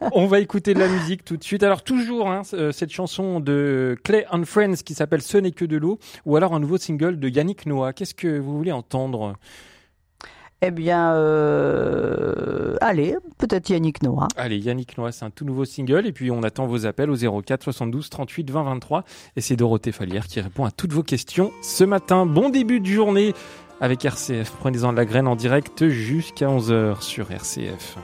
on, 0.00 0.10
on 0.12 0.26
va 0.26 0.38
écouter 0.38 0.74
de 0.74 0.78
la 0.78 0.88
musique 0.88 1.24
tout 1.24 1.36
de 1.36 1.42
suite. 1.42 1.64
Alors, 1.64 1.82
toujours 1.82 2.30
hein, 2.30 2.42
cette 2.44 2.90
chanson 2.92 3.40
de 3.40 3.96
Clay 4.04 4.26
and 4.30 4.44
Friends 4.44 4.76
qui 4.84 4.94
s'appelle 4.94 5.22
Ce 5.22 5.38
n'est 5.38 5.50
que 5.50 5.64
de 5.64 5.76
l'eau, 5.76 5.98
ou 6.24 6.36
alors 6.36 6.54
un 6.54 6.60
nouveau 6.60 6.78
single 6.78 7.18
de 7.18 7.28
Yannick 7.28 7.66
Noah. 7.66 7.92
Qu'est-ce 7.92 8.14
que 8.14 8.38
vous 8.38 8.56
voulez 8.56 8.72
entendre? 8.72 9.34
Eh 10.62 10.70
bien, 10.70 11.12
euh, 11.14 12.76
allez, 12.80 13.16
peut-être 13.38 13.68
Yannick 13.68 14.02
Noah. 14.02 14.28
Allez, 14.36 14.58
Yannick 14.58 14.96
Noah, 14.96 15.12
c'est 15.12 15.24
un 15.24 15.30
tout 15.30 15.44
nouveau 15.44 15.64
single, 15.64 16.06
et 16.06 16.12
puis 16.12 16.30
on 16.30 16.42
attend 16.42 16.66
vos 16.66 16.86
appels 16.86 17.10
au 17.10 17.16
04 17.42 17.64
72 17.64 18.08
38 18.08 18.50
20 18.50 18.62
23. 18.62 19.04
Et 19.36 19.40
c'est 19.40 19.56
Dorothée 19.56 19.92
Falière 19.92 20.26
qui 20.26 20.40
répond 20.40 20.64
à 20.64 20.70
toutes 20.70 20.92
vos 20.92 21.02
questions 21.02 21.52
ce 21.62 21.84
matin. 21.84 22.24
Bon 22.24 22.48
début 22.48 22.80
de 22.80 22.86
journée 22.86 23.34
avec 23.80 24.04
RCF. 24.04 24.52
Prenez-en 24.60 24.92
de 24.92 24.96
la 24.96 25.04
graine 25.04 25.26
en 25.26 25.36
direct 25.36 25.88
jusqu'à 25.88 26.46
11h 26.46 27.02
sur 27.02 27.30
RCF. 27.30 27.98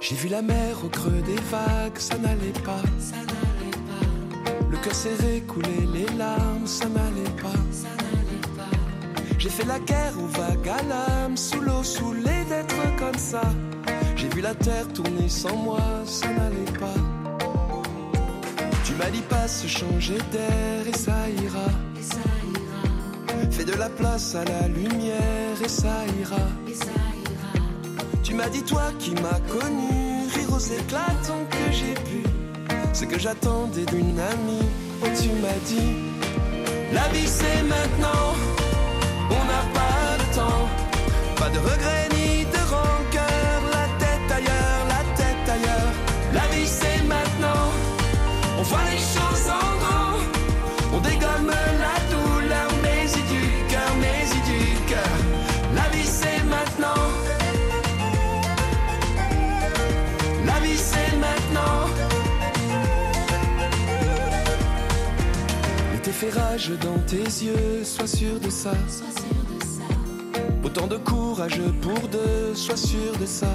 J'ai 0.00 0.14
vu 0.14 0.28
la 0.28 0.40
mer 0.40 0.76
au 0.82 0.88
creux 0.88 1.20
des 1.26 1.36
vagues, 1.50 1.98
ça 1.98 2.16
n'allait 2.16 2.58
pas. 2.64 2.80
Ça 2.98 3.16
n'allait 3.16 3.70
pas. 3.70 4.50
Le 4.70 4.76
cœur 4.78 4.94
serré, 4.94 5.42
couler 5.46 5.86
les 5.92 6.06
larmes, 6.16 6.66
ça 6.66 6.88
n'allait 6.88 7.30
pas. 7.39 7.39
J'ai 9.40 9.48
fait 9.48 9.64
la 9.64 9.78
guerre 9.78 10.12
aux 10.22 10.26
vagues 10.26 10.68
à 10.68 10.82
l'âme, 10.82 11.34
sous 11.34 11.62
l'eau, 11.62 11.82
saoulé 11.82 12.44
d'être 12.50 12.96
comme 12.98 13.16
ça. 13.16 13.40
J'ai 14.14 14.28
vu 14.28 14.42
la 14.42 14.54
terre 14.54 14.86
tourner 14.92 15.30
sans 15.30 15.56
moi, 15.56 15.80
ça 16.04 16.28
n'allait 16.28 16.78
pas. 16.78 17.00
Tu 18.84 18.92
m'as 18.96 19.08
dit 19.08 19.22
pas 19.22 19.48
se 19.48 19.66
changer 19.66 20.18
d'air 20.30 20.86
et 20.86 20.92
ça 20.92 21.26
ira. 21.42 21.70
Et 21.98 22.02
ça 22.02 22.20
ira. 22.52 23.50
Fais 23.50 23.64
de 23.64 23.72
la 23.72 23.88
place 23.88 24.34
à 24.34 24.44
la 24.44 24.68
lumière 24.68 25.56
et 25.64 25.68
ça 25.68 26.04
ira. 26.20 26.46
Et 26.68 26.74
ça 26.74 27.00
ira. 27.24 28.02
Tu 28.22 28.34
m'as 28.34 28.50
dit 28.50 28.62
toi 28.62 28.92
qui 28.98 29.12
m'as 29.12 29.40
connu, 29.48 30.28
rire 30.34 30.52
aux 30.52 30.58
éclatants 30.58 31.46
que 31.50 31.72
j'ai 31.72 31.94
pu. 31.94 32.22
Ce 32.92 33.06
que 33.06 33.18
j'attendais 33.18 33.86
d'une 33.86 34.20
amie, 34.20 34.68
oh 35.02 35.06
tu 35.18 35.30
m'as 35.40 35.60
dit, 35.64 35.96
la 36.92 37.08
vie 37.08 37.26
c'est 37.26 37.62
maintenant, 37.62 38.34
on 39.30 39.44
n'a 39.50 39.62
pas 39.78 40.16
de 40.20 40.26
temps, 40.34 40.68
pas 41.36 41.50
de 41.50 41.58
regrets 41.58 42.08
ni 42.16 42.44
de 42.44 42.60
rancœur, 42.74 43.58
la 43.76 43.86
tête 44.02 44.30
ailleurs, 44.38 44.82
la 44.94 45.02
tête 45.16 45.48
ailleurs, 45.56 45.92
la 46.32 46.46
vie 46.54 46.66
c'est 46.66 47.02
maintenant, 47.04 47.66
on 48.58 48.62
voit 48.62 48.84
les 48.90 48.98
choses 48.98 49.46
en 49.48 49.68
grand, 49.82 50.16
on 50.94 51.00
dégomme 51.00 51.52
la 51.84 51.96
douleur, 52.12 52.70
mais 52.82 53.04
y 53.06 53.22
du 53.34 53.44
cœur, 53.72 53.90
mais 54.00 54.24
y 54.38 54.40
du 54.50 54.62
cœur, 54.90 55.16
la 55.74 55.88
vie 55.96 56.06
c'est 56.06 56.42
maintenant, 56.44 57.04
la 60.46 60.58
vie 60.60 60.76
c'est 60.76 61.16
maintenant. 61.16 61.88
L'été 65.92 66.12
fait 66.12 66.30
rage 66.30 66.72
dans 66.80 66.98
tes 67.06 67.16
yeux, 67.44 67.84
sois 67.84 68.06
sûr 68.06 68.38
de 68.40 68.50
ça. 68.50 68.72
Autant 70.70 70.86
de 70.86 70.98
courage 70.98 71.60
pour 71.82 71.98
deux, 72.08 72.54
sois 72.54 72.76
sûr 72.76 73.12
de 73.20 73.26
ça. 73.26 73.48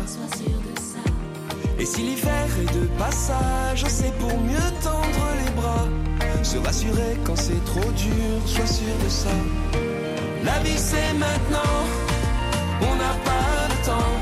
Et 1.80 1.86
si 1.86 2.01
l'hiver 2.01 2.45
est 2.61 2.74
de 2.78 2.88
passage, 2.97 3.86
c'est 3.88 4.13
pour 4.18 4.38
mieux 4.41 4.70
tendre 4.84 5.26
les 5.41 5.51
bras. 5.51 5.88
Se 6.43 6.57
rassurer 6.57 7.18
quand 7.24 7.38
c'est 7.38 7.63
trop 7.63 7.89
dur, 7.91 8.36
sois 8.45 8.68
sûr 8.68 8.93
de 9.01 9.09
ça. 9.09 9.30
La 10.43 10.59
vie 10.59 10.78
c'est 10.78 11.13
maintenant, 11.13 11.78
on 12.82 12.95
n'a 12.97 13.16
pas 13.24 13.70
de 13.70 13.86
temps. 13.86 14.16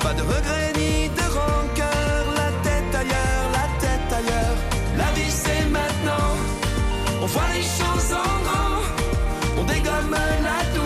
Pas 0.00 0.12
de 0.12 0.20
regrets 0.20 0.72
ni 0.76 1.08
de 1.08 1.26
rancœur, 1.32 2.24
la 2.36 2.50
tête 2.62 2.94
ailleurs, 2.94 3.46
la 3.54 3.66
tête 3.80 4.12
ailleurs. 4.12 4.56
La 4.98 5.10
vie 5.18 5.30
c'est 5.30 5.64
maintenant, 5.70 6.36
on 7.22 7.26
voit 7.26 7.50
les 7.54 7.62
choses 7.62 8.12
en 8.12 8.42
grand. 8.46 9.62
On 9.62 9.64
dégomme 9.64 10.14
la 10.42 10.77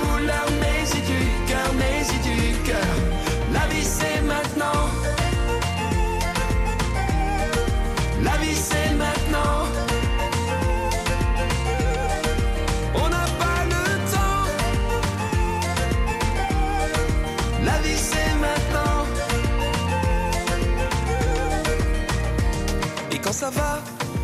ça 23.43 23.51
va, 23.51 23.81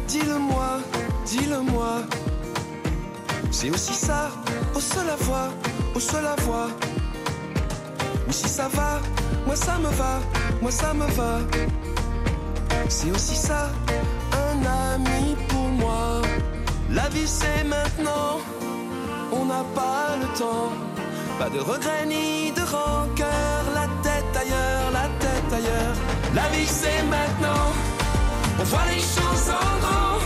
dis-le-moi, 0.07 0.79
dis-le-moi. 1.27 1.95
C'est 3.51 3.69
aussi 3.69 3.93
ça, 3.93 4.31
au 4.77 4.79
seul 4.79 5.07
la 5.09 5.17
voix, 5.17 5.49
au 5.97 5.99
seul 5.99 6.23
la 6.23 6.37
voix. 6.45 6.69
Ou 8.29 8.33
si 8.33 8.49
ça 8.49 8.69
va, 8.69 9.01
moi 9.45 9.57
ça 9.57 9.77
me 9.79 9.91
va, 10.01 10.21
moi 10.63 10.71
ça 10.71 10.95
me 10.95 11.07
va. 11.19 11.33
C'est 12.89 13.11
aussi 13.11 13.35
ça, 13.35 13.71
un 14.45 14.59
ami 14.95 15.35
pour 15.49 15.69
moi. 15.83 16.23
La 16.89 17.09
vie 17.09 17.27
c'est 17.27 17.65
maintenant, 17.65 18.39
on 19.33 19.47
n'a 19.47 19.65
pas 19.75 20.15
le 20.23 20.29
temps. 20.39 20.71
Pas 21.41 21.51
de 21.51 21.59
regrets 21.59 22.07
ni 22.07 22.53
de 22.53 22.63
rancœur, 22.77 23.63
la 23.75 23.87
tête 24.05 24.33
ailleurs, 24.43 24.89
la 24.93 25.09
tête 25.25 25.51
ailleurs. 25.59 25.97
La 26.37 26.47
vie 26.55 26.71
c'est 26.81 27.03
maintenant, 27.17 27.67
on 28.59 28.65
voit 28.65 28.87
les 28.91 29.01
choses 29.01 29.51
en 29.51 29.79
grand. 29.81 30.19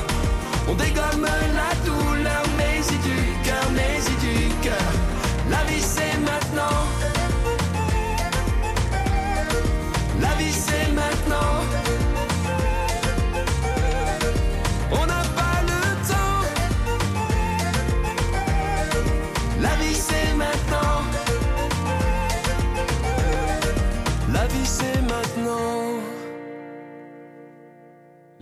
On 0.68 0.74
dégomme 0.74 1.22
la 1.22 1.74
douleur, 1.85 2.11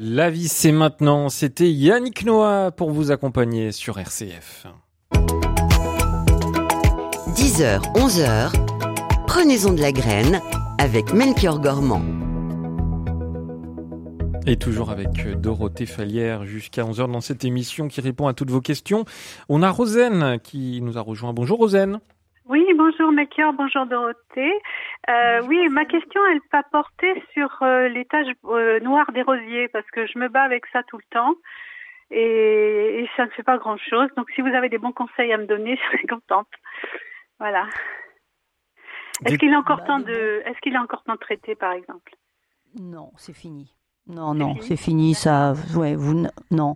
La 0.02 0.30
vie 0.30 0.48
c'est 0.48 0.72
maintenant, 0.72 1.28
c'était 1.28 1.70
Yannick 1.70 2.24
Noah 2.24 2.70
pour 2.70 2.90
vous 2.90 3.10
accompagner 3.10 3.70
sur 3.70 3.98
RCF. 3.98 4.66
10h, 7.34 7.82
11h, 7.92 8.52
prenez-en 9.26 9.74
de 9.74 9.80
la 9.82 9.92
graine 9.92 10.40
avec 10.78 11.12
Melchior 11.12 11.60
Gormand. 11.60 12.00
Et 14.46 14.56
toujours 14.56 14.90
avec 14.90 15.38
Dorothée 15.38 15.84
Fallière 15.84 16.46
jusqu'à 16.46 16.84
11h 16.84 17.12
dans 17.12 17.20
cette 17.20 17.44
émission 17.44 17.88
qui 17.88 18.00
répond 18.00 18.26
à 18.26 18.32
toutes 18.32 18.50
vos 18.50 18.62
questions. 18.62 19.04
On 19.50 19.62
a 19.62 19.68
Rosen 19.68 20.38
qui 20.42 20.80
nous 20.80 20.96
a 20.96 21.02
rejoint. 21.02 21.34
Bonjour 21.34 21.58
Rosen. 21.58 22.00
Oui, 22.50 22.66
bonjour 22.76 23.12
Melchior, 23.12 23.52
bonjour 23.52 23.86
Dorothée. 23.86 24.52
Euh, 25.08 25.40
oui, 25.46 25.68
ma 25.68 25.84
question, 25.84 26.20
elle 26.32 26.40
va 26.52 26.64
porter 26.64 27.22
sur 27.32 27.48
euh, 27.62 27.86
les 27.86 28.04
taches 28.06 28.26
euh, 28.46 28.80
noires 28.80 29.12
des 29.12 29.22
rosiers 29.22 29.68
parce 29.68 29.88
que 29.92 30.04
je 30.08 30.18
me 30.18 30.28
bats 30.28 30.42
avec 30.42 30.66
ça 30.72 30.82
tout 30.82 30.96
le 30.96 31.04
temps 31.10 31.34
et, 32.10 33.04
et 33.04 33.10
ça 33.16 33.26
ne 33.26 33.30
fait 33.30 33.44
pas 33.44 33.56
grand-chose. 33.56 34.08
Donc, 34.16 34.28
si 34.34 34.40
vous 34.40 34.48
avez 34.48 34.68
des 34.68 34.78
bons 34.78 34.90
conseils 34.90 35.32
à 35.32 35.36
me 35.36 35.46
donner, 35.46 35.76
je 35.92 35.96
serais 35.96 36.08
contente. 36.08 36.48
Voilà. 37.38 37.68
Est-ce 39.24 39.36
qu'il 39.36 39.52
est 39.52 39.56
encore 39.56 39.84
temps 39.84 40.00
de, 40.00 40.42
est-ce 40.44 40.58
qu'il 40.60 40.74
est 40.74 40.78
encore 40.78 41.04
temps 41.04 41.14
de 41.14 41.20
traiter, 41.20 41.54
par 41.54 41.70
exemple? 41.70 42.16
Non, 42.80 43.12
c'est 43.16 43.32
fini. 43.32 43.72
Non, 44.08 44.34
non, 44.34 44.56
c'est 44.60 44.76
fini, 44.76 45.14
ça. 45.14 45.52
Ouais, 45.76 45.94
vous, 45.94 46.26
non. 46.50 46.74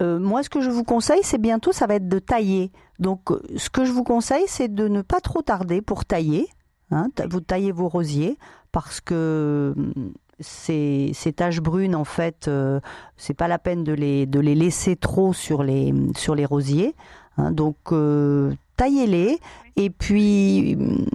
Euh, 0.00 0.18
moi, 0.18 0.42
ce 0.42 0.48
que 0.48 0.60
je 0.60 0.70
vous 0.70 0.84
conseille, 0.84 1.20
c'est 1.22 1.40
bientôt, 1.40 1.72
ça 1.72 1.86
va 1.86 1.94
être 1.96 2.08
de 2.08 2.18
tailler. 2.18 2.70
Donc, 2.98 3.30
euh, 3.30 3.42
ce 3.56 3.68
que 3.68 3.84
je 3.84 3.92
vous 3.92 4.04
conseille, 4.04 4.44
c'est 4.46 4.72
de 4.72 4.86
ne 4.88 5.02
pas 5.02 5.20
trop 5.20 5.42
tarder 5.42 5.82
pour 5.82 6.04
tailler. 6.04 6.48
Hein, 6.90 7.08
vous 7.28 7.40
taillez 7.40 7.72
vos 7.72 7.88
rosiers 7.88 8.38
parce 8.72 9.00
que 9.00 9.74
hum, 9.76 10.12
ces, 10.40 11.12
taches 11.36 11.60
brunes, 11.60 11.94
en 11.94 12.04
fait, 12.04 12.48
euh, 12.48 12.80
c'est 13.16 13.34
pas 13.34 13.48
la 13.48 13.58
peine 13.58 13.84
de 13.84 13.92
les, 13.92 14.26
laisser 14.26 14.96
trop 14.96 15.32
sur 15.32 15.62
les, 15.62 15.92
les 15.92 16.44
rosiers. 16.46 16.94
hein. 17.36 17.50
donc, 17.50 17.76
euh, 17.92 18.54
taillez-les 18.76 19.38
et 19.76 19.90
puis 19.90 20.76
hum, 20.78 21.06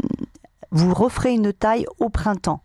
vous 0.71 0.93
referez 0.93 1.34
une 1.34 1.53
taille 1.53 1.86
au 1.99 2.09
printemps. 2.09 2.61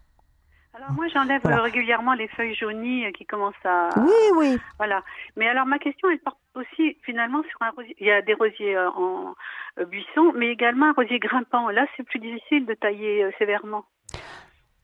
Alors 0.78 0.92
moi, 0.92 1.08
j'enlève 1.08 1.40
Voilà. 1.42 1.58
euh, 1.58 1.62
régulièrement 1.62 2.14
les 2.14 2.28
feuilles 2.28 2.54
jaunies 2.54 3.06
euh, 3.06 3.10
qui 3.10 3.26
commencent 3.26 3.54
à. 3.64 3.88
Oui, 3.96 4.12
oui. 4.36 4.58
Voilà. 4.76 5.02
Mais 5.36 5.48
alors 5.48 5.66
ma 5.66 5.80
question, 5.80 6.08
elle 6.08 6.20
porte 6.20 6.38
aussi 6.54 6.96
finalement 7.04 7.42
sur 7.50 7.60
un 7.62 7.70
rosier. 7.70 7.96
Il 7.98 8.06
y 8.06 8.12
a 8.12 8.22
des 8.22 8.34
rosiers 8.34 8.76
euh, 8.76 8.88
en 8.90 9.34
buisson, 9.90 10.32
mais 10.36 10.50
également 10.50 10.86
un 10.86 10.92
rosier 10.92 11.18
grimpant. 11.18 11.68
Là, 11.70 11.84
c'est 11.96 12.04
plus 12.04 12.20
difficile 12.20 12.64
de 12.66 12.74
tailler 12.74 13.28
sévèrement. 13.38 13.84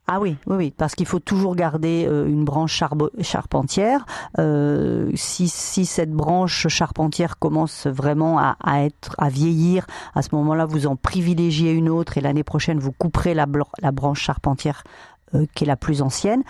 Ah 0.06 0.20
oui, 0.20 0.36
oui, 0.46 0.56
oui, 0.56 0.74
parce 0.76 0.94
qu'il 0.94 1.06
faut 1.06 1.18
toujours 1.18 1.56
garder 1.56 2.04
une 2.04 2.44
branche 2.44 2.82
charpentière. 3.22 4.04
Euh, 4.38 5.10
si, 5.14 5.48
si 5.48 5.86
cette 5.86 6.12
branche 6.12 6.68
charpentière 6.68 7.38
commence 7.38 7.86
vraiment 7.86 8.38
à, 8.38 8.56
à 8.62 8.84
être 8.84 9.14
à 9.16 9.30
vieillir, 9.30 9.86
à 10.14 10.20
ce 10.20 10.34
moment-là, 10.34 10.66
vous 10.66 10.86
en 10.86 10.96
privilégiez 10.96 11.72
une 11.72 11.88
autre 11.88 12.18
et 12.18 12.20
l'année 12.20 12.44
prochaine, 12.44 12.78
vous 12.78 12.92
couperez 12.92 13.32
la, 13.32 13.46
branche 13.46 14.20
charpentière 14.20 14.82
qui 15.54 15.64
est 15.64 15.66
la 15.66 15.76
plus 15.76 16.02
ancienne. 16.02 16.42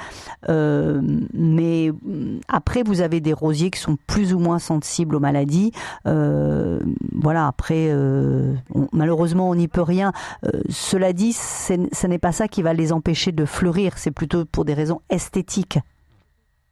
Euh, 0.49 1.01
mais 1.33 1.91
hum, 1.91 2.41
après, 2.49 2.83
vous 2.83 3.01
avez 3.01 3.21
des 3.21 3.33
rosiers 3.33 3.71
qui 3.71 3.81
sont 3.81 3.97
plus 4.07 4.35
ou 4.35 4.39
moins 4.39 4.59
sensibles 4.59 5.17
aux 5.17 5.21
maladies. 5.21 5.73
Euh, 6.07 6.81
voilà, 7.13 7.47
après, 7.47 7.89
euh, 7.91 8.55
malheureusement, 8.93 9.49
on 9.49 9.55
n'y 9.55 9.69
peut 9.69 9.83
rien. 9.83 10.13
Euh, 10.45 10.51
cela 10.69 11.13
dit, 11.13 11.33
ce 11.33 12.07
n'est 12.07 12.19
pas 12.19 12.33
ça 12.33 12.49
qui 12.49 12.63
va 12.63 12.73
les 12.73 12.93
empêcher 12.93 13.33
de 13.33 13.45
fleurir, 13.45 13.99
c'est 13.99 14.11
plutôt 14.11 14.45
pour 14.45 14.65
des 14.65 14.75
raisons 14.75 15.01
esthétiques. 15.11 15.79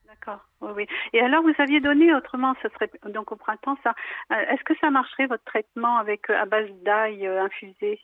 D'accord. 0.09 0.41
Oui, 0.61 0.71
oui. 0.77 0.87
Et 1.13 1.21
alors, 1.21 1.43
vous 1.43 1.55
aviez 1.59 1.81
donné 1.81 2.15
autrement, 2.15 2.55
ce 2.63 2.69
serait 2.71 2.91
donc 3.13 3.33
au 3.33 3.37
printemps, 3.37 3.77
ça. 3.83 3.95
euh, 4.33 4.37
Est-ce 4.53 4.63
que 4.65 4.75
ça 4.81 4.91
marcherait 4.91 5.27
votre 5.27 5.45
traitement 5.45 5.97
avec 5.97 6.31
euh, 6.31 6.41
à 6.41 6.47
base 6.47 6.69
d'ail 6.85 7.27
euh, 7.27 7.45
infusé? 7.45 8.01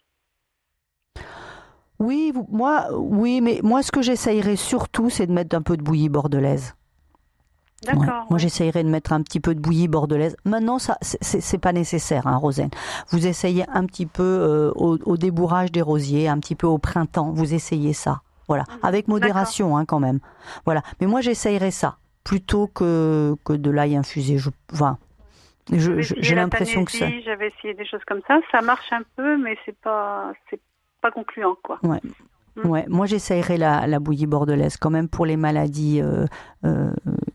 Oui, 1.98 2.30
vous- 2.34 2.46
moi, 2.50 2.86
oui, 2.96 3.40
mais 3.40 3.60
moi, 3.62 3.82
ce 3.82 3.90
que 3.90 4.02
j'essayerais 4.02 4.56
surtout, 4.56 5.10
c'est 5.10 5.26
de 5.26 5.32
mettre 5.32 5.56
un 5.56 5.62
peu 5.62 5.76
de 5.76 5.82
bouillie 5.82 6.08
bordelaise. 6.08 6.74
D'accord. 7.84 8.02
Ouais. 8.04 8.26
Moi, 8.30 8.38
j'essayerais 8.38 8.82
de 8.82 8.88
mettre 8.88 9.12
un 9.12 9.22
petit 9.22 9.38
peu 9.40 9.54
de 9.54 9.60
bouillie 9.60 9.86
bordelaise. 9.88 10.36
Maintenant, 10.44 10.78
ça, 10.78 10.98
c'est- 11.00 11.58
pas 11.58 11.72
nécessaire, 11.72 12.26
hein, 12.26 12.36
Rosen. 12.36 12.70
Vous 13.10 13.26
essayez 13.26 13.64
un 13.72 13.84
petit 13.86 14.06
peu 14.06 14.22
euh, 14.24 14.72
au, 14.74 14.98
au 15.04 15.16
débourrage 15.16 15.70
des 15.70 15.82
rosiers, 15.82 16.28
un 16.28 16.38
petit 16.40 16.56
peu 16.56 16.66
au 16.66 16.78
printemps. 16.78 17.30
Vous 17.32 17.54
essayez 17.54 17.92
ça, 17.92 18.20
voilà, 18.48 18.64
Mhm. 18.68 18.78
avec 18.82 19.06
modération, 19.08 19.76
hein, 19.76 19.84
quand 19.84 20.00
même. 20.00 20.18
Voilà. 20.64 20.82
Mais 21.00 21.06
moi, 21.06 21.20
j'essayerais 21.20 21.70
ça 21.70 21.98
plutôt 22.24 22.66
que 22.66 23.36
que 23.44 23.52
de 23.52 23.70
l'ail 23.70 23.96
infusé. 23.96 24.38
Je, 24.38 24.50
enfin, 24.72 24.98
j'ai 25.70 26.34
l'impression 26.34 26.84
que 26.84 26.92
ça. 26.92 27.06
J'avais 27.24 27.48
essayé 27.56 27.74
des 27.74 27.86
choses 27.86 28.04
comme 28.06 28.20
ça. 28.26 28.40
Ça 28.50 28.60
marche 28.60 28.90
un 28.92 29.02
peu, 29.16 29.36
mais 29.36 29.56
c'est 29.64 29.76
pas, 29.80 30.32
c'est 30.50 30.60
pas 31.00 31.10
concluant, 31.10 31.56
quoi. 31.62 31.78
Ouais. 31.82 32.00
Mm. 32.56 32.66
Ouais, 32.68 32.84
moi 32.88 33.06
j'essayerais 33.06 33.56
la, 33.56 33.86
la 33.86 34.00
bouillie 34.00 34.26
bordelaise 34.26 34.76
quand 34.76 34.90
même 34.90 35.08
pour 35.08 35.26
les 35.26 35.36
maladies 35.36 36.00
euh, 36.02 36.26
euh, 36.64 36.90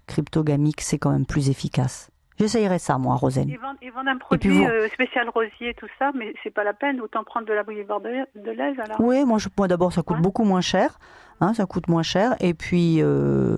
cryptogamiques, 0.08 0.82
c'est 0.82 0.98
quand 0.98 1.12
même 1.12 1.26
plus 1.26 1.50
efficace. 1.50 2.10
J'essayerais 2.40 2.80
ça 2.80 2.98
moi, 2.98 3.16
Rosen. 3.16 3.48
Ils 3.48 3.58
vendent, 3.60 3.78
ils 3.82 3.92
vendent 3.92 4.08
un 4.08 4.18
produit 4.18 4.50
vous- 4.50 4.66
euh, 4.66 4.90
spécial 4.90 5.30
rosier, 5.30 5.76
tout 5.76 5.88
ça, 6.00 6.12
mais 6.16 6.34
c'est 6.44 6.50
pas 6.50 6.64
la 6.64 6.74
peine. 6.74 7.00
Autant 7.00 7.24
prendre 7.24 7.46
de 7.48 7.54
la 7.54 7.64
bouillie 7.64 7.84
bordelaise, 7.84 8.80
alors. 8.80 9.00
Oui, 9.00 9.24
moi, 9.24 9.38
je, 9.38 9.48
moi 9.58 9.68
d'abord 9.68 9.94
ça 9.94 10.02
coûte 10.02 10.18
beaucoup 10.20 10.44
moins 10.44 10.62
cher, 10.62 11.00
hein, 11.40 11.54
ça 11.54 11.66
coûte 11.68 11.88
moins 11.88 12.04
cher, 12.04 12.36
et 12.42 12.54
puis 12.54 12.98
euh, 13.02 13.56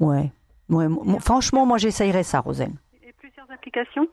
ouais, 0.00 0.32
ouais, 0.70 0.86
franchement 1.20 1.66
moi 1.66 1.78
j'essayerais 1.78 2.22
ça, 2.24 2.40
Rosen. 2.40 2.74
Et 3.06 3.12
plusieurs 3.12 3.48
applications? 3.50 4.08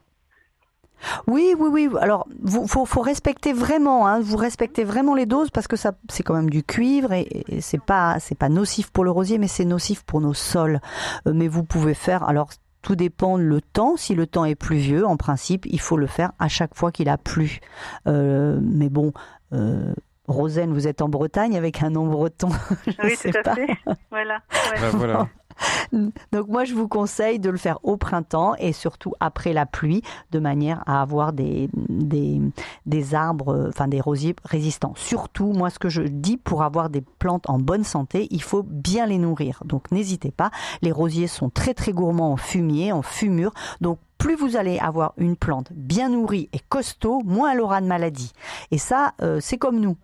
Oui, 1.27 1.53
oui, 1.57 1.69
oui. 1.71 1.89
Alors, 2.01 2.27
vous, 2.41 2.67
faut, 2.67 2.85
faut 2.85 3.01
respecter 3.01 3.53
vraiment. 3.53 4.07
Hein, 4.07 4.19
vous 4.19 4.37
respectez 4.37 4.83
vraiment 4.83 5.15
les 5.15 5.25
doses 5.25 5.49
parce 5.49 5.67
que 5.67 5.75
ça, 5.75 5.93
c'est 6.09 6.23
quand 6.23 6.33
même 6.35 6.49
du 6.49 6.63
cuivre 6.63 7.13
et, 7.13 7.27
et 7.47 7.61
c'est 7.61 7.81
pas, 7.81 8.19
c'est 8.19 8.37
pas 8.37 8.49
nocif 8.49 8.91
pour 8.91 9.03
le 9.03 9.11
rosier, 9.11 9.37
mais 9.37 9.47
c'est 9.47 9.65
nocif 9.65 10.03
pour 10.03 10.21
nos 10.21 10.33
sols. 10.33 10.79
Euh, 11.27 11.33
mais 11.33 11.47
vous 11.47 11.63
pouvez 11.63 11.93
faire. 11.93 12.23
Alors, 12.27 12.49
tout 12.81 12.95
dépend 12.95 13.37
le 13.37 13.61
temps. 13.61 13.95
Si 13.97 14.15
le 14.15 14.27
temps 14.27 14.45
est 14.45 14.55
pluvieux, 14.55 15.05
en 15.05 15.17
principe, 15.17 15.65
il 15.65 15.79
faut 15.79 15.97
le 15.97 16.07
faire 16.07 16.31
à 16.39 16.47
chaque 16.47 16.75
fois 16.75 16.91
qu'il 16.91 17.09
a 17.09 17.17
plu. 17.17 17.59
Euh, 18.07 18.59
mais 18.61 18.89
bon. 18.89 19.11
Euh, 19.53 19.93
Rosen, 20.27 20.71
vous 20.73 20.87
êtes 20.87 21.01
en 21.01 21.09
Bretagne 21.09 21.57
avec 21.57 21.81
un 21.81 21.89
nom 21.89 22.05
breton. 22.05 22.49
Je 22.87 22.93
oui, 23.03 23.17
tout 23.19 23.35
à 23.35 23.41
pas. 23.41 23.55
fait. 23.55 23.67
Voilà. 24.11 24.35
ouais. 24.35 24.79
Bah, 24.79 24.89
voilà. 24.93 25.27
Donc 26.31 26.47
moi, 26.47 26.65
je 26.65 26.73
vous 26.73 26.87
conseille 26.87 27.39
de 27.39 27.49
le 27.49 27.57
faire 27.57 27.79
au 27.83 27.97
printemps 27.97 28.55
et 28.59 28.73
surtout 28.73 29.13
après 29.19 29.53
la 29.53 29.65
pluie, 29.65 30.01
de 30.31 30.39
manière 30.39 30.83
à 30.85 31.01
avoir 31.01 31.33
des, 31.33 31.69
des, 31.73 32.41
des 32.85 33.15
arbres, 33.15 33.53
euh, 33.53 33.69
enfin 33.69 33.87
des 33.87 34.01
rosiers 34.01 34.35
résistants. 34.43 34.93
Surtout, 34.95 35.53
moi, 35.53 35.69
ce 35.69 35.79
que 35.79 35.89
je 35.89 36.01
dis, 36.01 36.37
pour 36.37 36.63
avoir 36.63 36.89
des 36.89 37.01
plantes 37.01 37.49
en 37.49 37.59
bonne 37.59 37.83
santé, 37.83 38.27
il 38.31 38.41
faut 38.41 38.63
bien 38.63 39.05
les 39.05 39.17
nourrir. 39.17 39.61
Donc 39.65 39.91
n'hésitez 39.91 40.31
pas, 40.31 40.51
les 40.81 40.91
rosiers 40.91 41.27
sont 41.27 41.49
très 41.49 41.73
très 41.73 41.91
gourmands 41.91 42.33
en 42.33 42.37
fumier, 42.37 42.91
en 42.91 43.01
fumure. 43.01 43.53
Donc 43.81 43.99
plus 44.17 44.35
vous 44.35 44.57
allez 44.57 44.77
avoir 44.79 45.13
une 45.17 45.37
plante 45.37 45.71
bien 45.71 46.09
nourrie 46.09 46.49
et 46.53 46.59
costaud, 46.59 47.21
moins 47.25 47.53
elle 47.53 47.61
aura 47.61 47.81
de 47.81 47.87
maladies. 47.87 48.33
Et 48.69 48.77
ça, 48.77 49.13
euh, 49.21 49.39
c'est 49.41 49.57
comme 49.57 49.79
nous. 49.79 49.95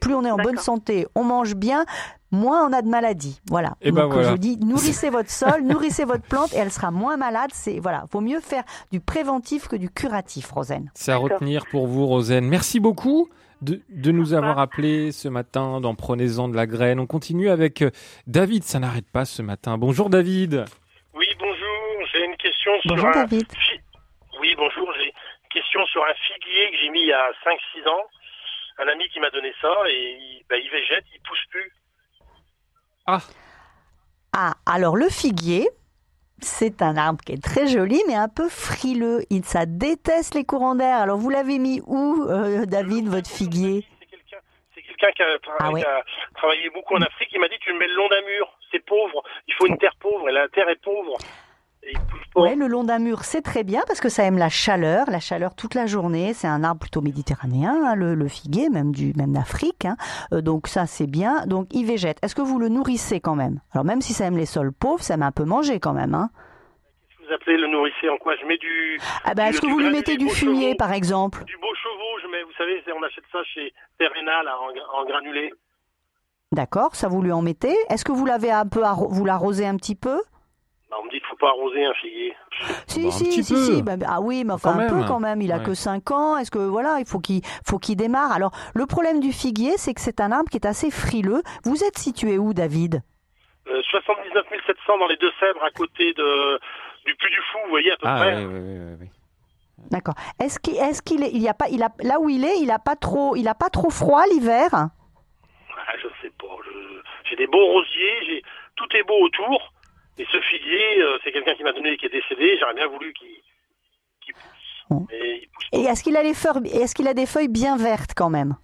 Plus 0.00 0.14
on 0.14 0.24
est 0.24 0.30
en 0.30 0.36
bonne 0.36 0.58
santé, 0.58 1.06
on 1.14 1.24
mange 1.24 1.54
bien, 1.54 1.84
moins 2.30 2.66
on 2.68 2.72
a 2.72 2.82
de 2.82 2.88
maladies. 2.88 3.40
Voilà. 3.48 3.76
Et 3.80 3.92
ben 3.92 4.02
Donc 4.02 4.12
voilà. 4.14 4.30
je 4.30 4.36
dis 4.36 4.56
nourrissez 4.58 5.10
votre 5.18 5.30
sol, 5.30 5.62
nourrissez 5.62 6.04
votre 6.04 6.24
plante 6.24 6.52
et 6.52 6.56
elle 6.56 6.70
sera 6.72 6.90
moins 6.90 7.16
malade. 7.16 7.50
C'est 7.52 7.78
voilà, 7.78 8.04
vaut 8.10 8.20
mieux 8.20 8.40
faire 8.40 8.64
du 8.90 9.00
préventif 9.00 9.68
que 9.68 9.76
du 9.76 9.90
curatif, 9.90 10.50
Rosen. 10.50 10.90
C'est 10.94 11.12
à 11.12 11.16
retenir 11.16 11.66
pour 11.70 11.86
vous, 11.86 12.06
Rosen. 12.06 12.44
Merci 12.46 12.80
beaucoup 12.80 13.28
de, 13.62 13.80
de 13.90 14.10
nous 14.10 14.32
avoir 14.32 14.58
appelés 14.58 15.12
ce 15.12 15.28
matin 15.28 15.80
dans 15.80 15.94
Prenez-en 15.94 16.48
de 16.48 16.56
la 16.56 16.66
graine. 16.66 16.98
On 16.98 17.06
continue 17.06 17.50
avec 17.50 17.82
euh, 17.82 17.90
David, 18.26 18.64
ça 18.64 18.78
n'arrête 18.78 19.08
pas 19.10 19.24
ce 19.24 19.42
matin. 19.42 19.76
Bonjour 19.78 20.08
David. 20.10 20.64
Oui, 21.14 21.26
bonjour. 21.38 22.06
J'ai 22.12 22.24
une 22.24 22.36
question 22.36 22.72
sur 22.80 22.90
Bonjour, 22.90 23.08
un... 23.08 23.12
David. 23.12 23.46
Oui, 24.40 24.54
bonjour. 24.56 24.88
J'ai 24.98 25.06
une 25.06 25.12
question 25.52 25.84
sur 25.86 26.02
un 26.02 26.14
figuier 26.14 26.70
que 26.70 26.76
j'ai 26.82 26.88
mis 26.90 27.00
il 27.02 27.08
y 27.08 27.12
a 27.12 27.30
5-6 27.44 27.88
ans. 27.88 28.02
Un 28.82 28.88
ami 28.88 29.08
qui 29.10 29.20
m'a 29.20 29.30
donné 29.30 29.52
ça 29.60 29.72
et 29.88 30.16
il, 30.18 30.44
bah, 30.48 30.56
il 30.56 30.70
végète, 30.70 31.04
il 31.14 31.20
pousse 31.20 31.44
plus. 31.50 31.72
Ah. 33.06 33.20
Ah, 34.32 34.54
alors 34.64 34.96
le 34.96 35.08
figuier, 35.08 35.68
c'est 36.40 36.80
un 36.80 36.96
arbre 36.96 37.22
qui 37.24 37.32
est 37.32 37.42
très 37.42 37.66
joli, 37.66 38.00
mais 38.06 38.14
un 38.14 38.28
peu 38.28 38.48
frileux. 38.48 39.22
Il, 39.30 39.44
ça 39.44 39.66
déteste 39.66 40.34
les 40.34 40.44
courants 40.44 40.76
d'air. 40.76 40.96
Alors 40.98 41.18
vous 41.18 41.30
l'avez 41.30 41.58
mis 41.58 41.82
où, 41.86 42.24
euh, 42.28 42.64
David, 42.64 43.08
votre 43.08 43.28
figuier? 43.28 43.84
C'est 44.74 44.82
quelqu'un 44.82 45.10
qui, 45.12 45.22
Ah 45.58 45.70
ouais. 45.72 45.80
qui 45.80 45.86
a 45.86 46.02
travaillé 46.34 46.70
beaucoup 46.70 46.94
en 46.94 47.02
Afrique. 47.02 47.28
Il 47.32 47.40
m'a 47.40 47.48
dit 47.48 47.58
tu 47.60 47.72
le 47.72 47.78
mets 47.78 47.88
le 47.88 47.94
long 47.94 48.08
d'un 48.08 48.22
mur. 48.22 48.56
C'est 48.70 48.84
pauvre. 48.84 49.22
Il 49.48 49.54
faut 49.54 49.66
une 49.66 49.78
terre 49.78 49.96
pauvre 50.00 50.28
et 50.28 50.32
la 50.32 50.48
terre 50.48 50.68
est 50.68 50.80
pauvre. 50.80 51.18
Ouais, 52.36 52.54
le 52.54 52.66
long 52.68 52.84
d'un 52.84 52.98
mur, 52.98 53.24
c'est 53.24 53.42
très 53.42 53.64
bien 53.64 53.82
parce 53.86 54.00
que 54.00 54.08
ça 54.08 54.22
aime 54.24 54.38
la 54.38 54.48
chaleur, 54.48 55.10
la 55.10 55.18
chaleur 55.18 55.54
toute 55.54 55.74
la 55.74 55.86
journée. 55.86 56.32
C'est 56.34 56.46
un 56.46 56.62
arbre 56.62 56.80
plutôt 56.80 57.00
méditerranéen, 57.00 57.74
hein, 57.84 57.94
le, 57.94 58.14
le 58.14 58.28
figuier, 58.28 58.68
même 58.70 58.92
du 58.92 59.12
même 59.16 59.32
d'Afrique. 59.32 59.84
hein. 59.86 59.96
Euh, 60.32 60.40
donc 60.40 60.68
ça, 60.68 60.86
c'est 60.86 61.06
bien. 61.08 61.44
Donc 61.46 61.66
il 61.72 61.86
végète. 61.86 62.18
Est-ce 62.22 62.34
que 62.34 62.42
vous 62.42 62.58
le 62.58 62.68
nourrissez 62.68 63.20
quand 63.20 63.34
même? 63.34 63.60
Alors 63.72 63.84
même 63.84 64.00
si 64.00 64.12
ça 64.12 64.26
aime 64.26 64.36
les 64.36 64.46
sols 64.46 64.72
pauvres, 64.72 65.02
ça 65.02 65.14
aime 65.14 65.22
un 65.22 65.32
peu 65.32 65.44
manger 65.44 65.80
quand 65.80 65.92
même. 65.92 66.14
Hein. 66.14 66.30
Vous 67.26 67.34
appelez 67.34 67.56
le 67.56 67.66
nourrissez 67.66 68.08
en 68.08 68.18
quoi? 68.18 68.34
Je 68.40 68.46
mets 68.46 68.58
du. 68.58 68.98
Ah 69.24 69.34
ben, 69.34 69.46
est-ce 69.46 69.60
que 69.60 69.66
vous 69.66 69.78
lui 69.78 69.90
mettez 69.90 70.16
du 70.16 70.28
fumier, 70.28 70.66
chevaux. 70.68 70.76
par 70.76 70.92
exemple? 70.92 71.44
Du 71.44 71.56
beau 71.56 71.74
chevaux, 71.74 72.20
je 72.22 72.28
mets. 72.28 72.42
Vous 72.44 72.52
savez, 72.58 72.82
on 72.96 73.02
achète 73.02 73.24
ça 73.32 73.38
chez 73.54 73.72
Terrena 73.98 74.42
là, 74.44 74.52
en, 74.60 74.72
gra- 74.72 75.02
en 75.02 75.04
granulé. 75.06 75.52
D'accord, 76.52 76.94
ça 76.94 77.08
vous 77.08 77.22
lui 77.22 77.32
en 77.32 77.42
mettez. 77.42 77.74
Est-ce 77.88 78.04
que 78.04 78.12
vous 78.12 78.26
l'avez 78.26 78.50
un 78.50 78.66
peu, 78.66 78.82
vous 79.10 79.24
l'arrosez 79.24 79.66
un 79.66 79.76
petit 79.76 79.94
peu? 79.94 80.20
Bah, 80.90 80.96
on 81.00 81.04
me 81.04 81.10
dit 81.10 81.18
qu'il 81.18 81.26
faut 81.28 81.36
pas 81.36 81.48
arroser 81.50 81.84
un 81.84 81.94
figuier. 81.94 82.34
Si, 82.88 83.02
Bah, 83.02 83.08
un 83.08 83.10
si, 83.12 83.24
petit 83.24 83.44
si, 83.44 83.54
peu. 83.54 83.60
si. 83.64 83.82
bah, 83.82 83.92
ah 84.08 84.20
oui, 84.20 84.42
mais 84.44 84.52
enfin 84.54 84.72
Quand 84.72 84.80
un 84.80 84.88
peu 84.88 84.96
même. 84.96 85.06
quand 85.06 85.20
même. 85.20 85.40
Il 85.40 85.52
a 85.52 85.58
Ouais. 85.58 85.64
que 85.64 85.74
5 85.74 86.10
ans. 86.10 86.36
Est-ce 86.36 86.50
que 86.50 86.58
voilà, 86.58 86.96
il 86.98 87.06
faut 87.06 87.20
qu'il 87.20 87.42
faut 87.64 87.78
qu'il 87.78 87.96
démarre? 87.96 88.32
Alors 88.32 88.50
le 88.74 88.86
problème 88.86 89.20
du 89.20 89.32
figuier, 89.32 89.74
c'est 89.76 89.94
que 89.94 90.00
c'est 90.00 90.20
un 90.20 90.32
arbre 90.32 90.50
qui 90.50 90.56
est 90.56 90.66
assez 90.66 90.90
frileux. 90.90 91.42
Vous 91.64 91.84
êtes 91.84 91.96
situé 91.98 92.38
où, 92.38 92.52
David? 92.54 93.02
Euh, 93.68 93.80
79 93.82 94.44
700 94.66 94.98
dans 94.98 95.06
les 95.06 95.16
deux 95.16 95.30
Sèvres 95.38 95.62
à 95.62 95.70
côté 95.70 96.12
de 96.14 96.58
du 97.06 97.14
Puy 97.14 97.30
du 97.30 97.36
Fou, 97.52 97.58
vous 97.64 97.70
voyez 97.70 97.92
à 97.92 97.96
peu 97.96 98.06
Ah 98.08 98.16
près. 98.16 98.44
oui, 98.44 98.52
oui, 98.52 98.96
oui. 99.00 99.06
D'accord. 99.90 100.14
Est-ce 100.40 100.58
qu'il 100.58 100.76
est-ce 100.76 101.02
qu'il 101.02 101.22
est, 101.22 101.30
il 101.30 101.40
y 101.40 101.48
a 101.48 101.54
pas, 101.54 101.68
il 101.70 101.82
a 101.82 101.88
là 102.00 102.18
où 102.20 102.28
il 102.28 102.44
est, 102.44 102.58
il 102.60 102.70
a 102.70 102.78
pas 102.80 102.96
trop, 102.96 103.36
il 103.36 103.46
a 103.48 103.54
pas 103.54 103.70
trop 103.70 103.90
froid 103.90 104.22
l'hiver? 104.30 104.68
Ah, 104.74 104.88
je 106.02 106.08
sais 106.20 106.32
pas. 106.38 106.46
J'ai 107.28 107.36
des 107.36 107.46
beaux 107.46 107.64
rosiers, 107.64 108.24
j'ai 108.26 108.42
tout 108.76 108.86
est 108.96 109.04
beau 109.04 109.18
autour. 109.22 109.72
Et 110.20 110.26
ce 110.30 110.38
figuier, 110.42 111.02
euh, 111.02 111.16
c'est 111.24 111.32
quelqu'un 111.32 111.54
qui 111.54 111.62
m'a 111.62 111.72
donné 111.72 111.96
qui 111.96 112.04
est 112.04 112.10
décédé. 112.10 112.58
J'aurais 112.60 112.74
bien 112.74 112.88
voulu 112.88 113.12
qu'il 113.14 114.34
pousse. 114.34 115.06
Mais 115.10 115.38
il 115.42 115.48
pousse 115.48 115.64
Et 115.72 115.80
est-ce 115.84 116.02
qu'il 116.04 116.14
a 116.16 116.22
les 116.22 116.34
feuilles, 116.34 116.68
est-ce 116.68 116.94
qu'il 116.94 117.08
a 117.08 117.14
des 117.14 117.24
feuilles 117.24 117.48
bien 117.48 117.78
vertes 117.78 118.12
quand 118.14 118.28
même? 118.28 118.54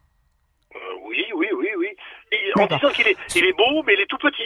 Euh, 0.75 0.79
oui, 1.07 1.25
oui, 1.35 1.47
oui, 1.57 1.69
oui. 1.79 1.89
Et 2.33 2.61
en 2.61 2.67
disant 2.67 2.91
qu'il 2.91 3.09
est, 3.09 3.17
il 3.37 3.45
est 3.47 3.53
beau, 3.55 3.83
mais 3.87 3.95
il 3.95 4.01
est 4.01 4.07
tout 4.07 4.19
petit. 4.19 4.43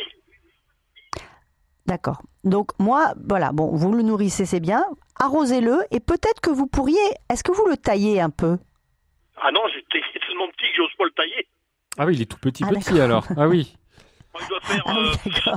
D'accord. 1.87 2.23
Donc 2.45 2.71
moi, 2.79 3.15
voilà, 3.29 3.51
bon, 3.51 3.75
vous 3.75 3.93
le 3.93 4.03
nourrissez, 4.03 4.47
c'est 4.47 4.61
bien. 4.61 4.85
Arrosez-le 5.19 5.79
et 5.91 5.99
peut-être 5.99 6.41
que 6.41 6.51
vous 6.51 6.69
pourriez. 6.69 7.01
Est-ce 7.29 7.43
que 7.43 7.51
vous 7.53 7.67
le 7.67 7.77
taillez 7.77 8.21
un 8.21 8.31
peu? 8.31 8.57
Ah 9.43 9.51
non, 9.51 9.63
j'ai- 9.73 9.85
il 9.95 10.17
est 10.17 10.27
tellement 10.27 10.47
petit 10.49 10.71
que 10.71 10.77
j'ose 10.77 10.95
pas 10.97 11.05
le 11.07 11.11
tailler. 11.11 11.49
Ah 11.99 12.07
oui, 12.07 12.15
il 12.15 12.23
est 12.23 12.27
tout 12.31 12.39
petit 12.39 12.63
Ah, 12.65 12.71
petit 12.71 13.01
alors. 13.01 13.27
Ah 13.37 13.49
oui. 13.49 13.75
Il 14.41 14.47
doit 14.49 14.61
faire 14.61 14.87
euh, 14.87 15.57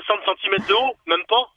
60 0.00 0.18
cm 0.42 0.66
de 0.68 0.74
haut, 0.74 0.94
même 1.06 1.24
pas. 1.28 1.48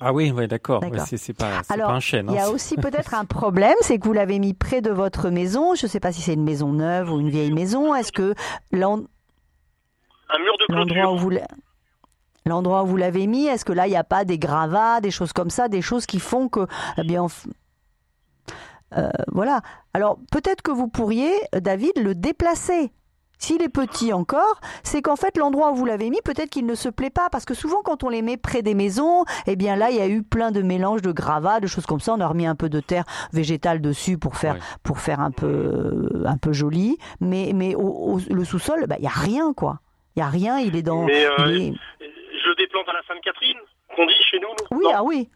Ah 0.00 0.12
oui, 0.12 0.32
d'accord. 0.48 0.82
Ouais, 0.82 0.90
c'est 1.06 1.32
pas, 1.32 1.62
c'est 1.62 1.74
Alors, 1.74 1.88
pas 1.88 1.94
un 1.94 2.00
chêne. 2.00 2.26
il 2.30 2.34
y 2.34 2.38
hein. 2.38 2.46
a 2.46 2.50
aussi 2.50 2.76
peut-être 2.76 3.14
un 3.14 3.24
problème, 3.24 3.76
c'est 3.82 3.98
que 3.98 4.04
vous 4.04 4.12
l'avez 4.12 4.38
mis 4.40 4.54
près 4.54 4.80
de 4.80 4.90
votre 4.90 5.30
maison. 5.30 5.74
Je 5.76 5.86
ne 5.86 5.90
sais 5.90 6.00
pas 6.00 6.10
si 6.10 6.22
c'est 6.22 6.34
une 6.34 6.42
maison 6.42 6.72
neuve 6.72 7.12
ou 7.12 7.20
une 7.20 7.30
vieille 7.30 7.52
maison. 7.52 7.94
Est-ce 7.94 8.10
que 8.10 8.34
Un 8.72 8.78
mur 10.38 10.56
de 10.58 10.74
l'endroit 10.74 10.86
clôture. 10.86 11.12
où 11.12 11.18
vous 11.18 11.30
l'endroit 12.44 12.82
où 12.82 12.86
vous 12.86 12.96
l'avez 12.96 13.28
mis, 13.28 13.46
est-ce 13.46 13.64
que 13.64 13.72
là 13.72 13.86
il 13.86 13.90
n'y 13.90 13.96
a 13.96 14.02
pas 14.02 14.24
des 14.24 14.38
gravats, 14.38 15.00
des 15.00 15.12
choses 15.12 15.32
comme 15.32 15.50
ça, 15.50 15.68
des 15.68 15.82
choses 15.82 16.06
qui 16.06 16.18
font 16.18 16.48
que, 16.48 16.66
eh 16.98 17.04
bien, 17.04 17.26
euh, 18.96 19.08
voilà. 19.28 19.60
Alors 19.94 20.18
peut-être 20.32 20.62
que 20.62 20.72
vous 20.72 20.88
pourriez, 20.88 21.32
David, 21.52 21.92
le 21.96 22.16
déplacer. 22.16 22.92
S'il 23.42 23.60
est 23.60 23.68
petit 23.68 24.12
encore, 24.12 24.60
c'est 24.84 25.02
qu'en 25.02 25.16
fait 25.16 25.36
l'endroit 25.36 25.72
où 25.72 25.74
vous 25.74 25.84
l'avez 25.84 26.10
mis, 26.10 26.20
peut-être 26.24 26.48
qu'il 26.48 26.64
ne 26.64 26.76
se 26.76 26.88
plaît 26.88 27.10
pas, 27.10 27.28
parce 27.28 27.44
que 27.44 27.54
souvent 27.54 27.82
quand 27.82 28.04
on 28.04 28.08
les 28.08 28.22
met 28.22 28.36
près 28.36 28.62
des 28.62 28.74
maisons, 28.74 29.24
eh 29.48 29.56
bien 29.56 29.74
là 29.74 29.90
il 29.90 29.96
y 29.96 30.00
a 30.00 30.06
eu 30.06 30.22
plein 30.22 30.52
de 30.52 30.62
mélanges 30.62 31.02
de 31.02 31.10
gravats, 31.10 31.58
de 31.58 31.66
choses 31.66 31.84
comme 31.86 31.98
ça. 31.98 32.12
On 32.14 32.20
a 32.20 32.28
remis 32.28 32.46
un 32.46 32.54
peu 32.54 32.68
de 32.68 32.78
terre 32.78 33.04
végétale 33.32 33.80
dessus 33.80 34.16
pour 34.16 34.36
faire 34.36 34.54
pour 34.84 35.00
faire 35.00 35.18
un 35.18 35.32
peu 35.32 36.22
un 36.24 36.36
peu 36.36 36.52
joli, 36.52 36.98
mais 37.20 37.50
mais 37.52 37.74
au, 37.74 37.80
au- 38.14 38.20
le 38.30 38.44
sous-sol, 38.44 38.86
bah, 38.88 38.94
il 38.98 39.04
y 39.04 39.08
a 39.08 39.10
rien 39.10 39.52
quoi. 39.54 39.80
Il 40.14 40.20
y 40.20 40.22
a 40.22 40.28
rien, 40.28 40.58
il 40.58 40.76
est 40.76 40.82
dans. 40.82 41.02
Mais 41.04 41.24
euh, 41.24 41.30
il 41.48 41.56
est- 41.56 41.74
je 42.00 42.56
déplante 42.56 42.88
à 42.88 42.92
la 42.92 43.02
Sainte-Catherine, 43.08 43.58
qu'on 43.96 44.06
dit 44.06 44.12
chez 44.30 44.38
nous. 44.38 44.48
Oui, 44.78 44.84
ah 44.94 45.02
oui. 45.02 45.28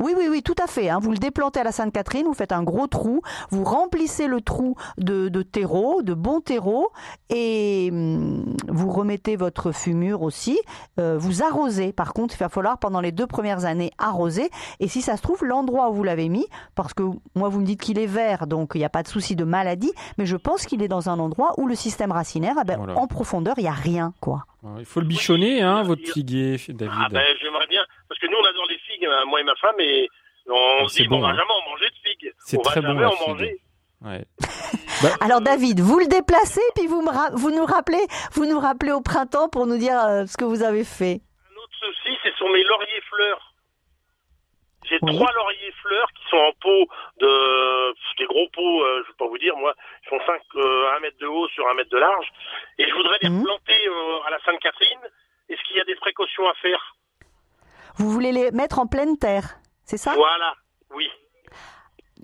Oui, 0.00 0.14
oui, 0.16 0.26
oui, 0.30 0.42
tout 0.42 0.54
à 0.62 0.66
fait. 0.66 0.88
hein. 0.88 0.98
Vous 1.00 1.10
le 1.12 1.18
déplantez 1.18 1.60
à 1.60 1.64
la 1.64 1.72
Sainte-Catherine, 1.72 2.24
vous 2.26 2.34
faites 2.34 2.52
un 2.52 2.62
gros 2.62 2.86
trou, 2.86 3.20
vous 3.50 3.64
remplissez 3.64 4.26
le 4.26 4.40
trou 4.40 4.76
de, 4.98 5.28
de 5.28 5.42
terreau, 5.42 6.02
de 6.02 6.14
bon 6.14 6.40
terreau, 6.40 6.88
et 7.28 7.88
hum, 7.92 8.56
vous 8.68 8.90
remettez 8.90 9.36
votre 9.36 9.72
fumure 9.72 10.22
aussi. 10.22 10.58
Euh, 10.98 11.16
vous 11.18 11.42
arrosez. 11.42 11.92
Par 11.92 12.12
contre, 12.12 12.34
il 12.34 12.38
va 12.38 12.48
falloir 12.48 12.78
pendant 12.78 13.00
les 13.00 13.12
deux 13.12 13.26
premières 13.26 13.64
années 13.64 13.90
arroser. 13.98 14.50
Et 14.80 14.88
si 14.88 15.02
ça 15.02 15.16
se 15.16 15.22
trouve, 15.22 15.44
l'endroit 15.44 15.90
où 15.90 15.94
vous 15.94 16.04
l'avez 16.04 16.28
mis, 16.28 16.46
parce 16.74 16.94
que 16.94 17.02
moi 17.34 17.48
vous 17.48 17.60
me 17.60 17.66
dites 17.66 17.80
qu'il 17.80 17.98
est 17.98 18.06
vert, 18.06 18.46
donc 18.46 18.72
il 18.74 18.78
n'y 18.78 18.84
a 18.84 18.88
pas 18.90 19.02
de 19.02 19.08
souci 19.08 19.36
de 19.36 19.44
maladie, 19.44 19.92
mais 20.18 20.26
je 20.26 20.36
pense 20.36 20.66
qu'il 20.66 20.82
est 20.82 20.88
dans 20.88 21.08
un 21.10 21.18
endroit 21.18 21.52
où 21.58 21.66
le 21.66 21.74
système 21.74 22.12
racinaire, 22.12 22.54
eh 22.60 22.64
ben, 22.64 22.76
Voilà. 22.78 22.96
en 22.98 23.06
profondeur, 23.06 23.54
il 23.58 23.62
n'y 23.62 23.68
a 23.68 23.72
rien, 23.72 24.12
quoi. 24.20 24.44
Il 24.78 24.84
faut 24.84 25.00
le 25.00 25.06
bichonner, 25.06 25.62
hein, 25.62 25.82
votre 25.84 26.02
figuier, 26.06 26.60
David. 26.68 26.92
Ah 26.94 27.08
ben 27.10 27.22
j'aimerais 27.40 27.66
bien, 27.68 27.80
parce 28.08 28.20
que 28.20 28.26
nous 28.26 28.36
on 28.38 28.44
euh, 28.46 28.49
moi 29.26 29.40
et 29.40 29.44
ma 29.44 29.54
femme, 29.56 29.78
et 29.80 30.08
on 30.48 30.88
se 30.88 30.96
C'est 30.96 31.02
dit 31.02 31.08
bon, 31.08 31.16
qu'on 31.16 31.22
va 31.22 31.28
hein. 31.28 31.36
jamais 31.36 31.52
en 31.52 31.70
manger 31.70 31.86
de 31.90 32.08
figues. 32.08 32.32
C'est 32.38 32.58
on 32.58 32.62
très 32.62 32.80
va 32.80 32.92
bon, 32.94 33.00
la 33.00 33.10
en 33.10 33.28
manger. 33.28 33.60
Ouais. 34.02 34.24
Alors 35.20 35.40
David, 35.40 35.80
vous 35.80 35.98
le 35.98 36.06
déplacez 36.06 36.62
puis 36.74 36.86
vous, 36.86 37.02
me 37.02 37.10
ra- 37.10 37.30
vous 37.34 37.50
nous 37.50 37.64
rappelez, 37.66 38.00
vous 38.32 38.46
nous 38.46 38.58
rappelez 38.58 38.92
au 38.92 39.00
printemps 39.02 39.48
pour 39.48 39.66
nous 39.66 39.76
dire 39.78 39.98
euh, 40.00 40.26
ce 40.26 40.36
que 40.36 40.44
vous 40.44 40.62
avez 40.62 40.84
fait. 40.84 41.20
L'autre 41.54 41.74
souci, 41.78 42.16
c'est 42.22 42.34
sur 42.36 42.48
mes 42.48 42.62
lauriers 42.64 43.00
fleurs. 43.08 43.54
J'ai 44.88 44.98
Oui. 45.02 45.14
trois 45.14 45.30
lauriers 45.32 45.72
fleurs 45.82 46.08
qui 46.16 46.22
sont 46.30 46.36
en 46.38 46.52
pot 46.60 46.88
de 47.20 47.94
des 48.18 48.26
gros 48.26 48.48
pots, 48.52 48.82
euh, 48.84 49.02
je 49.04 49.08
vais 49.12 49.16
pas 49.18 49.26
vous 49.28 49.38
dire 49.38 49.56
moi, 49.56 49.74
ils 50.04 50.08
font 50.08 50.18
5 50.26 50.40
euh, 50.56 50.96
1 50.96 51.00
mètre 51.00 51.18
de 51.18 51.26
haut 51.26 51.48
sur 51.48 51.66
1 51.68 51.74
mètre 51.74 51.90
de 51.90 51.98
large 51.98 52.26
et 52.78 52.88
je 52.88 52.94
voudrais 52.94 53.18
les 53.22 53.28
replanter 53.28 53.88
euh, 53.88 54.26
à 54.26 54.30
la 54.30 54.38
Sainte-Catherine. 54.44 55.00
Est-ce 55.48 55.62
qu'il 55.64 55.76
y 55.76 55.80
a 55.80 55.84
des 55.84 55.94
précautions 55.96 56.48
à 56.48 56.54
faire? 56.54 56.96
Vous 58.00 58.10
voulez 58.10 58.32
les 58.32 58.50
mettre 58.50 58.78
en 58.78 58.86
pleine 58.86 59.18
terre, 59.18 59.60
c'est 59.84 59.98
ça? 59.98 60.14
Voilà. 60.14 60.54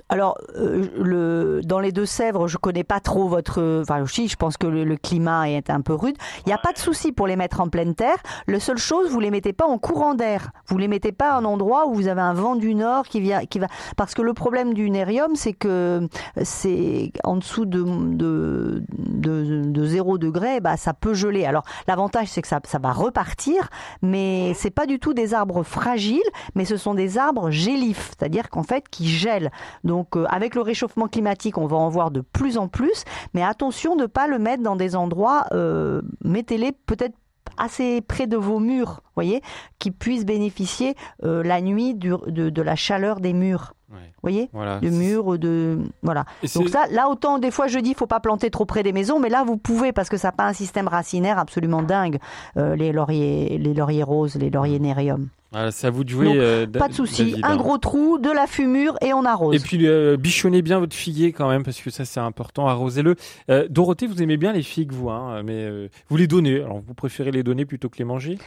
Alors, 0.08 0.38
euh, 0.56 0.86
le, 0.96 1.60
dans 1.64 1.80
les 1.80 1.90
Deux-Sèvres, 1.90 2.46
je 2.46 2.58
connais 2.58 2.84
pas 2.84 3.00
trop 3.00 3.26
votre. 3.26 3.80
Enfin, 3.82 4.02
aussi, 4.02 4.28
je 4.28 4.36
pense 4.36 4.56
que 4.56 4.68
le, 4.68 4.84
le 4.84 4.96
climat 4.96 5.50
est 5.50 5.68
un 5.68 5.80
peu 5.80 5.94
rude. 5.94 6.16
Il 6.44 6.48
n'y 6.48 6.52
a 6.52 6.58
pas 6.58 6.72
de 6.72 6.78
souci 6.78 7.10
pour 7.10 7.26
les 7.26 7.34
mettre 7.34 7.60
en 7.60 7.68
pleine 7.68 7.96
terre. 7.96 8.16
La 8.46 8.60
seule 8.60 8.78
chose, 8.78 9.10
vous 9.10 9.18
les 9.18 9.32
mettez 9.32 9.52
pas 9.52 9.66
en 9.66 9.78
courant 9.78 10.14
d'air. 10.14 10.50
Vous 10.68 10.78
les 10.78 10.86
mettez 10.86 11.10
pas 11.10 11.32
à 11.32 11.38
un 11.38 11.44
endroit 11.44 11.88
où 11.88 11.94
vous 11.94 12.06
avez 12.06 12.20
un 12.20 12.34
vent 12.34 12.54
du 12.54 12.76
nord 12.76 13.06
qui 13.06 13.20
vient, 13.20 13.44
qui 13.46 13.58
va. 13.58 13.66
Parce 13.96 14.14
que 14.14 14.22
le 14.22 14.32
problème 14.32 14.74
du 14.74 14.90
nérium, 14.90 15.34
c'est 15.34 15.54
que 15.54 16.08
c'est 16.42 17.10
en 17.24 17.36
dessous 17.36 17.64
de 17.66 17.82
de, 17.82 18.84
de, 18.96 19.62
de 19.64 19.84
0 19.84 20.18
degré, 20.18 20.60
bah 20.60 20.76
ça 20.76 20.94
peut 20.94 21.14
geler. 21.14 21.46
Alors 21.46 21.64
l'avantage, 21.88 22.28
c'est 22.28 22.42
que 22.42 22.48
ça, 22.48 22.60
ça 22.64 22.78
va 22.78 22.92
repartir, 22.92 23.68
mais 24.02 24.54
c'est 24.54 24.70
pas 24.70 24.86
du 24.86 25.00
tout 25.00 25.14
des 25.14 25.34
arbres 25.34 25.64
fragiles, 25.64 26.20
mais 26.54 26.64
ce 26.64 26.76
sont 26.76 26.94
des 26.94 27.18
arbres 27.18 27.50
gélifs, 27.50 28.12
c'est-à-dire 28.16 28.50
qu'en 28.50 28.62
fait 28.62 28.88
qui 28.88 29.08
gèlent. 29.08 29.50
Donc 29.82 29.95
euh, 30.16 30.24
avec 30.28 30.54
le 30.54 30.60
réchauffement 30.60 31.08
climatique, 31.08 31.58
on 31.58 31.66
va 31.66 31.76
en 31.76 31.88
voir 31.88 32.10
de 32.10 32.20
plus 32.20 32.58
en 32.58 32.68
plus, 32.68 33.04
mais 33.34 33.42
attention 33.42 33.96
de 33.96 34.02
ne 34.02 34.06
pas 34.06 34.26
le 34.26 34.38
mettre 34.38 34.62
dans 34.62 34.76
des 34.76 34.96
endroits, 34.96 35.46
euh, 35.52 36.02
mettez-les 36.24 36.72
peut-être 36.72 37.14
assez 37.56 38.00
près 38.00 38.26
de 38.26 38.36
vos 38.36 38.58
murs, 38.58 39.02
voyez, 39.14 39.42
qui 39.78 39.90
puissent 39.90 40.26
bénéficier 40.26 40.94
euh, 41.24 41.42
la 41.42 41.60
nuit 41.60 41.94
du, 41.94 42.10
de, 42.26 42.50
de, 42.50 42.62
la 42.62 42.76
chaleur 42.76 43.20
des 43.20 43.32
murs. 43.32 43.72
Vous 43.88 43.98
voyez 44.22 44.50
Voilà. 44.52 44.80
De 44.80 44.90
murs, 44.90 45.38
de. 45.38 45.78
Voilà. 46.02 46.24
Et 46.42 46.48
Donc 46.58 46.68
ça, 46.68 46.86
là, 46.90 47.08
autant 47.08 47.38
des 47.38 47.52
fois 47.52 47.68
je 47.68 47.78
dis, 47.78 47.90
il 47.90 47.96
faut 47.96 48.08
pas 48.08 48.18
planter 48.18 48.50
trop 48.50 48.64
près 48.64 48.82
des 48.82 48.92
maisons, 48.92 49.20
mais 49.20 49.28
là, 49.28 49.44
vous 49.44 49.56
pouvez, 49.56 49.92
parce 49.92 50.08
que 50.08 50.16
ça 50.16 50.28
n'a 50.28 50.32
pas 50.32 50.46
un 50.46 50.52
système 50.52 50.88
racinaire 50.88 51.38
absolument 51.38 51.82
dingue, 51.82 52.18
euh, 52.56 52.74
les, 52.74 52.92
lauriers, 52.92 53.58
les 53.58 53.74
lauriers 53.74 54.02
roses, 54.02 54.34
les 54.34 54.50
lauriers 54.50 54.80
nérium. 54.80 55.28
C'est 55.70 55.86
à 55.86 55.90
vous 55.90 56.04
de 56.04 56.08
jouer. 56.08 56.26
Donc, 56.26 56.36
euh, 56.36 56.66
pas 56.66 56.88
de 56.88 56.94
souci, 56.94 57.36
un 57.42 57.50
hein. 57.50 57.56
gros 57.56 57.78
trou, 57.78 58.18
de 58.18 58.30
la 58.30 58.46
fumure 58.46 58.96
et 59.00 59.12
on 59.12 59.24
arrose. 59.24 59.54
Et 59.54 59.58
puis 59.58 59.86
euh, 59.86 60.16
bichonnez 60.16 60.60
bien 60.60 60.78
votre 60.78 60.94
figuier 60.94 61.32
quand 61.32 61.48
même 61.48 61.62
parce 61.62 61.80
que 61.80 61.90
ça 61.90 62.04
c'est 62.04 62.20
important. 62.20 62.66
Arrosez-le. 62.66 63.16
Euh, 63.50 63.66
Dorothée, 63.70 64.06
vous 64.06 64.22
aimez 64.22 64.36
bien 64.36 64.52
les 64.52 64.62
figues 64.62 64.92
vous, 64.92 65.08
hein, 65.08 65.42
mais 65.42 65.64
euh, 65.64 65.88
vous 66.08 66.16
les 66.16 66.26
donnez. 66.26 66.56
Alors 66.56 66.82
vous 66.86 66.94
préférez 66.94 67.30
les 67.30 67.42
donner 67.42 67.64
plutôt 67.64 67.88
que 67.88 67.98
les 67.98 68.04
manger? 68.04 68.38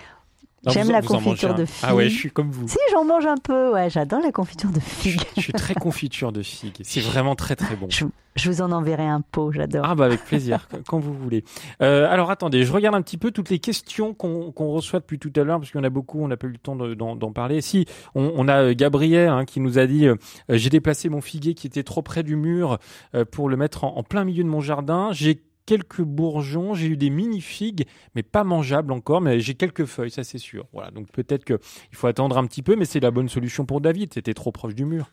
J'aime 0.68 0.92
la 0.92 1.02
confiture 1.02 1.54
de 1.56 1.66
figue. 1.66 1.86
Ah 1.88 1.96
ouais, 1.96 2.10
je 2.10 2.16
suis 2.18 2.32
comme 2.32 2.52
vous. 2.52 2.68
Si, 2.68 2.78
j'en 2.92 3.06
mange 3.06 3.26
un 3.26 3.38
peu, 3.38 3.72
ouais, 3.74 3.90
j'adore 3.90 4.20
la 4.22 4.32
confiture 4.32 4.70
de 4.72 4.80
figue. 4.80 5.22
Je 5.38 5.42
suis 5.42 5.54
très 5.54 5.74
confiture 5.76 6.32
de 6.32 6.42
figues. 6.42 6.82
C'est 6.84 7.00
vraiment 7.02 7.36
très 7.36 7.56
très 7.56 7.76
bon. 7.76 7.88
Je, 7.90 8.06
je 8.36 8.50
vous 8.52 8.62
en 8.62 8.72
enverrai 8.72 9.06
un 9.08 9.22
pot, 9.22 9.52
j'adore. 9.52 9.86
Ah 9.86 9.96
bah 9.96 10.06
avec 10.06 10.24
plaisir, 10.26 10.68
quand- 10.88 11.00
vous 11.00 11.14
voulez. 11.14 11.44
Euh, 11.82 12.08
alors 12.12 12.30
attendez, 12.32 12.64
je 12.64 12.72
regarde 12.74 12.96
un 12.96 13.02
petit 13.02 13.18
peu 13.18 13.32
toutes 13.32 13.50
les 13.50 13.60
questions 13.60 14.14
qu'on 14.14 14.52
reçoit 14.58 15.00
depuis 15.00 15.18
tout 15.20 15.32
à 15.36 15.44
l'heure, 15.44 15.60
parce 15.60 15.72
qu'il 15.72 15.80
y 15.80 15.82
en 15.82 15.86
a 15.86 15.90
beaucoup, 15.90 16.22
on 16.22 16.28
n'a 16.28 16.38
pas 16.38 16.48
eu 16.48 16.52
le 16.52 16.58
temps 16.58 16.76
de- 16.76 16.94
d'en 16.94 17.32
parler. 17.32 17.62
Si, 17.62 17.86
on, 18.16 18.32
on 18.36 18.48
a 18.48 18.64
euh, 18.64 18.74
Gabriel 18.76 19.30
hein, 19.30 19.46
qui 19.46 19.60
nous 19.62 19.80
a 19.80 19.86
dit, 19.88 20.08
euh, 20.08 20.16
j'ai 20.50 20.70
déplacé 20.70 21.10
mon 21.10 21.22
figuier 21.22 21.54
qui 21.54 21.68
était 21.68 21.84
trop 21.84 22.02
près 22.02 22.24
du 22.24 22.36
mur 22.36 22.78
euh, 23.16 23.24
pour 23.24 23.50
le 23.50 23.56
mettre 23.58 23.84
en, 23.86 23.96
en 23.98 24.04
plein 24.04 24.24
milieu 24.26 24.44
de 24.44 24.50
mon 24.50 24.62
jardin. 24.62 25.10
J'ai 25.12 25.42
quelques 25.70 26.02
bourgeons, 26.02 26.74
j'ai 26.74 26.88
eu 26.88 26.98
des 26.98 27.12
mini 27.12 27.42
figues, 27.42 27.86
mais 28.16 28.24
pas 28.24 28.44
mangeables 28.44 28.92
encore, 28.92 29.22
mais 29.22 29.40
j'ai 29.40 29.54
quelques 29.54 29.86
feuilles, 29.86 30.10
ça 30.10 30.24
c'est 30.24 30.40
sûr. 30.40 30.66
Voilà, 30.74 30.90
donc 30.90 31.12
peut-être 31.12 31.46
que 31.46 31.60
il 31.92 31.96
faut 31.96 32.08
attendre 32.08 32.40
un 32.40 32.48
petit 32.48 32.64
peu, 32.64 32.76
mais 32.76 32.86
c'est 32.86 33.00
la 33.00 33.12
bonne 33.12 33.30
solution 33.30 33.68
pour 33.68 33.80
David. 33.80 34.12
C'était 34.16 34.34
trop 34.34 34.52
proche 34.52 34.74
du 34.74 34.86
mur. 34.86 35.12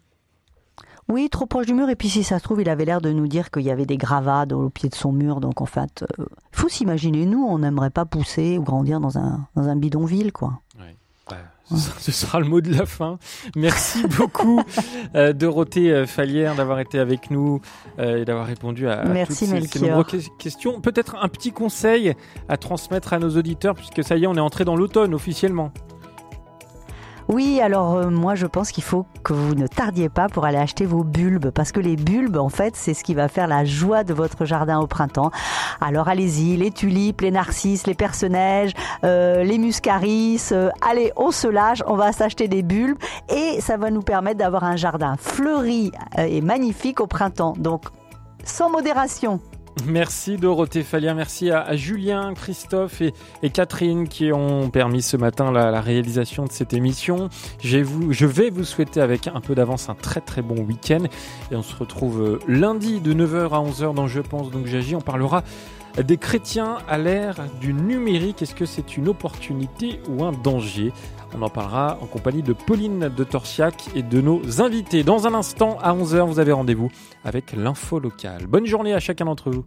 Oui, 1.10 1.28
trop 1.28 1.44
proche 1.44 1.66
du 1.66 1.74
mur. 1.74 1.90
Et 1.90 1.94
puis, 1.94 2.08
si 2.08 2.24
ça 2.24 2.38
se 2.38 2.44
trouve, 2.44 2.62
il 2.62 2.70
avait 2.70 2.86
l'air 2.86 3.02
de 3.02 3.12
nous 3.12 3.28
dire 3.28 3.50
qu'il 3.50 3.64
y 3.64 3.70
avait 3.70 3.84
des 3.84 3.98
gravats 3.98 4.46
au 4.50 4.70
pied 4.70 4.88
de 4.88 4.94
son 4.94 5.12
mur. 5.12 5.40
Donc, 5.40 5.60
en 5.60 5.66
fait, 5.66 6.06
il 6.18 6.24
faut 6.52 6.70
s'imaginer, 6.70 7.26
nous, 7.26 7.44
on 7.44 7.58
n'aimerait 7.58 7.90
pas 7.90 8.06
pousser 8.06 8.56
ou 8.56 8.62
grandir 8.62 8.98
dans 8.98 9.18
un, 9.18 9.46
dans 9.56 9.68
un 9.68 9.76
bidonville, 9.76 10.32
quoi. 10.32 10.62
Ce 11.98 12.12
sera 12.12 12.38
le 12.40 12.46
mot 12.46 12.60
de 12.60 12.72
la 12.72 12.86
fin. 12.86 13.18
Merci 13.56 14.04
beaucoup, 14.18 14.62
euh, 15.14 15.32
Dorothée 15.32 15.90
euh, 15.92 16.06
Fallière, 16.06 16.54
d'avoir 16.54 16.78
été 16.80 16.98
avec 16.98 17.30
nous 17.30 17.60
euh, 17.98 18.22
et 18.22 18.24
d'avoir 18.24 18.46
répondu 18.46 18.88
à, 18.88 19.04
Merci, 19.04 19.48
toutes 19.48 19.62
ces, 19.62 19.78
ces 19.78 19.80
nombreuses 19.88 20.28
que- 20.28 20.36
questions. 20.38 20.80
Peut-être 20.80 21.16
un 21.20 21.28
petit 21.28 21.50
conseil 21.52 22.14
à 22.48 22.56
transmettre 22.56 23.12
à 23.12 23.18
nos 23.18 23.36
auditeurs, 23.36 23.74
puisque 23.74 24.04
ça 24.04 24.16
y 24.16 24.24
est, 24.24 24.26
on 24.26 24.34
est 24.36 24.40
entré 24.40 24.64
dans 24.64 24.76
l'automne 24.76 25.12
officiellement. 25.14 25.72
Oui, 27.28 27.60
alors 27.60 27.96
euh, 27.96 28.08
moi 28.08 28.36
je 28.36 28.46
pense 28.46 28.70
qu'il 28.70 28.84
faut 28.84 29.04
que 29.24 29.32
vous 29.32 29.56
ne 29.56 29.66
tardiez 29.66 30.08
pas 30.08 30.28
pour 30.28 30.44
aller 30.44 30.58
acheter 30.58 30.86
vos 30.86 31.02
bulbes 31.02 31.50
parce 31.50 31.72
que 31.72 31.80
les 31.80 31.96
bulbes 31.96 32.36
en 32.36 32.48
fait 32.48 32.76
c'est 32.76 32.94
ce 32.94 33.02
qui 33.02 33.14
va 33.14 33.26
faire 33.26 33.48
la 33.48 33.64
joie 33.64 34.04
de 34.04 34.14
votre 34.14 34.44
jardin 34.44 34.78
au 34.78 34.86
printemps. 34.86 35.32
Alors 35.80 36.06
allez-y, 36.06 36.56
les 36.56 36.70
tulipes, 36.70 37.22
les 37.22 37.32
narcisses, 37.32 37.88
les 37.88 37.94
personnages, 37.94 38.74
euh, 39.02 39.42
les 39.42 39.58
muscaris, 39.58 40.40
euh, 40.52 40.70
allez 40.88 41.10
on 41.16 41.32
se 41.32 41.48
lâche, 41.48 41.82
on 41.88 41.96
va 41.96 42.12
s'acheter 42.12 42.46
des 42.46 42.62
bulbes 42.62 42.98
et 43.28 43.60
ça 43.60 43.76
va 43.76 43.90
nous 43.90 44.02
permettre 44.02 44.38
d'avoir 44.38 44.62
un 44.62 44.76
jardin 44.76 45.16
fleuri 45.18 45.90
euh, 46.18 46.22
et 46.22 46.40
magnifique 46.40 47.00
au 47.00 47.08
printemps. 47.08 47.54
Donc 47.58 47.86
sans 48.44 48.70
modération. 48.70 49.40
Merci 49.84 50.36
Dorothée 50.36 50.82
Fallière, 50.82 51.14
merci 51.14 51.50
à, 51.50 51.76
Julien, 51.76 52.32
Christophe 52.34 53.02
et, 53.02 53.12
Catherine 53.50 54.08
qui 54.08 54.32
ont 54.32 54.70
permis 54.70 55.02
ce 55.02 55.18
matin 55.18 55.52
la, 55.52 55.80
réalisation 55.82 56.44
de 56.44 56.50
cette 56.50 56.72
émission. 56.72 57.28
Je 57.62 58.26
vais 58.26 58.50
vous 58.50 58.64
souhaiter 58.64 59.00
avec 59.00 59.26
un 59.26 59.40
peu 59.40 59.54
d'avance 59.54 59.90
un 59.90 59.94
très 59.94 60.22
très 60.22 60.40
bon 60.40 60.62
week-end 60.62 61.04
et 61.50 61.56
on 61.56 61.62
se 61.62 61.76
retrouve 61.76 62.22
euh, 62.22 62.38
lundi 62.48 63.00
de 63.00 63.12
9h 63.12 63.50
à 63.50 63.62
11h 63.62 63.94
dans 63.94 64.06
Je 64.06 64.20
pense 64.20 64.50
donc 64.50 64.66
j'agis. 64.66 64.96
On 64.96 65.02
parlera 65.02 65.44
des 66.02 66.16
chrétiens 66.16 66.78
à 66.88 66.96
l'ère 66.96 67.36
du 67.60 67.74
numérique. 67.74 68.42
Est-ce 68.42 68.54
que 68.54 68.66
c'est 68.66 68.96
une 68.96 69.08
opportunité 69.08 70.00
ou 70.08 70.24
un 70.24 70.32
danger? 70.32 70.92
On 71.38 71.42
en 71.42 71.50
parlera 71.50 71.98
en 72.00 72.06
compagnie 72.06 72.42
de 72.42 72.54
Pauline 72.54 73.10
de 73.14 73.24
Torsiac 73.24 73.90
et 73.94 74.02
de 74.02 74.22
nos 74.22 74.62
invités. 74.62 75.02
Dans 75.02 75.26
un 75.26 75.34
instant, 75.34 75.78
à 75.82 75.92
11h, 75.92 76.26
vous 76.26 76.38
avez 76.38 76.52
rendez-vous 76.52 76.90
avec 77.24 77.52
l'info 77.52 77.98
locale. 77.98 78.46
Bonne 78.46 78.64
journée 78.64 78.94
à 78.94 79.00
chacun 79.00 79.26
d'entre 79.26 79.50
vous. 79.50 79.64